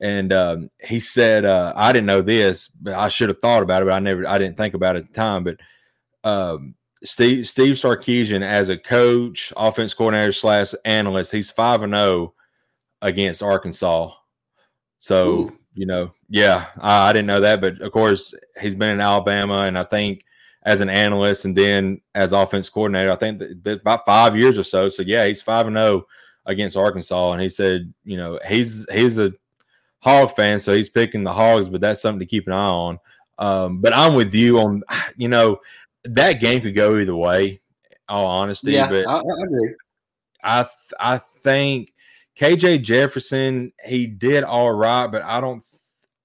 and 0.01 0.33
um, 0.33 0.71
he 0.81 1.01
said 1.01 1.45
uh, 1.45 1.73
I 1.77 1.93
didn't 1.93 2.07
know 2.07 2.23
this, 2.23 2.69
but 2.69 2.95
I 2.95 3.09
should 3.09 3.29
have 3.29 3.39
thought 3.39 3.63
about 3.63 3.83
it, 3.83 3.87
but 3.87 3.95
I 3.95 3.99
never, 3.99 4.27
I 4.27 4.39
didn't 4.39 4.57
think 4.57 4.75
about 4.75 4.97
it 4.97 5.01
at 5.01 5.09
the 5.09 5.15
time. 5.15 5.45
But 5.45 5.59
um, 6.25 6.75
Steve 7.05 7.49
Steve 7.49 7.77
Sarkisian, 7.77 8.43
as 8.43 8.69
a 8.69 8.79
coach, 8.79 9.53
offense 9.57 9.95
coordinator 9.95 10.33
slash 10.33 10.75
analyst, 10.85 11.33
he's 11.33 11.51
five 11.51 11.83
and 11.83 11.95
zero 11.95 12.03
oh 12.03 12.35
against 13.03 13.43
Arkansas. 13.43 14.13
So 14.99 15.29
Ooh. 15.29 15.59
you 15.75 15.87
know, 15.87 16.13
yeah, 16.29 16.67
I, 16.81 17.09
I 17.09 17.13
didn't 17.13 17.27
know 17.27 17.41
that, 17.41 17.61
but 17.61 17.81
of 17.81 17.93
course 17.93 18.35
he's 18.61 18.75
been 18.75 18.91
in 18.91 19.01
Alabama, 19.01 19.63
and 19.63 19.79
I 19.79 19.85
think 19.85 20.25
as 20.67 20.81
an 20.81 20.91
analyst 20.91 21.45
and 21.45 21.57
then 21.57 22.01
as 22.15 22.33
offense 22.33 22.69
coordinator. 22.69 23.13
I 23.13 23.17
think 23.17 23.39
that, 23.39 23.63
that 23.63 23.81
about 23.83 24.05
five 24.05 24.37
years 24.37 24.59
or 24.59 24.65
so. 24.65 24.89
So 24.89 25.03
yeah, 25.03 25.25
he's 25.25 25.41
five 25.41 25.69
and 25.69 25.77
zero 25.77 25.87
oh 25.87 26.07
against 26.45 26.77
Arkansas, 26.77 27.33
and 27.33 27.41
he 27.41 27.49
said, 27.49 27.95
you 28.05 28.17
know, 28.17 28.39
he's 28.47 28.85
he's 28.93 29.17
a 29.19 29.33
hog 30.07 30.37
fan, 30.37 30.61
so 30.61 30.73
he's 30.73 30.89
picking 30.89 31.25
the 31.25 31.33
hogs, 31.33 31.69
but 31.69 31.81
that's 31.81 32.01
something 32.01 32.21
to 32.21 32.27
keep 32.27 32.47
an 32.47 32.53
eye 32.53 32.69
on. 32.69 32.99
Um, 33.39 33.81
but 33.81 33.93
I'm 33.93 34.15
with 34.15 34.35
you 34.35 34.61
on, 34.61 34.83
you 35.17 35.29
know, 35.29 35.59
that 36.05 36.35
game 36.35 36.61
could 36.61 36.75
go 36.75 36.99
either 36.99 37.17
way. 37.17 37.61
All 38.09 38.27
honesty, 38.27 38.71
yeah, 38.71 38.89
but 38.89 39.05
I, 39.09 39.17
I 39.17 39.43
agree. 39.45 39.75
I 40.45 40.67
I 41.01 41.19
think 41.19 41.93
KJ 42.39 42.83
Jefferson 42.83 43.73
he 43.85 44.07
did 44.07 44.45
all 44.45 44.73
right, 44.73 45.09
but 45.09 45.23
I 45.23 45.41
don't, 45.41 45.65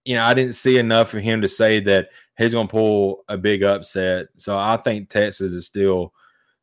you 0.06 0.16
know, 0.16 0.24
I 0.24 0.36
didn't 0.36 0.54
see 0.54 0.78
enough 0.78 1.16
of 1.16 1.24
him 1.24 1.42
to 1.42 1.48
say 1.48 1.80
that 1.80 2.10
he's 2.38 2.52
going 2.52 2.68
to 2.68 2.72
pull 2.72 3.24
a 3.30 3.36
big 3.36 3.64
upset. 3.64 4.28
So 4.38 4.60
I 4.60 4.78
think 4.78 5.10
Texas 5.10 5.54
is 5.54 5.66
still 5.66 6.14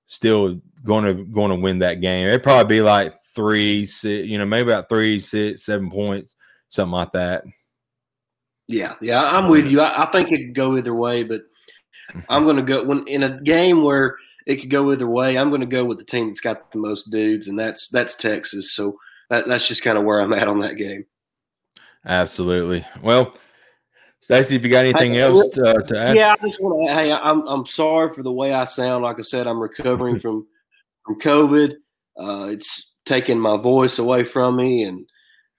still 0.07 0.61
going 0.85 1.05
to 1.05 1.25
going 1.25 1.51
to 1.51 1.57
win 1.57 1.81
that 1.81 2.01
game. 2.01 2.29
It'd 2.29 2.45
probably 2.45 2.77
be 2.77 2.83
like 2.83 3.15
three, 3.35 3.87
six, 3.87 4.29
you 4.29 4.39
know, 4.39 4.47
maybe 4.47 4.71
about 4.71 4.89
three, 4.89 5.19
six, 5.19 5.65
seven 5.65 5.91
points, 5.91 6.37
something 6.69 6.93
like 6.93 7.13
that. 7.13 7.45
Yeah, 8.67 8.95
yeah, 9.01 9.23
I'm 9.23 9.49
with 9.49 9.69
you. 9.69 9.81
I, 9.81 10.05
I 10.05 10.11
think 10.11 10.31
it 10.31 10.39
could 10.39 10.55
go 10.55 10.77
either 10.77 10.95
way, 10.95 11.23
but 11.23 11.43
mm-hmm. 12.11 12.21
I'm 12.29 12.45
going 12.45 12.57
to 12.57 12.63
go 12.63 12.85
when 12.85 13.07
in 13.09 13.23
a 13.23 13.41
game 13.41 13.83
where 13.83 14.17
it 14.47 14.57
could 14.57 14.71
go 14.71 14.93
either 14.93 15.07
way. 15.07 15.39
I'm 15.39 15.49
going 15.49 15.63
to 15.63 15.67
go 15.67 15.85
with 15.85 15.99
the 15.99 16.05
team 16.05 16.29
that's 16.29 16.41
got 16.41 16.71
the 16.71 16.79
most 16.79 17.11
dudes, 17.11 17.49
and 17.49 17.59
that's 17.59 17.89
that's 17.89 18.15
Texas. 18.15 18.75
So 18.75 18.99
that, 19.31 19.49
that's 19.49 19.67
just 19.67 19.83
kind 19.83 19.97
of 19.97 20.05
where 20.05 20.21
I'm 20.21 20.33
at 20.33 20.49
on 20.49 20.61
that 20.61 20.77
game. 20.77 21.07
Absolutely. 22.05 22.85
Well, 23.03 23.35
Stacey, 24.21 24.57
if 24.57 24.65
you 24.65 24.71
got 24.71 24.85
anything 24.85 25.15
hey, 25.15 25.21
else 25.21 25.49
to, 25.55 25.83
to, 25.87 25.99
add? 25.99 26.17
Yeah, 26.17 26.35
I 26.39 26.47
just 26.47 26.61
want 26.61 26.89
to. 26.89 26.95
Hey, 26.95 27.13
I'm 27.13 27.47
I'm 27.49 27.65
sorry 27.65 28.13
for 28.15 28.23
the 28.23 28.33
way 28.33 28.53
I 28.53 28.65
sound. 28.65 29.05
Like 29.05 29.19
I 29.19 29.23
said, 29.23 29.47
I'm 29.47 29.61
recovering 29.61 30.19
from 30.21 30.47
from 31.05 31.21
COVID. 31.21 31.75
Uh, 32.19 32.49
it's 32.51 32.95
taking 33.07 33.39
my 33.39 33.57
voice 33.57 33.99
away 33.99 34.25
from 34.25 34.57
me 34.57 34.83
and 34.85 35.09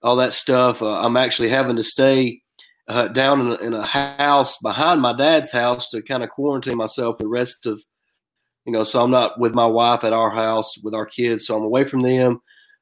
all 0.02 0.16
that 0.16 0.32
stuff. 0.32 0.82
Uh, 0.82 1.00
I'm 1.00 1.16
actually 1.16 1.48
having 1.48 1.76
to 1.76 1.82
stay 1.82 2.40
uh, 2.88 3.08
down 3.08 3.40
in 3.40 3.46
a, 3.48 3.54
in 3.56 3.74
a, 3.74 3.84
house 3.84 4.56
behind 4.58 5.00
my 5.00 5.12
dad's 5.12 5.52
house 5.52 5.88
to 5.90 6.02
kind 6.02 6.24
of 6.24 6.30
quarantine 6.30 6.76
myself 6.76 7.18
the 7.18 7.28
rest 7.28 7.66
of, 7.66 7.80
you 8.64 8.72
know, 8.72 8.82
so 8.82 9.02
I'm 9.02 9.10
not 9.10 9.38
with 9.38 9.54
my 9.54 9.66
wife 9.66 10.02
at 10.02 10.12
our 10.12 10.30
house 10.30 10.76
with 10.82 10.94
our 10.94 11.06
kids. 11.06 11.46
So 11.46 11.56
I'm 11.56 11.62
away 11.62 11.84
from 11.84 12.02
them. 12.02 12.40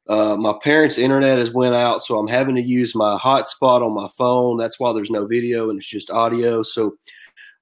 Uh, 0.09 0.37
my 0.37 0.55
parents' 0.63 0.97
internet 0.97 1.39
has 1.39 1.51
went 1.51 1.75
out, 1.75 2.01
so 2.01 2.19
I'm 2.19 2.29
having 2.29 2.55
to 2.55 2.63
use 2.63 2.95
my 2.95 3.19
hotspot 3.19 3.83
on 3.83 3.95
my 3.95 4.09
phone. 4.17 4.57
That's 4.57 4.81
why 4.81 4.95
there's 4.95 5.11
no 5.11 5.27
video 5.27 5.69
and 5.69 5.79
it's 5.79 5.91
just 5.91 6.11
audio. 6.11 6.63
So 6.63 6.97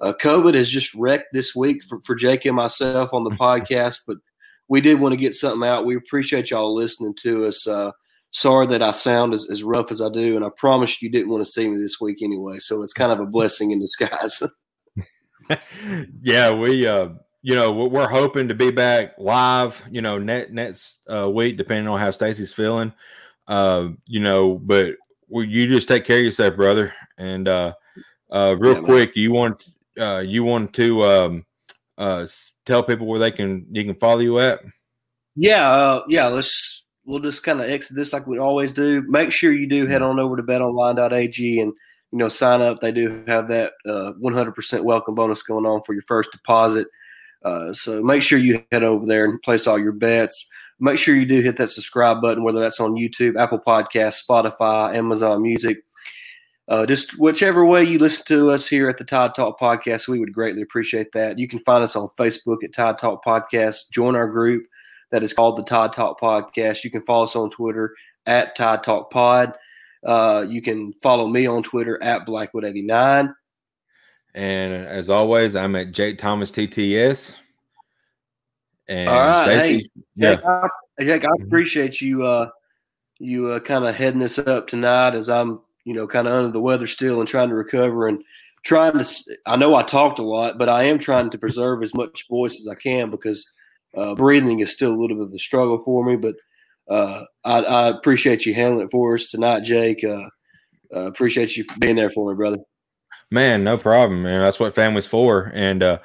uh, 0.01 0.13
COVID 0.21 0.55
has 0.55 0.71
just 0.71 0.95
wrecked 0.95 1.33
this 1.33 1.57
week 1.57 1.83
for, 1.83 2.01
for 2.03 2.15
Jake 2.15 2.45
and 2.45 2.55
myself 2.55 3.13
on 3.13 3.25
the 3.25 3.31
podcast, 3.41 4.03
but 4.07 4.19
we 4.69 4.81
did 4.81 5.01
want 5.01 5.15
to 5.15 5.17
get 5.17 5.35
something 5.35 5.69
out. 5.69 5.87
We 5.87 5.97
appreciate 5.97 6.51
y'all 6.51 6.73
listening 6.73 7.15
to 7.23 7.47
us. 7.47 7.67
Sorry 8.37 8.67
that 8.67 8.83
I 8.83 8.91
sound 8.91 9.33
as, 9.33 9.49
as 9.51 9.63
rough 9.63 9.91
as 9.91 10.03
I 10.03 10.11
do, 10.11 10.37
and 10.37 10.45
I 10.45 10.51
promised 10.57 11.01
you 11.01 11.11
didn't 11.11 11.31
want 11.31 11.43
to 11.43 11.51
see 11.51 11.69
me 11.69 11.79
this 11.79 12.01
week 12.01 12.23
anyway. 12.23 12.59
So 12.59 12.83
it's 12.83 12.93
kind 12.93 13.11
of 13.11 13.19
a 13.19 13.25
blessing 13.25 13.71
in 13.71 13.79
disguise. 13.79 14.43
yeah, 16.23 16.53
we 16.53 16.87
uh, 16.87 17.09
you 17.47 17.55
know, 17.55 17.71
we're 17.71 18.09
hoping 18.09 18.49
to 18.49 18.55
be 18.55 18.73
back 18.73 19.15
live, 19.19 19.81
you 19.89 20.03
know, 20.03 20.19
net, 20.19 20.53
next 20.53 20.99
uh, 21.09 21.31
week, 21.31 21.57
depending 21.57 21.87
on 21.87 21.99
how 21.99 22.11
Stacey's 22.11 22.53
feeling. 22.53 22.93
Uh, 23.47 23.91
you 24.05 24.19
know, 24.19 24.57
but 24.57 24.97
you 25.31 25.67
just 25.69 25.89
take 25.89 26.05
care 26.05 26.19
of 26.19 26.25
yourself, 26.25 26.57
brother. 26.57 26.93
And 27.17 27.47
uh, 27.47 27.73
uh, 28.33 28.57
real 28.59 28.75
yeah, 28.75 28.81
quick, 28.81 29.13
you 29.15 29.33
want 29.33 29.65
uh, 29.99 30.25
you 30.27 30.45
want 30.45 30.75
to 30.75 31.05
um, 31.05 31.47
uh, 31.97 32.27
tell 32.67 32.83
people 32.83 33.07
where 33.07 33.21
they 33.21 33.31
can 33.31 33.65
you 33.71 33.85
can 33.85 33.95
follow 33.95 34.19
you 34.19 34.41
at? 34.41 34.61
Yeah, 35.37 35.71
uh, 35.71 36.05
yeah. 36.09 36.27
Let's 36.27 36.86
we'll 37.07 37.21
just 37.21 37.43
kind 37.43 37.61
of 37.61 37.71
exit 37.71 37.97
this 37.97 38.13
like 38.13 38.27
we 38.27 38.39
always 38.39 38.73
do. 38.73 39.03
Make 39.03 39.33
sure 39.33 39.53
you 39.53 39.67
do 39.67 39.87
head 39.87 40.03
on 40.03 40.19
over 40.19 40.37
to 40.37 40.43
betonline.ag 40.43 41.61
and 41.61 41.73
you 42.13 42.19
know 42.19 42.29
sign 42.29 42.61
up. 42.61 42.81
They 42.81 42.93
do 42.93 43.25
have 43.27 43.49
that 43.49 43.75
uh, 43.87 44.13
100% 44.23 44.83
welcome 44.83 45.15
bonus 45.15 45.43
going 45.43 45.67
on 45.67 45.83
for 45.87 45.95
your 45.95 46.03
first 46.03 46.33
deposit. 46.33 46.89
Uh, 47.45 47.73
so 47.73 48.03
make 48.03 48.23
sure 48.23 48.39
you 48.39 48.65
head 48.73 48.83
over 48.83 49.07
there 49.07 49.25
and 49.25 49.41
place 49.41 49.67
all 49.67 49.79
your 49.79 49.93
bets. 49.93 50.51
Make 50.79 50.99
sure 50.99 51.15
you 51.15 51.25
do 51.25 51.41
hit 51.41 51.57
that 51.57 51.71
subscribe 51.71 52.21
button, 52.21 52.43
whether 52.43 52.61
that's 52.61 52.81
on 52.81 52.95
YouTube, 52.97 53.39
Apple 53.39 53.61
Podcasts, 53.61 54.23
Spotify, 54.29 54.95
Amazon 54.95 55.41
Music. 55.41 55.79
Uh, 56.69 56.85
just 56.85 57.19
whichever 57.19 57.65
way 57.65 57.85
you 57.85 57.99
listen 57.99 58.25
to 58.27 58.51
us 58.51 58.67
here 58.67 58.89
at 58.89 58.99
the 58.99 59.05
Tide 59.05 59.35
Talk 59.35 59.61
Podcast, 59.61 60.09
we 60.09 60.19
would 60.19 60.33
greatly 60.33 60.63
appreciate 60.63 61.13
that. 61.13 61.39
You 61.39 61.47
can 61.47 61.61
find 61.61 61.85
us 61.85 61.95
on 61.95 62.09
Facebook 62.19 62.65
at 62.65 62.73
Tide 62.75 62.99
Talk 62.99 63.25
Podcast. 63.25 63.91
Join 63.93 64.17
our 64.17 64.27
group 64.27 64.67
that 65.17 65.23
is 65.23 65.33
called 65.33 65.57
the 65.57 65.63
Tide 65.63 65.95
Talk 65.95 66.21
Podcast. 66.21 66.85
You 66.85 66.91
can 66.91 67.01
follow 67.01 67.23
us 67.23 67.35
on 67.35 67.49
Twitter 67.49 67.95
at 68.27 68.55
Tide 68.55 68.83
Talk 68.83 69.11
Pod. 69.11 69.55
Uh, 70.05 70.45
you 70.47 70.61
can 70.61 70.93
follow 70.93 71.27
me 71.27 71.47
on 71.47 71.63
Twitter 71.63 71.99
at 72.03 72.27
Blackwood89. 72.27 73.35
And 74.35 74.75
as 74.75 75.09
always, 75.09 75.57
I'm 75.57 75.75
at 75.75 75.93
Jake 75.93 76.19
Thomas 76.19 76.51
TTS. 76.51 77.35
And 78.89 79.09
all 79.09 79.17
right, 79.17 79.45
Stacey, 79.47 79.79
hey, 79.79 79.89
yeah, 80.17 80.35
Jake, 80.35 80.45
I, 80.45 80.69
Jake, 81.01 81.25
I 81.25 81.45
appreciate 81.47 82.03
you. 82.03 82.23
Uh, 82.23 82.51
you 83.19 83.47
uh, 83.47 83.61
kind 83.61 83.87
of 83.87 83.95
heading 83.95 84.21
this 84.21 84.39
up 84.39 84.69
tonight 84.69 85.15
as 85.15 85.31
I'm, 85.31 85.61
you 85.87 85.95
know, 85.95 86.07
kind 86.07 86.29
of 86.29 86.35
under 86.35 86.51
the 86.51 86.61
weather 86.61 86.87
still 86.87 87.21
and 87.21 87.29
trying 87.29 87.49
to 87.49 87.55
recover 87.55 88.07
and 88.07 88.23
trying 88.65 88.93
to. 88.93 89.37
I 89.47 89.57
know 89.57 89.75
I 89.77 89.83
talked 89.83 90.19
a 90.19 90.23
lot, 90.23 90.59
but 90.59 90.69
I 90.69 90.83
am 90.83 90.99
trying 90.99 91.31
to 91.31 91.39
preserve 91.39 91.83
as 91.83 91.95
much 91.95 92.29
voice 92.29 92.61
as 92.61 92.69
I 92.69 92.75
can 92.75 93.11
because 93.11 93.51
uh, 93.97 94.15
breathing 94.15 94.61
is 94.61 94.73
still 94.73 94.93
a 94.93 95.01
little 95.01 95.17
bit 95.17 95.27
of 95.27 95.35
a 95.35 95.39
struggle 95.39 95.83
for 95.85 96.05
me. 96.05 96.17
But 96.17 96.37
uh, 96.89 97.25
I, 97.45 97.63
I, 97.63 97.89
appreciate 97.89 98.47
you 98.47 98.55
handling 98.55 98.87
it 98.87 98.91
for 98.93 99.15
us 99.15 99.31
tonight, 99.31 99.65
Jake. 99.65 100.05
Uh, 100.05 100.29
uh 100.95 101.07
appreciate 101.07 101.57
you 101.57 101.65
being 101.79 101.97
there 101.97 102.11
for 102.11 102.31
me, 102.31 102.37
brother. 102.37 102.59
Man, 103.31 103.65
no 103.65 103.77
problem, 103.77 104.23
man. 104.23 104.41
That's 104.41 104.61
what 104.61 104.75
family's 104.75 105.07
for. 105.07 105.51
And 105.53 105.83
uh, 105.83 105.99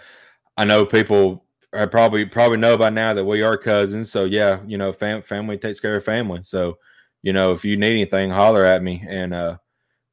I 0.58 0.66
know 0.66 0.86
people 0.86 1.46
I 1.74 1.86
probably 1.86 2.26
probably 2.26 2.58
know 2.58 2.78
by 2.78 2.90
now 2.90 3.14
that 3.14 3.24
we 3.24 3.44
are 3.44 3.58
cousins. 3.58 4.12
So 4.12 4.26
yeah, 4.26 4.60
you 4.66 4.78
know, 4.78 4.92
fam- 4.92 5.22
family 5.22 5.58
takes 5.58 5.80
care 5.80 5.96
of 5.96 6.04
family. 6.04 6.42
So 6.44 6.78
you 7.22 7.34
know, 7.34 7.52
if 7.52 7.64
you 7.64 7.78
need 7.78 7.92
anything, 7.92 8.32
holler 8.32 8.66
at 8.66 8.82
me. 8.82 9.06
And 9.08 9.34
uh, 9.34 9.58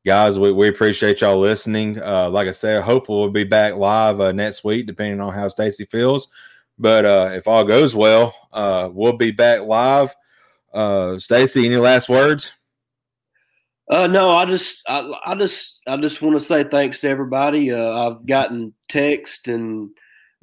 guys, 0.04 0.38
we, 0.38 0.52
we 0.52 0.68
appreciate 0.68 1.20
y'all 1.20 1.38
listening. 1.38 2.00
Uh, 2.00 2.28
like 2.28 2.48
I 2.48 2.52
said, 2.52 2.82
hopefully 2.82 3.20
we'll 3.20 3.30
be 3.30 3.44
back 3.44 3.76
live 3.76 4.20
uh, 4.20 4.32
next 4.32 4.62
week, 4.62 4.86
depending 4.86 5.20
on 5.20 5.32
how 5.32 5.48
Stacey 5.48 5.86
feels. 5.86 6.28
But 6.78 7.04
uh, 7.04 7.30
if 7.32 7.46
all 7.46 7.64
goes 7.64 7.94
well, 7.94 8.34
uh, 8.52 8.88
we'll 8.92 9.16
be 9.16 9.30
back 9.30 9.62
live. 9.62 10.14
Uh, 10.72 11.18
Stacey, 11.18 11.66
any 11.66 11.76
last 11.76 12.08
words? 12.08 12.52
Uh, 13.90 14.06
no, 14.06 14.30
I 14.30 14.44
just, 14.44 14.82
I, 14.86 15.10
I 15.24 15.34
just, 15.34 15.80
I 15.86 15.96
just 15.96 16.20
want 16.20 16.36
to 16.36 16.40
say 16.40 16.62
thanks 16.62 17.00
to 17.00 17.08
everybody. 17.08 17.72
Uh, 17.72 17.92
I've 17.92 18.26
gotten 18.26 18.74
text 18.88 19.48
and 19.48 19.90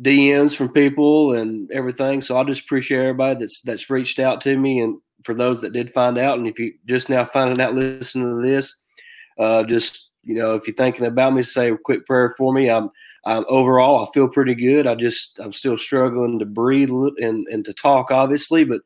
DMs 0.01 0.55
from 0.55 0.69
people 0.69 1.33
and 1.33 1.71
everything, 1.71 2.21
so 2.21 2.37
I 2.37 2.43
just 2.43 2.61
appreciate 2.61 2.99
everybody 2.99 3.39
that's 3.39 3.61
that's 3.61 3.89
reached 3.89 4.19
out 4.19 4.41
to 4.41 4.57
me, 4.57 4.79
and 4.79 4.97
for 5.23 5.33
those 5.33 5.61
that 5.61 5.73
did 5.73 5.93
find 5.93 6.17
out, 6.17 6.37
and 6.37 6.47
if 6.47 6.59
you 6.59 6.73
just 6.87 7.07
now 7.07 7.23
finding 7.23 7.61
out 7.61 7.75
listening 7.75 8.35
to 8.35 8.47
this, 8.47 8.81
uh, 9.39 9.63
just 9.63 10.09
you 10.23 10.35
know, 10.35 10.55
if 10.55 10.67
you're 10.67 10.75
thinking 10.75 11.05
about 11.05 11.33
me, 11.33 11.43
say 11.43 11.69
a 11.69 11.77
quick 11.77 12.05
prayer 12.05 12.33
for 12.37 12.51
me. 12.51 12.69
I'm, 12.69 12.89
I'm 13.25 13.45
overall, 13.47 14.05
I 14.05 14.11
feel 14.13 14.27
pretty 14.27 14.55
good. 14.55 14.85
I 14.85 14.95
just, 14.95 15.39
I'm 15.39 15.53
still 15.53 15.77
struggling 15.77 16.39
to 16.39 16.45
breathe 16.45 16.91
and 16.91 17.47
and 17.47 17.65
to 17.65 17.73
talk, 17.73 18.11
obviously, 18.11 18.63
but 18.63 18.81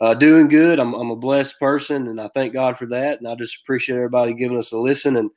uh, 0.00 0.14
doing 0.14 0.48
good. 0.48 0.78
I'm, 0.78 0.94
I'm 0.94 1.10
a 1.10 1.16
blessed 1.16 1.58
person, 1.60 2.08
and 2.08 2.20
I 2.20 2.28
thank 2.28 2.52
God 2.52 2.78
for 2.78 2.86
that. 2.86 3.18
And 3.18 3.28
I 3.28 3.34
just 3.34 3.60
appreciate 3.62 3.96
everybody 3.96 4.34
giving 4.34 4.58
us 4.58 4.72
a 4.72 4.78
listen, 4.78 5.16
and 5.16 5.30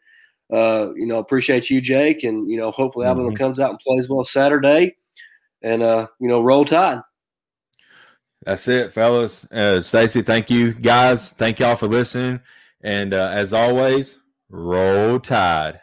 uh, 0.51 0.93
you 0.95 1.05
know, 1.05 1.17
appreciate 1.17 1.69
you, 1.69 1.81
Jake, 1.81 2.23
and 2.23 2.49
you 2.49 2.57
know, 2.57 2.71
hopefully 2.71 3.05
mm-hmm. 3.05 3.19
Alabama 3.19 3.37
comes 3.37 3.59
out 3.59 3.71
and 3.71 3.79
plays 3.79 4.09
well 4.09 4.25
Saturday, 4.25 4.95
and 5.61 5.83
uh, 5.83 6.07
you 6.19 6.27
know, 6.27 6.41
roll 6.41 6.65
tide. 6.65 7.01
That's 8.45 8.67
it, 8.67 8.93
fellas. 8.93 9.45
Uh, 9.51 9.81
Stacey, 9.81 10.21
thank 10.21 10.49
you, 10.49 10.73
guys. 10.73 11.31
Thank 11.31 11.59
y'all 11.59 11.75
for 11.75 11.87
listening, 11.87 12.39
and 12.81 13.13
uh, 13.13 13.29
as 13.33 13.51
always, 13.51 14.19
roll 14.49 15.19
tide. 15.19 15.81